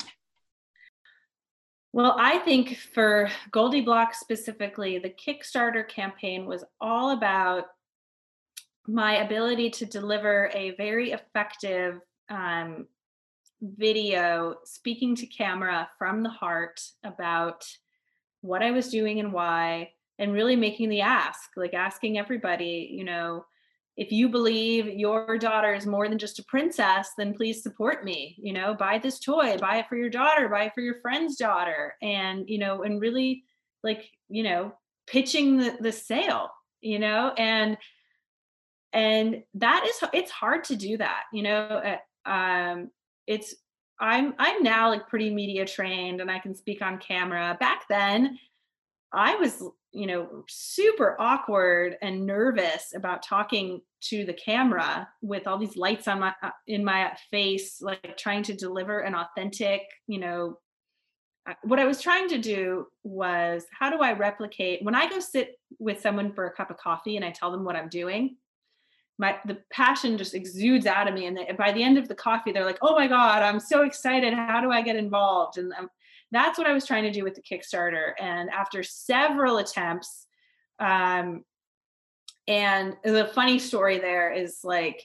Well, 1.93 2.15
I 2.19 2.39
think 2.41 2.77
for 2.77 3.31
GoldieBlox 3.53 4.17
specifically, 4.17 4.99
the 4.99 5.11
Kickstarter 5.11 5.89
campaign 5.89 6.45
was 6.45 6.63
all 6.79 7.13
about 7.13 7.65
my 8.87 9.17
ability 9.17 9.71
to 9.71 9.87
deliver 9.87 10.51
a 10.55 10.75
very 10.77 11.13
effective 11.13 12.01
um, 12.29 12.87
video 13.61 14.57
speaking 14.65 15.15
to 15.17 15.27
camera 15.27 15.89
from 15.99 16.23
the 16.23 16.31
heart 16.31 16.81
about 17.05 17.65
what 18.41 18.63
I 18.63 18.71
was 18.71 18.89
doing 18.89 19.21
and 19.21 19.33
why, 19.33 19.91
and 20.19 20.33
really 20.33 20.57
making 20.57 20.89
the 20.89 21.01
ask, 21.01 21.51
like 21.57 21.75
asking 21.75 22.19
everybody, 22.19 22.89
you 22.93 23.05
know, 23.05 23.45
if 23.97 24.13
you 24.13 24.29
believe 24.29 24.87
your 24.87 25.39
daughter 25.39 25.73
is 25.73 25.87
more 25.87 26.09
than 26.09 26.19
just 26.19 26.39
a 26.39 26.45
princess, 26.45 27.11
then 27.17 27.35
please 27.35 27.63
support 27.63 28.05
me. 28.05 28.37
You 28.39 28.53
know, 28.53 28.75
buy 28.75 28.99
this 28.99 29.19
toy, 29.19 29.57
buy 29.59 29.79
it 29.79 29.87
for 29.89 29.97
your 29.97 30.11
daughter, 30.11 30.49
buy 30.49 30.65
it 30.65 30.73
for 30.75 30.83
your 30.83 31.01
friend's 31.01 31.37
daughter, 31.37 31.95
and 32.03 32.45
you 32.47 32.59
know, 32.59 32.83
and 32.83 33.01
really 33.01 33.45
like 33.83 34.11
you 34.29 34.43
know, 34.43 34.73
pitching 35.07 35.57
the 35.57 35.77
the 35.81 35.93
sale. 35.93 36.51
You 36.83 36.99
know, 36.99 37.33
and 37.39 37.79
and 38.93 39.43
that 39.55 39.87
is 39.89 40.09
it's 40.13 40.31
hard 40.31 40.65
to 40.65 40.77
do 40.77 40.99
that. 40.99 41.23
You 41.33 41.43
know, 41.45 41.97
uh, 42.27 42.31
um, 42.31 42.91
it's 43.27 43.55
i'm 44.01 44.35
i'm 44.39 44.63
now 44.63 44.89
like 44.89 45.09
pretty 45.09 45.31
media 45.31 45.65
trained 45.65 46.21
and 46.21 46.31
i 46.31 46.39
can 46.39 46.55
speak 46.55 46.83
on 46.83 46.99
camera. 46.99 47.57
Back 47.59 47.83
then 47.89 48.39
i 49.13 49.37
was 49.37 49.63
you 49.97 50.07
know 50.07 50.45
super 50.47 51.17
awkward 51.19 51.97
and 52.03 52.27
nervous 52.27 52.93
about 52.95 53.23
talking 53.23 53.81
to 54.03 54.27
the 54.27 54.33
camera 54.35 55.09
with 55.23 55.47
all 55.47 55.57
these 55.57 55.77
lights 55.77 56.07
on 56.07 56.21
my 56.21 56.35
uh, 56.43 56.51
in 56.67 56.85
my 56.85 57.17
face 57.31 57.81
like 57.81 58.17
trying 58.19 58.43
to 58.43 58.53
deliver 58.53 59.01
an 59.01 59.15
authentic 59.15 59.83
you 60.07 60.19
know 60.19 60.59
uh, 61.49 61.55
what 61.63 61.79
i 61.79 61.87
was 61.87 62.03
trying 62.03 62.29
to 62.29 62.37
do 62.37 62.87
was 63.05 63.65
how 63.79 63.89
do 63.89 63.99
i 64.03 64.13
replicate 64.13 64.83
when 64.83 64.95
i 64.95 65.09
go 65.09 65.19
sit 65.19 65.59
with 65.79 66.01
someone 66.01 66.31
for 66.33 66.47
a 66.47 66.53
cup 66.53 66.71
of 66.71 66.77
coffee 66.77 67.17
and 67.17 67.25
i 67.25 67.31
tell 67.31 67.51
them 67.51 67.65
what 67.65 67.75
i'm 67.75 67.89
doing 67.89 68.37
my 69.19 69.39
the 69.47 69.59
passion 69.73 70.19
just 70.19 70.35
exudes 70.35 70.87
out 70.87 71.09
of 71.09 71.15
me 71.15 71.27
and 71.27 71.39
by 71.57 71.73
the 71.73 71.83
end 71.83 71.99
of 71.99 72.09
the 72.09 72.15
coffee 72.15 72.53
they're 72.53 72.65
like 72.65 72.79
oh 72.83 72.95
my 72.95 73.07
god 73.07 73.43
i'm 73.43 73.61
so 73.61 73.83
excited 73.83 74.35
how 74.35 74.61
do 74.61 74.71
i 74.71 74.83
get 74.83 74.97
involved 74.97 75.59
and 75.59 75.73
um, 75.79 75.89
that's 76.33 76.59
what 76.59 76.67
i 76.67 76.73
was 76.73 76.87
trying 76.87 77.05
to 77.05 77.11
do 77.11 77.25
with 77.25 77.35
the 77.35 77.43
kickstarter 77.43 78.13
and 78.21 78.51
after 78.51 78.83
several 78.83 79.59
attempts 79.59 80.27
um, 80.79 81.45
And 82.49 82.97
the 83.03 83.31
funny 83.35 83.59
story 83.59 83.99
there 83.99 84.33
is 84.33 84.61
like 84.63 85.05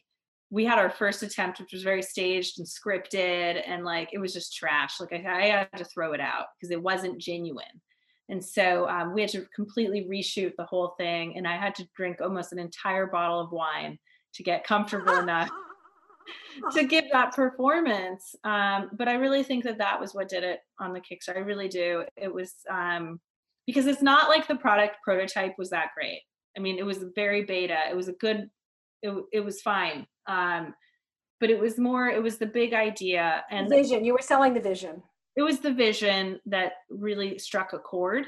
we 0.51 0.65
had 0.65 0.77
our 0.77 0.89
first 0.89 1.23
attempt, 1.23 1.59
which 1.59 1.71
was 1.71 1.81
very 1.81 2.01
staged 2.01 2.59
and 2.59 2.67
scripted, 2.67 3.63
and 3.65 3.85
like 3.85 4.09
it 4.11 4.19
was 4.19 4.33
just 4.33 4.55
trash. 4.55 4.99
Like 4.99 5.13
I, 5.13 5.43
I 5.43 5.45
had 5.47 5.77
to 5.77 5.85
throw 5.85 6.11
it 6.11 6.19
out 6.19 6.47
because 6.59 6.71
it 6.71 6.81
wasn't 6.81 7.19
genuine. 7.19 7.81
And 8.31 8.43
so 8.43 8.89
um, 8.89 9.13
we 9.13 9.21
had 9.21 9.29
to 9.31 9.45
completely 9.53 10.07
reshoot 10.09 10.53
the 10.57 10.65
whole 10.65 10.95
thing, 10.97 11.37
and 11.37 11.47
I 11.47 11.57
had 11.57 11.75
to 11.75 11.87
drink 11.95 12.21
almost 12.21 12.53
an 12.53 12.59
entire 12.59 13.05
bottle 13.05 13.39
of 13.39 13.51
wine 13.51 13.99
to 14.35 14.43
get 14.43 14.63
comfortable 14.63 15.19
enough 15.19 15.49
to 16.73 16.85
give 16.85 17.05
that 17.11 17.35
performance. 17.35 18.35
Um, 18.43 18.89
but 18.93 19.07
I 19.07 19.13
really 19.13 19.43
think 19.43 19.63
that 19.65 19.77
that 19.77 19.99
was 19.99 20.13
what 20.13 20.29
did 20.29 20.43
it 20.43 20.61
on 20.79 20.93
the 20.93 21.01
Kickstarter. 21.01 21.37
I 21.37 21.41
really 21.41 21.67
do. 21.67 22.05
It 22.15 22.33
was 22.33 22.55
um, 22.69 23.19
because 23.67 23.85
it's 23.85 24.01
not 24.01 24.29
like 24.29 24.47
the 24.47 24.55
product 24.55 24.95
prototype 25.03 25.55
was 25.57 25.69
that 25.69 25.89
great. 25.95 26.21
I 26.57 26.61
mean, 26.61 26.79
it 26.79 26.85
was 26.85 27.03
very 27.15 27.43
beta. 27.43 27.77
It 27.89 27.95
was 27.95 28.07
a 28.07 28.13
good. 28.13 28.49
It, 29.03 29.13
it 29.33 29.39
was 29.39 29.61
fine 29.61 30.05
um, 30.27 30.73
but 31.39 31.49
it 31.49 31.59
was 31.59 31.77
more, 31.77 32.07
it 32.07 32.21
was 32.21 32.37
the 32.37 32.45
big 32.45 32.73
idea 32.73 33.43
and 33.49 33.67
vision. 33.67 34.05
You 34.05 34.13
were 34.13 34.21
selling 34.21 34.53
the 34.53 34.59
vision. 34.59 35.01
It 35.35 35.41
was 35.41 35.59
the 35.59 35.73
vision 35.73 36.39
that 36.45 36.73
really 36.89 37.37
struck 37.39 37.73
a 37.73 37.79
chord. 37.79 38.27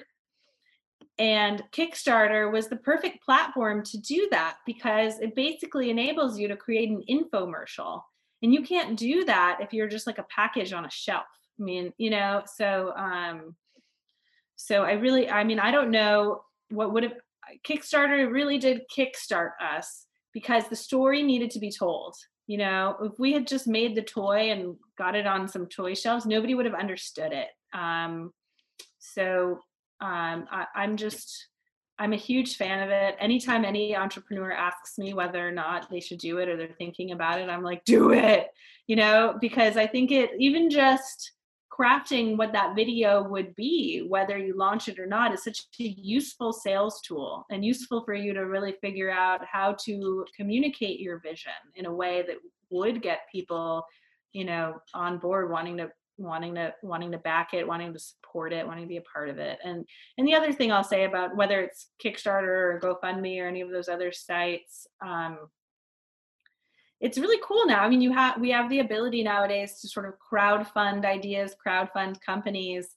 And 1.20 1.62
Kickstarter 1.72 2.52
was 2.52 2.68
the 2.68 2.78
perfect 2.78 3.24
platform 3.24 3.84
to 3.84 3.98
do 4.00 4.28
that 4.32 4.58
because 4.66 5.20
it 5.20 5.36
basically 5.36 5.90
enables 5.90 6.40
you 6.40 6.48
to 6.48 6.56
create 6.56 6.90
an 6.90 7.04
infomercial. 7.10 8.02
And 8.42 8.54
you 8.54 8.64
can't 8.64 8.98
do 8.98 9.24
that 9.26 9.60
if 9.62 9.74
you're 9.74 9.88
just 9.88 10.08
like 10.08 10.18
a 10.18 10.26
package 10.30 10.74
on 10.74 10.86
a 10.86 10.90
shelf. 10.90 11.26
I 11.60 11.64
mean, 11.64 11.94
you 11.98 12.10
know, 12.10 12.44
so 12.46 12.94
um 12.98 13.56
so 14.56 14.84
I 14.84 14.94
really 14.94 15.30
I 15.30 15.44
mean, 15.44 15.60
I 15.60 15.72
don't 15.72 15.92
know 15.92 16.44
what 16.70 16.94
would 16.94 17.04
have 17.04 17.14
Kickstarter 17.68 18.32
really 18.32 18.58
did 18.58 18.82
kickstart 18.96 19.52
us 19.62 20.06
because 20.34 20.68
the 20.68 20.76
story 20.76 21.22
needed 21.22 21.52
to 21.52 21.60
be 21.60 21.72
told. 21.72 22.16
You 22.48 22.58
know, 22.58 22.98
if 23.02 23.20
we 23.20 23.32
had 23.32 23.48
just 23.48 23.68
made 23.68 23.96
the 23.96 24.02
toy 24.02 24.52
and 24.52 24.76
got 24.98 25.16
it 25.16 25.28
on 25.28 25.48
some 25.48 25.68
toy 25.68 25.94
shelves, 25.94 26.26
nobody 26.26 26.56
would 26.56 26.66
have 26.66 26.76
understood 26.76 27.32
it. 27.32 27.48
Um, 27.74 28.32
so 29.00 29.60
um, 30.02 30.48
I, 30.52 30.66
I'm 30.76 30.98
just, 30.98 31.48
I'm 32.00 32.14
a 32.14 32.18
huge 32.18 32.58
fan 32.58 32.82
of 32.84 32.90
it. 32.90 33.16
Anytime 33.20 33.64
any 33.64 33.96
entrepreneur 33.96 34.52
asks 34.52 34.98
me 34.98 35.14
whether 35.14 35.48
or 35.48 35.52
not 35.52 35.90
they 35.90 36.00
should 36.00 36.18
do 36.18 36.40
it 36.40 36.50
or 36.50 36.58
they're 36.58 36.76
thinking 36.78 37.12
about 37.12 37.40
it, 37.40 37.50
I'm 37.50 37.64
like, 37.64 37.86
do 37.86 38.12
it, 38.12 38.48
you 38.88 38.96
know, 38.96 39.38
because 39.40 39.78
I 39.78 39.88
think 39.88 40.12
it 40.12 40.32
even 40.40 40.70
just 40.70 41.33
crafting 41.74 42.38
what 42.38 42.54
that 42.54 42.76
video 42.76 43.24
would 43.24 43.56
be, 43.56 44.06
whether 44.08 44.38
you 44.38 44.56
launch 44.56 44.88
it 44.88 45.00
or 45.00 45.06
not, 45.06 45.34
is 45.34 45.44
such 45.44 45.66
a 45.80 45.84
useful 45.84 46.54
sales 46.54 47.02
tool 47.02 47.46
and 47.50 47.66
useful 47.66 48.04
for 48.04 48.14
you 48.14 48.34
to 48.34 48.42
really 48.42 48.74
figure 48.82 49.10
out 49.10 49.42
how 49.46 49.76
to 49.86 50.26
communicate 50.36 51.00
your 51.00 51.20
vision 51.20 51.52
in 51.76 51.86
a 51.86 51.94
way 51.94 52.24
that 52.28 52.38
would 52.70 53.02
get 53.02 53.30
people, 53.32 53.86
you 54.34 54.46
know, 54.46 54.76
on 54.94 55.18
board 55.18 55.50
wanting 55.50 55.78
to 55.78 55.92
wanting 56.18 56.54
to 56.54 56.72
wanting 56.84 57.12
to 57.12 57.18
back 57.18 57.56
it 57.56 57.68
wanting 57.68 57.92
to 57.92 57.98
support 57.98 58.54
it 58.54 58.68
wanting 58.68 58.84
to 58.84 58.88
be 58.88 58.98
a 58.98 59.02
part 59.02 59.30
of 59.30 59.40
it. 59.40 59.58
And 59.64 59.84
and 60.20 60.28
the 60.28 60.36
other 60.36 60.54
thing 60.54 60.72
i'll 60.72 60.84
say 60.84 61.06
about 61.06 61.36
whether 61.36 61.60
it's 61.60 61.90
kickstarter 62.04 62.44
or 62.44 62.80
gofundme 62.84 63.42
or 63.42 63.48
any 63.48 63.62
of 63.62 63.72
those 63.72 63.90
other 63.90 64.12
sites 64.12 64.86
um, 65.04 65.40
it's 67.04 67.18
really 67.18 67.40
cool 67.44 67.66
now. 67.66 67.84
I 67.84 67.90
mean, 67.90 68.02
you 68.02 68.14
have 68.14 68.40
we 68.40 68.50
have 68.52 68.70
the 68.70 68.80
ability 68.80 69.24
nowadays 69.24 69.82
to 69.82 69.90
sort 69.90 70.08
of 70.08 70.18
crowd 70.20 70.66
fund 70.70 71.04
ideas, 71.06 71.54
crowd 71.62 71.90
fund 71.94 72.20
companies. 72.22 72.96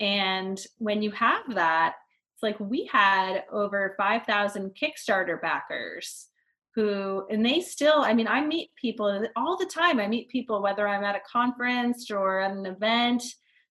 And 0.00 0.58
when 0.78 1.02
you 1.02 1.10
have 1.10 1.42
that, 1.54 1.96
it's 2.34 2.42
like 2.42 2.58
we 2.58 2.86
had 2.90 3.44
over 3.52 3.94
5,000 3.98 4.74
Kickstarter 4.74 5.40
backers 5.40 6.28
who, 6.74 7.26
and 7.30 7.44
they 7.44 7.60
still, 7.60 8.00
I 8.00 8.14
mean, 8.14 8.26
I 8.26 8.40
meet 8.40 8.70
people 8.74 9.26
all 9.36 9.58
the 9.58 9.66
time. 9.66 10.00
I 10.00 10.08
meet 10.08 10.30
people, 10.30 10.62
whether 10.62 10.88
I'm 10.88 11.04
at 11.04 11.14
a 11.14 11.20
conference 11.30 12.10
or 12.10 12.40
at 12.40 12.52
an 12.52 12.64
event, 12.64 13.22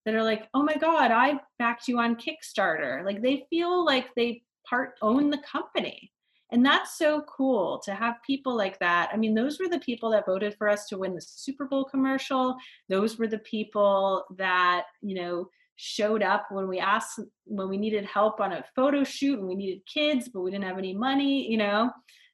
that 0.06 0.14
are 0.14 0.24
like, 0.24 0.48
oh 0.54 0.62
my 0.62 0.76
God, 0.76 1.10
I 1.10 1.40
backed 1.58 1.88
you 1.88 1.98
on 1.98 2.16
Kickstarter. 2.16 3.04
Like 3.04 3.24
they 3.24 3.46
feel 3.50 3.84
like 3.84 4.14
they 4.16 4.44
part 4.70 4.94
own 5.02 5.32
the 5.32 5.40
company. 5.40 6.12
And 6.52 6.66
that's 6.66 6.98
so 6.98 7.22
cool 7.22 7.80
to 7.86 7.94
have 7.94 8.16
people 8.26 8.56
like 8.56 8.78
that. 8.80 9.10
I 9.14 9.18
mean, 9.18 9.34
those 9.34 9.60
were 9.60 9.70
the 9.70 9.80
people 9.80 10.12
that 10.12 10.26
voted 10.26 10.56
for 10.58 10.68
us 10.68 10.86
to 10.88 10.98
win 10.98 11.16
the 11.16 11.22
Super 11.22 11.66
Bowl 11.66 11.86
commercial. 11.86 12.58
Those 12.90 13.18
were 13.18 13.28
the 13.28 13.40
people 13.40 14.26
that, 14.38 14.86
you 15.02 15.16
know, 15.16 15.50
showed 15.78 16.22
up 16.22 16.46
when 16.52 16.68
we 16.68 16.80
asked 16.80 17.20
when 17.46 17.68
we 17.68 17.78
needed 17.78 18.06
help 18.06 18.40
on 18.40 18.54
a 18.54 18.64
photo 18.76 19.04
shoot 19.04 19.40
and 19.40 19.48
we 19.48 19.56
needed 19.56 19.82
kids, 19.92 20.30
but 20.30 20.42
we 20.42 20.52
didn't 20.52 20.66
have 20.66 20.78
any 20.78 20.94
money, 20.94 21.50
you 21.50 21.58
know. 21.58 21.90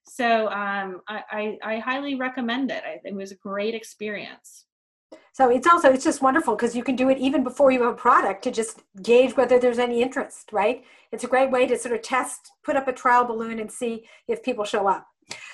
So 0.09 0.47
um, 0.49 1.01
I, 1.07 1.23
I, 1.31 1.57
I 1.63 1.79
highly 1.79 2.15
recommend 2.15 2.71
it. 2.71 2.83
I, 2.85 2.99
it 3.03 3.13
was 3.13 3.31
a 3.31 3.37
great 3.37 3.75
experience. 3.75 4.66
So 5.33 5.49
it's 5.49 5.67
also 5.67 5.91
it's 5.91 6.03
just 6.03 6.21
wonderful 6.21 6.55
because 6.55 6.75
you 6.75 6.83
can 6.83 6.95
do 6.95 7.09
it 7.09 7.19
even 7.19 7.43
before 7.43 7.69
you 7.69 7.83
have 7.83 7.93
a 7.93 7.97
product 7.97 8.43
to 8.43 8.51
just 8.51 8.81
gauge 9.03 9.37
whether 9.37 9.59
there's 9.59 9.77
any 9.77 10.01
interest, 10.01 10.49
right? 10.51 10.83
It's 11.11 11.23
a 11.23 11.27
great 11.27 11.51
way 11.51 11.67
to 11.67 11.77
sort 11.77 11.93
of 11.93 12.01
test, 12.01 12.51
put 12.63 12.75
up 12.75 12.87
a 12.87 12.93
trial 12.93 13.23
balloon 13.23 13.59
and 13.59 13.71
see 13.71 14.07
if 14.27 14.41
people 14.41 14.65
show 14.65 14.87
up. 14.87 15.05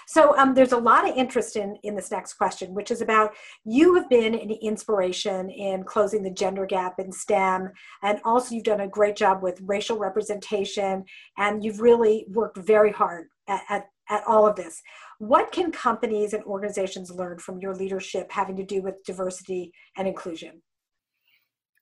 So 0.08 0.38
um, 0.38 0.54
there's 0.54 0.72
a 0.72 0.78
lot 0.78 1.10
of 1.10 1.16
interest 1.16 1.56
in 1.56 1.78
in 1.84 1.96
this 1.96 2.12
next 2.12 2.34
question, 2.34 2.74
which 2.74 2.92
is 2.92 3.02
about 3.02 3.34
you 3.66 3.96
have 3.96 4.10
been 4.10 4.36
an 4.36 4.52
inspiration 4.52 5.50
in 5.50 5.84
closing 5.84 6.24
the 6.24 6.32
gender 6.32 6.66
gap 6.66 7.00
in 7.00 7.12
STEM, 7.12 7.72
and 8.04 8.20
also 8.24 8.56
you've 8.56 8.64
done 8.64 8.82
a 8.82 8.88
great 8.88 9.16
job 9.16 9.42
with 9.42 9.60
racial 9.62 9.98
representation, 9.98 11.04
and 11.38 11.64
you've 11.64 11.82
really 11.82 12.26
worked 12.30 12.58
very 12.58 12.92
hard 12.92 13.28
at, 13.48 13.64
at, 13.70 13.90
at 14.10 14.24
all 14.28 14.48
of 14.48 14.56
this. 14.56 14.82
What 15.20 15.52
can 15.52 15.72
companies 15.72 16.34
and 16.34 16.44
organizations 16.44 17.12
learn 17.12 17.40
from 17.40 17.60
your 17.60 17.74
leadership 17.76 18.32
having 18.32 18.56
to 18.58 18.64
do 18.64 18.82
with 18.82 19.04
diversity 19.06 19.72
and 19.98 20.08
inclusion? 20.08 20.62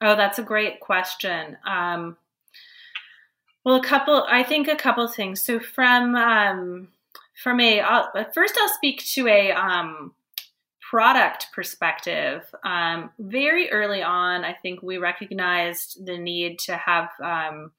Oh, 0.02 0.16
that's 0.16 0.40
a 0.40 0.44
great 0.44 0.80
question. 0.80 1.58
Um, 1.66 2.18
well, 3.64 3.76
a 3.76 3.84
couple. 3.84 4.26
I 4.30 4.44
think 4.44 4.68
a 4.68 4.76
couple 4.76 5.08
things. 5.08 5.42
So 5.42 5.60
from 5.60 6.16
um, 6.16 6.88
from 7.42 7.60
a 7.60 7.82
I'll, 7.82 8.12
first, 8.34 8.58
I'll 8.60 8.74
speak 8.74 9.06
to 9.14 9.28
a 9.28 9.52
um, 9.52 10.14
product 10.92 11.48
perspective. 11.54 12.44
Um, 12.66 13.12
very 13.20 13.72
early 13.72 14.02
on, 14.02 14.44
I 14.44 14.54
think 14.54 14.82
we 14.82 14.98
recognized 14.98 16.06
the 16.06 16.18
need 16.18 16.60
to 16.60 16.76
have 16.76 17.10
um, 17.24 17.72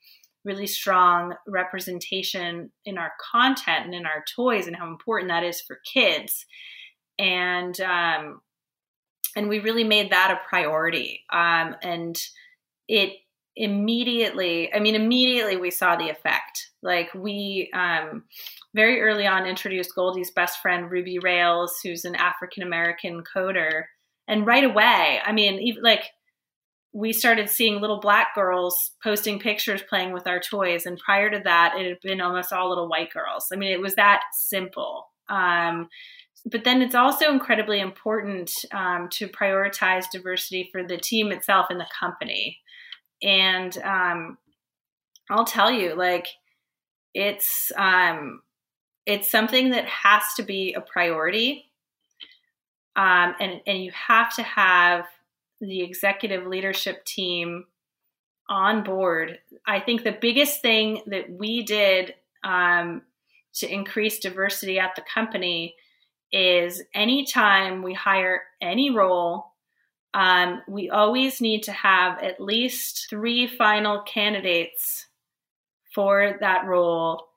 really 0.45 0.66
strong 0.66 1.34
representation 1.47 2.70
in 2.84 2.99
our 2.99 3.12
content 3.32 3.86
and 3.86 3.95
in 3.95 4.07
our 4.07 4.24
toys 4.34 4.66
and 4.66 4.76
how 4.76 4.86
important 4.86 5.30
that 5.30 5.45
is 5.45 5.61
for 5.61 5.78
kids. 5.93 6.47
And 7.18 7.80
um, 7.80 8.40
and 9.36 9.49
we 9.49 9.61
really 9.61 9.84
made 9.84 10.11
that 10.11 10.30
a 10.30 10.49
priority 10.49 11.24
um, 11.32 11.76
and 11.82 12.20
it 12.88 13.12
immediately 13.55 14.72
i 14.72 14.78
mean 14.78 14.95
immediately 14.95 15.59
we 15.59 15.70
saw 15.70 15.95
the 15.95 16.09
effect. 16.09 16.70
Like 16.82 17.12
we 17.14 17.70
um, 17.74 18.24
very 18.74 19.03
early 19.03 19.26
on 19.26 19.47
introduced 19.47 19.95
goldie's 19.95 20.30
best 20.30 20.61
friend 20.61 20.90
ruby 20.90 21.18
rails 21.18 21.78
who's 21.82 22.05
an 22.05 22.14
african 22.14 22.62
american 22.62 23.22
coder. 23.22 23.84
And 24.26 24.47
right 24.47 24.64
away 24.64 25.20
i 25.24 25.32
mean 25.32 25.61
even 25.61 25.82
like 25.82 26.05
we 26.93 27.12
started 27.12 27.49
seeing 27.49 27.80
little 27.80 28.01
black 28.01 28.34
girls 28.34 28.93
posting 29.03 29.38
pictures 29.38 29.82
playing 29.88 30.12
with 30.12 30.26
our 30.26 30.40
toys. 30.40 30.84
And 30.84 30.99
prior 30.99 31.30
to 31.30 31.40
that, 31.45 31.74
it 31.76 31.88
had 31.88 32.01
been 32.03 32.20
almost 32.20 32.53
all 32.53 32.68
little 32.68 32.88
white 32.88 33.12
girls. 33.12 33.47
I 33.53 33.57
mean, 33.57 33.72
it 33.72 33.80
was 33.80 33.95
that 33.95 34.20
simple. 34.34 35.09
Um, 35.28 35.88
but 36.45 36.64
then 36.64 36.82
it's 36.82 36.95
also 36.95 37.30
incredibly 37.30 37.80
important 37.80 38.51
um, 38.72 39.09
to 39.12 39.28
prioritize 39.28 40.11
diversity 40.11 40.68
for 40.70 40.82
the 40.82 40.99
team 40.99 41.32
itself 41.32 41.66
and 41.70 41.80
the 41.80 41.86
company. 41.99 42.59
And 43.22 43.76
um, 43.78 44.38
I'll 45.30 45.45
tell 45.45 45.70
you, 45.70 45.95
like, 45.95 46.26
it's 47.14 47.70
um, 47.76 48.43
it's 49.07 49.30
something 49.30 49.70
that 49.70 49.86
has 49.86 50.22
to 50.36 50.43
be 50.43 50.74
a 50.74 50.80
priority, 50.80 51.70
um, 52.97 53.34
and 53.38 53.61
and 53.66 53.84
you 53.84 53.93
have 53.93 54.34
to 54.36 54.43
have 54.43 55.05
the 55.63 55.81
executive 55.83 56.47
leadership 56.47 57.05
team 57.05 57.65
on 58.49 58.83
board. 58.83 59.39
I 59.67 59.81
think 59.81 60.03
the 60.03 60.19
biggest 60.21 60.61
thing 60.61 61.03
that 61.07 61.31
we 61.31 61.63
did 61.63 62.15
um, 62.45 63.03
to 63.55 63.73
increase 63.73 64.19
diversity 64.19 64.79
at 64.79 64.97
the 64.97 65.03
company 65.03 65.77
is 66.33 66.83
anytime 66.95 67.83
we 67.83 67.95
hire 67.95 68.43
any 68.61 68.91
role, 68.91 69.53
um, 70.15 70.63
we 70.67 70.91
always 70.91 71.41
need 71.41 71.63
to 71.65 71.73
have 71.73 72.19
at 72.23 72.41
least 72.41 73.07
three 73.09 73.47
final 73.47 74.03
candidates 74.03 75.07
for 75.95 76.37
that 76.41 76.67
role. 76.67 77.29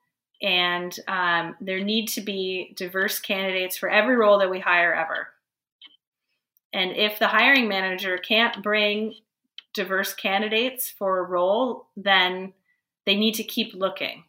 And 0.42 0.94
um, 1.08 1.54
there 1.60 1.82
need 1.82 2.08
to 2.08 2.20
be 2.20 2.74
diverse 2.76 3.18
candidates 3.18 3.76
for 3.76 3.88
every 3.88 4.16
role 4.16 4.38
that 4.38 4.50
we 4.50 4.60
hire 4.60 4.92
ever. 4.92 5.28
And 6.72 6.92
if 6.92 7.18
the 7.18 7.28
hiring 7.28 7.68
manager 7.68 8.18
can't 8.18 8.62
bring 8.62 9.14
diverse 9.74 10.14
candidates 10.14 10.90
for 10.90 11.18
a 11.18 11.24
role, 11.28 11.88
then 11.96 12.52
they 13.06 13.16
need 13.16 13.34
to 13.34 13.44
keep 13.44 13.74
looking. 13.74 14.24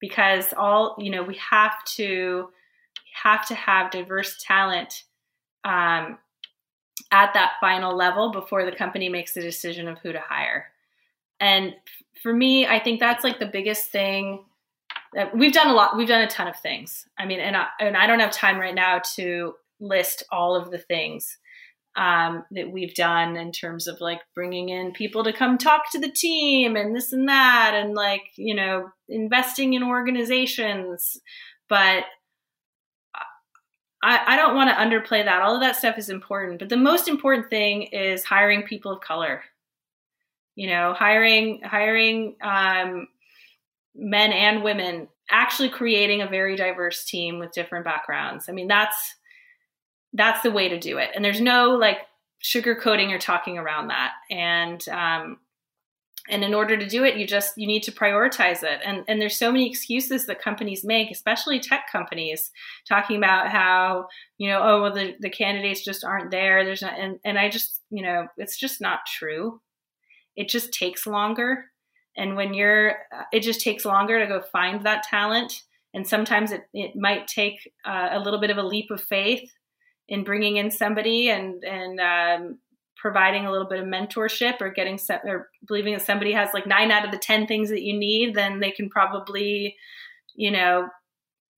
because 0.00 0.52
all 0.56 0.96
you 0.98 1.10
know 1.10 1.22
we 1.22 1.36
have 1.36 1.82
to 1.84 2.50
have 3.22 3.46
to 3.46 3.54
have 3.54 3.90
diverse 3.90 4.36
talent 4.42 5.04
um, 5.64 6.18
at 7.10 7.32
that 7.34 7.52
final 7.60 7.96
level 7.96 8.30
before 8.32 8.64
the 8.66 8.76
company 8.76 9.08
makes 9.08 9.32
the 9.34 9.40
decision 9.40 9.88
of 9.88 9.98
who 9.98 10.12
to 10.12 10.20
hire. 10.20 10.66
And 11.40 11.74
for 12.22 12.32
me, 12.34 12.66
I 12.66 12.78
think 12.80 13.00
that's 13.00 13.24
like 13.24 13.38
the 13.38 13.46
biggest 13.46 13.90
thing. 13.90 14.44
That 15.14 15.36
we've 15.36 15.52
done 15.52 15.68
a 15.68 15.72
lot. 15.72 15.96
We've 15.96 16.08
done 16.08 16.22
a 16.22 16.26
ton 16.28 16.48
of 16.48 16.58
things. 16.58 17.06
I 17.16 17.24
mean, 17.24 17.40
and 17.40 17.56
I, 17.56 17.68
and 17.80 17.96
I 17.96 18.06
don't 18.06 18.20
have 18.20 18.32
time 18.32 18.58
right 18.58 18.74
now 18.74 19.00
to 19.14 19.54
list 19.84 20.24
all 20.32 20.56
of 20.56 20.70
the 20.70 20.78
things 20.78 21.38
um, 21.96 22.44
that 22.50 22.72
we've 22.72 22.94
done 22.94 23.36
in 23.36 23.52
terms 23.52 23.86
of 23.86 24.00
like 24.00 24.20
bringing 24.34 24.68
in 24.68 24.92
people 24.92 25.22
to 25.24 25.32
come 25.32 25.58
talk 25.58 25.82
to 25.92 26.00
the 26.00 26.10
team 26.10 26.74
and 26.76 26.94
this 26.94 27.12
and 27.12 27.28
that, 27.28 27.72
and 27.74 27.94
like 27.94 28.22
you 28.36 28.54
know 28.54 28.90
investing 29.08 29.74
in 29.74 29.82
organizations. 29.82 31.18
But 31.68 32.04
I, 34.02 34.34
I 34.34 34.36
don't 34.36 34.56
want 34.56 34.70
to 34.70 34.76
underplay 34.76 35.24
that. 35.24 35.40
All 35.40 35.54
of 35.54 35.60
that 35.60 35.76
stuff 35.76 35.96
is 35.96 36.10
important, 36.10 36.58
but 36.58 36.68
the 36.68 36.76
most 36.76 37.08
important 37.08 37.48
thing 37.48 37.84
is 37.84 38.24
hiring 38.24 38.62
people 38.64 38.92
of 38.92 39.00
color. 39.00 39.42
You 40.56 40.68
know, 40.68 40.94
hiring 40.94 41.60
hiring 41.62 42.36
um, 42.42 43.08
men 43.94 44.32
and 44.32 44.64
women, 44.64 45.08
actually 45.30 45.68
creating 45.68 46.22
a 46.22 46.28
very 46.28 46.56
diverse 46.56 47.04
team 47.04 47.38
with 47.38 47.52
different 47.52 47.84
backgrounds. 47.84 48.48
I 48.48 48.52
mean, 48.52 48.68
that's 48.68 49.14
that's 50.14 50.42
the 50.42 50.50
way 50.50 50.68
to 50.68 50.78
do 50.78 50.98
it. 50.98 51.10
And 51.14 51.24
there's 51.24 51.40
no 51.40 51.70
like 51.70 51.98
sugarcoating 52.42 53.10
or 53.10 53.18
talking 53.18 53.58
around 53.58 53.88
that. 53.88 54.12
And 54.30 54.88
um, 54.88 55.38
and 56.30 56.42
in 56.42 56.54
order 56.54 56.74
to 56.78 56.88
do 56.88 57.04
it 57.04 57.18
you 57.18 57.26
just 57.26 57.52
you 57.58 57.66
need 57.66 57.82
to 57.82 57.92
prioritize 57.92 58.62
it. 58.62 58.80
And 58.84 59.04
and 59.08 59.20
there's 59.20 59.36
so 59.36 59.50
many 59.50 59.68
excuses 59.68 60.26
that 60.26 60.40
companies 60.40 60.84
make 60.84 61.10
especially 61.10 61.58
tech 61.58 61.86
companies 61.90 62.50
talking 62.88 63.16
about 63.16 63.50
how 63.50 64.06
you 64.38 64.48
know 64.48 64.60
oh 64.62 64.82
well 64.82 64.94
the, 64.94 65.16
the 65.20 65.30
candidates 65.30 65.84
just 65.84 66.04
aren't 66.04 66.30
there. 66.30 66.64
There's 66.64 66.82
not 66.82 66.98
and, 66.98 67.18
and 67.24 67.38
i 67.38 67.50
just 67.50 67.80
you 67.90 68.02
know 68.02 68.28
it's 68.38 68.58
just 68.58 68.80
not 68.80 69.00
true. 69.06 69.60
It 70.36 70.48
just 70.48 70.72
takes 70.72 71.06
longer. 71.06 71.66
And 72.16 72.36
when 72.36 72.54
you're 72.54 72.94
it 73.32 73.40
just 73.40 73.60
takes 73.60 73.84
longer 73.84 74.20
to 74.20 74.26
go 74.26 74.40
find 74.40 74.86
that 74.86 75.02
talent. 75.02 75.62
And 75.92 76.06
sometimes 76.08 76.50
it, 76.50 76.62
it 76.72 76.96
might 76.96 77.28
take 77.28 77.72
uh, 77.84 78.08
a 78.10 78.18
little 78.18 78.40
bit 78.40 78.50
of 78.50 78.58
a 78.58 78.64
leap 78.64 78.90
of 78.90 79.00
faith 79.00 79.48
in 80.08 80.24
bringing 80.24 80.56
in 80.56 80.70
somebody 80.70 81.30
and 81.30 81.62
and 81.64 82.00
um, 82.00 82.58
providing 83.04 83.44
a 83.44 83.52
little 83.52 83.68
bit 83.68 83.80
of 83.80 83.84
mentorship 83.84 84.62
or 84.62 84.70
getting 84.70 84.96
set 84.96 85.20
or 85.26 85.50
believing 85.66 85.92
that 85.92 86.00
somebody 86.00 86.32
has 86.32 86.48
like 86.54 86.66
nine 86.66 86.90
out 86.90 87.04
of 87.04 87.10
the 87.10 87.18
10 87.18 87.46
things 87.46 87.68
that 87.68 87.82
you 87.82 87.94
need, 87.94 88.34
then 88.34 88.60
they 88.60 88.70
can 88.70 88.88
probably, 88.88 89.76
you 90.34 90.50
know, 90.50 90.88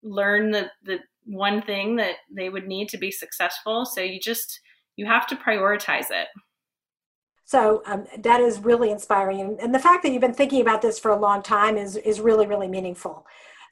learn 0.02 0.50
the, 0.50 0.68
the 0.82 0.98
one 1.24 1.62
thing 1.62 1.94
that 1.94 2.16
they 2.34 2.48
would 2.48 2.66
need 2.66 2.88
to 2.88 2.98
be 2.98 3.12
successful. 3.12 3.84
So 3.84 4.00
you 4.00 4.18
just, 4.18 4.60
you 4.96 5.06
have 5.06 5.24
to 5.28 5.36
prioritize 5.36 6.10
it. 6.10 6.26
So 7.44 7.80
um, 7.86 8.06
that 8.18 8.40
is 8.40 8.58
really 8.58 8.90
inspiring, 8.90 9.40
and, 9.40 9.60
and 9.60 9.72
the 9.72 9.78
fact 9.78 10.02
that 10.02 10.10
you've 10.10 10.20
been 10.20 10.34
thinking 10.34 10.62
about 10.62 10.82
this 10.82 10.98
for 10.98 11.12
a 11.12 11.16
long 11.16 11.42
time 11.44 11.76
is 11.76 11.94
is 11.94 12.18
really 12.18 12.44
really 12.44 12.66
meaningful. 12.66 13.24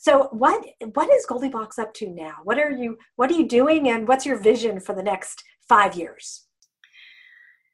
So 0.05 0.29
what 0.33 0.63
what 0.93 1.11
is 1.11 1.27
GoldieBlox 1.27 1.79
up 1.79 1.95
to 1.95 2.11
now? 2.11 2.35
What 2.45 2.59
are 2.59 2.71
you 2.71 2.99
what 3.17 3.31
are 3.31 3.35
you 3.35 3.49
doing, 3.49 3.89
and 3.89 4.07
what's 4.07 4.27
your 4.27 4.39
vision 4.39 4.79
for 4.79 4.95
the 4.95 5.03
next 5.03 5.43
five 5.67 5.97
years? 5.97 6.45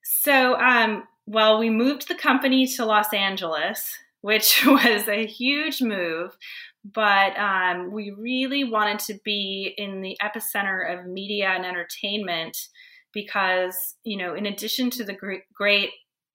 So, 0.05 0.55
um, 0.61 1.09
well, 1.27 1.59
we 1.59 1.71
moved 1.71 2.07
the 2.07 2.15
company 2.15 2.69
to 2.69 2.85
Los 2.85 3.13
Angeles, 3.13 3.97
which 4.21 4.65
was 4.67 5.09
a 5.09 5.27
huge 5.27 5.83
move, 5.83 6.37
but 6.85 7.37
um, 7.37 7.91
we 7.91 8.13
really 8.13 8.63
wanted 8.63 9.01
to 9.01 9.19
be 9.25 9.75
in 9.77 10.01
the 10.01 10.17
epicenter 10.23 11.01
of 11.01 11.07
media 11.07 11.49
and 11.49 11.67
entertainment 11.67 12.57
because, 13.13 13.97
you 14.05 14.17
know, 14.17 14.35
in 14.37 14.47
addition 14.47 14.89
to 14.91 15.03
the 15.03 15.15
great, 15.15 15.43
great 15.53 15.91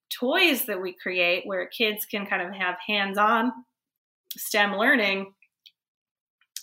toys 0.10 0.66
that 0.66 0.82
we 0.82 0.94
create 1.02 1.44
where 1.46 1.68
kids 1.68 2.06
can 2.06 2.26
kind 2.26 2.42
of 2.42 2.54
have 2.54 2.76
hands 2.86 3.18
on 3.18 3.54
STEM 4.38 4.76
learning, 4.76 5.32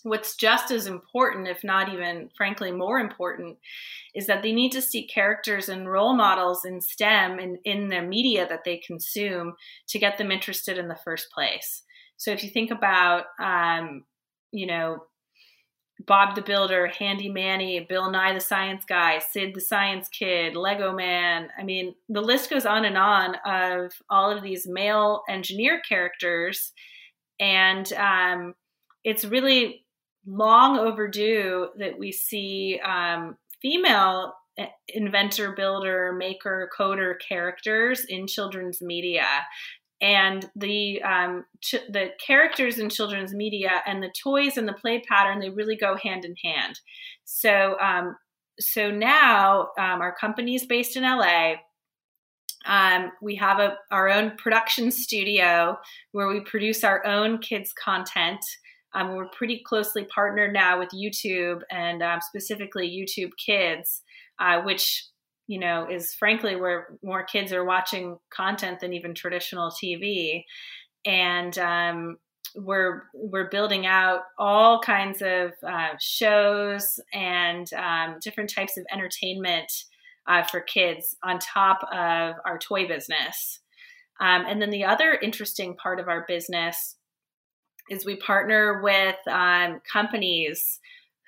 what's 0.03 0.37
just 0.37 0.71
as 0.71 0.87
important, 0.87 1.49
if 1.49 1.63
not 1.63 1.93
even 1.93 2.31
frankly 2.37 2.73
more 2.73 2.99
important, 2.99 3.59
is 4.15 4.27
that 4.27 4.43
they 4.43 4.53
need 4.53 4.73
to 4.73 4.83
see 4.83 5.07
characters 5.07 5.69
and 5.69 5.91
role 5.91 6.15
models 6.15 6.65
in 6.65 6.81
STEM 6.81 7.39
and 7.39 7.59
in, 7.65 7.89
the 7.89 8.03
media 8.03 8.47
that 8.49 8.65
they 8.65 8.79
consume 8.79 9.55
to 9.89 9.99
get 9.99 10.19
them 10.19 10.31
interested 10.31 10.79
in 10.79 10.89
the 10.89 10.99
first 11.05 11.31
place. 11.33 11.83
So 12.17 12.31
if 12.31 12.43
you 12.43 12.51
think 12.51 12.71
about, 12.71 13.25
um, 13.41 14.05
you 14.51 14.67
know, 14.67 15.05
Bob 16.07 16.35
the 16.35 16.43
Builder, 16.43 16.89
Handy 16.89 17.29
Manny, 17.29 17.87
Bill 17.89 18.11
Nye 18.11 18.35
the 18.35 18.41
Science 18.41 18.85
Guy, 18.89 19.21
Sid 19.21 19.55
the 19.55 19.61
Science 19.61 20.09
Kid, 20.09 20.57
Lego 20.57 20.93
Man. 20.93 21.49
I 21.57 21.63
mean, 21.63 21.95
the 22.09 22.21
list 22.21 22.51
goes 22.51 22.67
on 22.67 22.85
and 22.85 22.99
on 22.99 23.37
of 23.47 23.93
all 24.11 24.31
of 24.31 24.43
these 24.43 24.67
male 24.67 25.23
engineer 25.29 25.81
characters. 25.89 26.73
And 27.39 27.93
um, 27.93 28.55
it's 29.05 29.25
really 29.25 29.85
long 30.27 30.79
overdue 30.79 31.69
that 31.79 31.99
we 31.99 32.13
see 32.13 32.81
um, 32.85 33.37
female 33.61 34.35
eh, 34.59 34.67
inventor, 34.89 35.53
builder, 35.53 36.15
maker, 36.17 36.71
coder 36.77 37.15
characters 37.27 38.05
in 38.09 38.27
children's 38.27 38.81
media. 38.81 39.27
And 40.01 40.49
the 40.57 41.01
um, 41.03 41.45
ch- 41.61 41.87
the 41.89 42.11
characters 42.25 42.79
in 42.79 42.91
children's 42.91 43.33
media 43.33 43.83
and 43.87 44.03
the 44.03 44.13
toys 44.21 44.57
and 44.57 44.67
the 44.67 44.73
play 44.73 45.01
pattern 45.09 45.39
they 45.39 45.51
really 45.51 45.77
go 45.77 45.97
hand 45.97 46.25
in 46.25 46.35
hand. 46.43 46.81
So 47.25 47.77
um, 47.81 48.17
so 48.59 48.91
now 48.91 49.69
um, 49.79 50.01
our 50.01 50.15
company 50.15 50.57
is 50.57 50.67
based 50.67 50.97
in 50.97 51.05
LA. 51.05 51.55
Um, 52.65 53.11
we 53.21 53.37
have 53.37 53.59
a, 53.59 53.77
our 53.91 54.09
own 54.09 54.37
production 54.37 54.91
studio 54.91 55.79
where 56.13 56.29
we 56.29 56.41
produce 56.41 56.85
our 56.85 57.05
own 57.07 57.39
kids 57.39 57.73
content 57.73 58.45
um, 58.95 59.17
we're 59.17 59.29
pretty 59.29 59.63
closely 59.65 60.05
partnered 60.05 60.53
now 60.53 60.79
with 60.79 60.91
YouTube 60.91 61.63
and 61.71 62.03
um, 62.03 62.21
specifically 62.21 62.89
YouTube 62.89 63.31
Kids, 63.45 64.03
uh, 64.39 64.63
which 64.63 65.07
you 65.47 65.59
know 65.59 65.87
is 65.91 66.15
frankly 66.15 66.57
where 66.57 66.99
more 67.03 67.25
kids 67.25 67.53
are 67.53 67.65
watching 67.65 68.19
content 68.31 68.81
than 68.81 68.93
even 68.93 69.15
traditional 69.15 69.71
TV, 69.71 70.45
and 71.05 71.57
um, 71.59 72.17
we're 72.55 73.05
we're 73.15 73.49
building 73.49 73.87
out 73.87 74.21
all 74.39 74.81
kinds 74.81 75.23
of 75.23 75.53
uh, 75.67 75.91
shows 76.01 77.01
and 77.13 77.73
um, 77.75 78.17
different 78.23 78.53
types 78.53 78.77
of 78.77 78.85
entertainment 78.93 79.73
uh, 80.27 80.43
for 80.43 80.61
kids 80.61 81.17
on 81.23 81.39
top 81.39 81.81
of 81.93 82.35
our 82.45 82.59
toy 82.59 82.87
business. 82.87 83.61
Um, 84.21 84.45
and 84.47 84.63
then 84.63 84.71
the 84.71 84.85
other 84.85 85.19
interesting 85.21 85.75
part 85.77 85.99
of 85.99 86.09
our 86.09 86.25
business 86.29 86.97
is 87.93 88.07
we 88.07 88.17
partner 88.17 88.81
with 88.83 89.17
um, 89.29 89.81
companies 89.91 90.81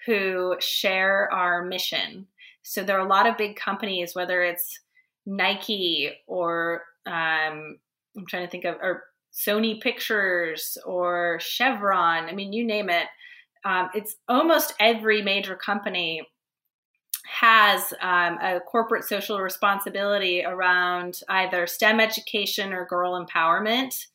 who 0.06 0.56
share 0.60 1.30
our 1.30 1.62
mission. 1.62 2.26
So 2.62 2.82
there 2.82 2.96
are 2.98 3.06
a 3.06 3.08
lot 3.08 3.26
of 3.26 3.36
big 3.36 3.56
companies, 3.56 4.14
whether 4.14 4.42
it's 4.42 4.80
Nike 5.26 6.10
or 6.26 6.82
um, 7.06 7.78
I'm 8.16 8.26
trying 8.26 8.46
to 8.46 8.50
think 8.50 8.64
of 8.64 8.76
or 8.80 9.04
Sony 9.32 9.78
Pictures 9.80 10.78
or 10.86 11.38
Chevron. 11.40 12.24
I 12.24 12.32
mean, 12.32 12.52
you 12.52 12.64
name 12.64 12.88
it. 12.88 13.08
Um, 13.66 13.90
it's 13.94 14.16
almost 14.28 14.74
every 14.80 15.20
major 15.20 15.56
company 15.56 16.26
has 17.26 17.92
um, 18.00 18.38
a 18.42 18.60
corporate 18.60 19.04
social 19.04 19.40
responsibility 19.40 20.44
around 20.44 21.20
either 21.28 21.66
STEM 21.66 22.00
education 22.00 22.72
or 22.72 22.86
girl 22.86 23.22
empowerment. 23.22 24.06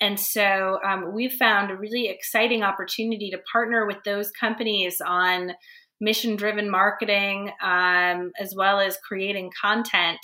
And 0.00 0.18
so 0.18 0.78
um, 0.84 1.12
we've 1.12 1.32
found 1.32 1.70
a 1.70 1.76
really 1.76 2.08
exciting 2.08 2.62
opportunity 2.62 3.30
to 3.30 3.38
partner 3.50 3.86
with 3.86 3.98
those 4.04 4.30
companies 4.32 5.00
on 5.04 5.52
mission 6.00 6.34
driven 6.34 6.68
marketing 6.68 7.52
um, 7.62 8.32
as 8.38 8.54
well 8.56 8.80
as 8.80 8.98
creating 9.06 9.50
content 9.60 10.18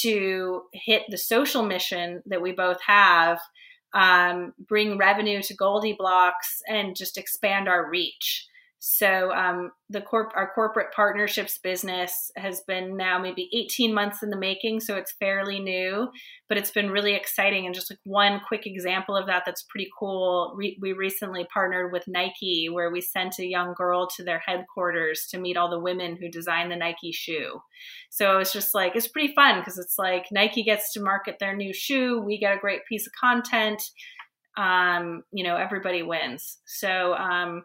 to 0.00 0.62
hit 0.72 1.02
the 1.08 1.18
social 1.18 1.64
mission 1.64 2.22
that 2.26 2.42
we 2.42 2.50
both 2.50 2.78
have, 2.84 3.38
um, 3.94 4.52
bring 4.58 4.98
revenue 4.98 5.40
to 5.42 5.56
GoldieBlox, 5.56 6.32
and 6.68 6.96
just 6.96 7.16
expand 7.16 7.68
our 7.68 7.88
reach. 7.88 8.46
So 8.88 9.32
um, 9.32 9.72
the 9.90 10.00
corp 10.00 10.30
our 10.36 10.52
corporate 10.54 10.92
partnerships 10.94 11.58
business 11.58 12.30
has 12.36 12.60
been 12.68 12.96
now 12.96 13.18
maybe 13.18 13.50
18 13.52 13.92
months 13.92 14.22
in 14.22 14.30
the 14.30 14.38
making, 14.38 14.78
so 14.78 14.94
it's 14.94 15.12
fairly 15.18 15.58
new, 15.58 16.08
but 16.48 16.56
it's 16.56 16.70
been 16.70 16.92
really 16.92 17.14
exciting. 17.14 17.66
And 17.66 17.74
just 17.74 17.90
like 17.90 17.98
one 18.04 18.40
quick 18.46 18.64
example 18.64 19.16
of 19.16 19.26
that 19.26 19.42
that's 19.44 19.64
pretty 19.64 19.88
cool, 19.98 20.54
Re- 20.56 20.78
we 20.80 20.92
recently 20.92 21.48
partnered 21.52 21.90
with 21.90 22.04
Nike, 22.06 22.68
where 22.70 22.92
we 22.92 23.00
sent 23.00 23.40
a 23.40 23.44
young 23.44 23.74
girl 23.76 24.06
to 24.16 24.22
their 24.22 24.38
headquarters 24.38 25.26
to 25.32 25.38
meet 25.38 25.56
all 25.56 25.68
the 25.68 25.80
women 25.80 26.16
who 26.16 26.30
designed 26.30 26.70
the 26.70 26.76
Nike 26.76 27.10
shoe. 27.10 27.60
So 28.10 28.38
it's 28.38 28.52
just 28.52 28.72
like 28.72 28.94
it's 28.94 29.08
pretty 29.08 29.34
fun 29.34 29.58
because 29.58 29.78
it's 29.78 29.98
like 29.98 30.26
Nike 30.30 30.62
gets 30.62 30.92
to 30.92 31.02
market 31.02 31.38
their 31.40 31.56
new 31.56 31.72
shoe, 31.72 32.22
we 32.24 32.38
get 32.38 32.56
a 32.56 32.60
great 32.60 32.86
piece 32.88 33.08
of 33.08 33.12
content 33.20 33.82
um, 34.56 35.22
you 35.32 35.44
know, 35.44 35.56
everybody 35.56 36.02
wins. 36.02 36.58
So 36.66 37.14
um, 37.14 37.64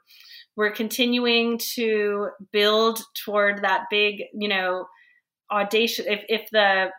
we're 0.55 0.71
continuing 0.71 1.57
to 1.75 2.29
build 2.51 2.99
toward 3.13 3.63
that 3.63 3.85
big, 3.89 4.23
you 4.33 4.47
know, 4.47 4.87
audacious. 5.51 6.05
If, 6.07 6.23
if 6.27 6.49
the 6.51 6.89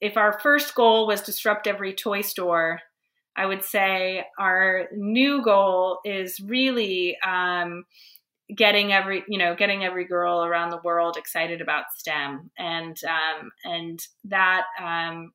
if 0.00 0.16
our 0.16 0.38
first 0.40 0.74
goal 0.74 1.06
was 1.06 1.20
disrupt 1.20 1.66
every 1.66 1.94
toy 1.94 2.22
store, 2.22 2.80
I 3.36 3.46
would 3.46 3.62
say 3.62 4.24
our 4.38 4.88
new 4.92 5.42
goal 5.42 6.00
is 6.04 6.40
really 6.40 7.16
um, 7.20 7.84
getting 8.54 8.92
every 8.92 9.24
you 9.28 9.38
know 9.38 9.54
getting 9.54 9.84
every 9.84 10.04
girl 10.04 10.44
around 10.44 10.70
the 10.70 10.80
world 10.84 11.16
excited 11.16 11.60
about 11.60 11.84
STEM, 11.96 12.50
and 12.58 12.96
um, 13.04 13.50
and 13.64 14.00
that 14.24 14.64
um, 14.80 15.32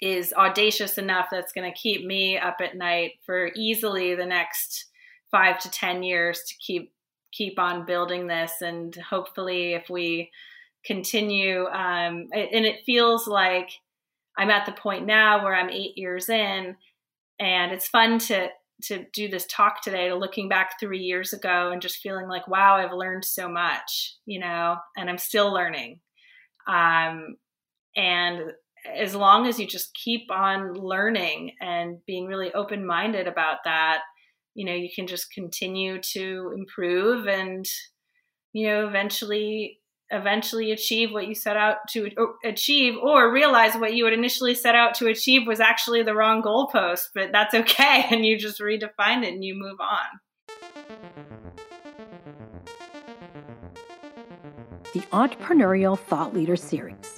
is 0.00 0.32
audacious 0.32 0.98
enough 0.98 1.26
that's 1.30 1.52
going 1.52 1.70
to 1.70 1.78
keep 1.78 2.06
me 2.06 2.38
up 2.38 2.56
at 2.60 2.76
night 2.76 3.12
for 3.26 3.50
easily 3.56 4.14
the 4.14 4.26
next 4.26 4.86
five 5.30 5.58
to 5.60 5.70
ten 5.70 6.02
years 6.02 6.42
to 6.48 6.54
keep 6.56 6.92
keep 7.32 7.58
on 7.58 7.84
building 7.84 8.26
this, 8.26 8.52
and 8.60 8.94
hopefully, 8.96 9.74
if 9.74 9.90
we 9.90 10.30
continue, 10.84 11.66
um, 11.66 12.28
and 12.32 12.64
it 12.64 12.84
feels 12.86 13.26
like 13.26 13.70
I'm 14.36 14.50
at 14.50 14.66
the 14.66 14.72
point 14.72 15.04
now 15.06 15.42
where 15.42 15.54
I'm 15.54 15.70
eight 15.70 15.98
years 15.98 16.28
in, 16.28 16.76
and 17.38 17.72
it's 17.72 17.88
fun 17.88 18.18
to 18.20 18.48
to 18.84 19.04
do 19.12 19.28
this 19.28 19.46
talk 19.46 19.82
today 19.82 20.08
to 20.08 20.14
looking 20.14 20.48
back 20.48 20.78
three 20.78 21.00
years 21.00 21.32
ago 21.32 21.70
and 21.72 21.82
just 21.82 21.96
feeling 21.96 22.28
like 22.28 22.46
wow 22.46 22.76
i've 22.76 22.92
learned 22.92 23.24
so 23.24 23.48
much 23.48 24.14
you 24.24 24.38
know 24.38 24.76
and 24.96 25.10
i'm 25.10 25.18
still 25.18 25.52
learning. 25.52 25.98
Um, 26.68 27.36
and 27.96 28.52
as 28.96 29.14
long 29.14 29.46
as 29.46 29.58
you 29.58 29.66
just 29.66 29.94
keep 29.94 30.30
on 30.30 30.74
learning 30.74 31.52
and 31.60 31.98
being 32.06 32.26
really 32.26 32.52
open-minded 32.52 33.26
about 33.26 33.58
that 33.64 34.00
you 34.54 34.64
know 34.64 34.74
you 34.74 34.88
can 34.94 35.06
just 35.06 35.32
continue 35.32 36.00
to 36.00 36.52
improve 36.56 37.26
and 37.26 37.66
you 38.52 38.66
know 38.66 38.86
eventually 38.86 39.78
eventually 40.10 40.72
achieve 40.72 41.12
what 41.12 41.26
you 41.26 41.34
set 41.34 41.56
out 41.56 41.76
to 41.90 42.10
achieve 42.44 42.94
or 43.02 43.30
realize 43.32 43.74
what 43.74 43.94
you 43.94 44.04
had 44.04 44.14
initially 44.14 44.54
set 44.54 44.74
out 44.74 44.94
to 44.94 45.06
achieve 45.06 45.46
was 45.46 45.60
actually 45.60 46.02
the 46.02 46.14
wrong 46.14 46.42
goalpost 46.42 47.08
but 47.14 47.30
that's 47.30 47.54
okay 47.54 48.06
and 48.10 48.24
you 48.24 48.38
just 48.38 48.60
redefine 48.60 49.22
it 49.22 49.34
and 49.34 49.44
you 49.44 49.54
move 49.54 49.78
on. 49.80 50.20
The 54.94 55.00
entrepreneurial 55.12 55.98
thought 55.98 56.32
leader 56.32 56.56
series 56.56 57.17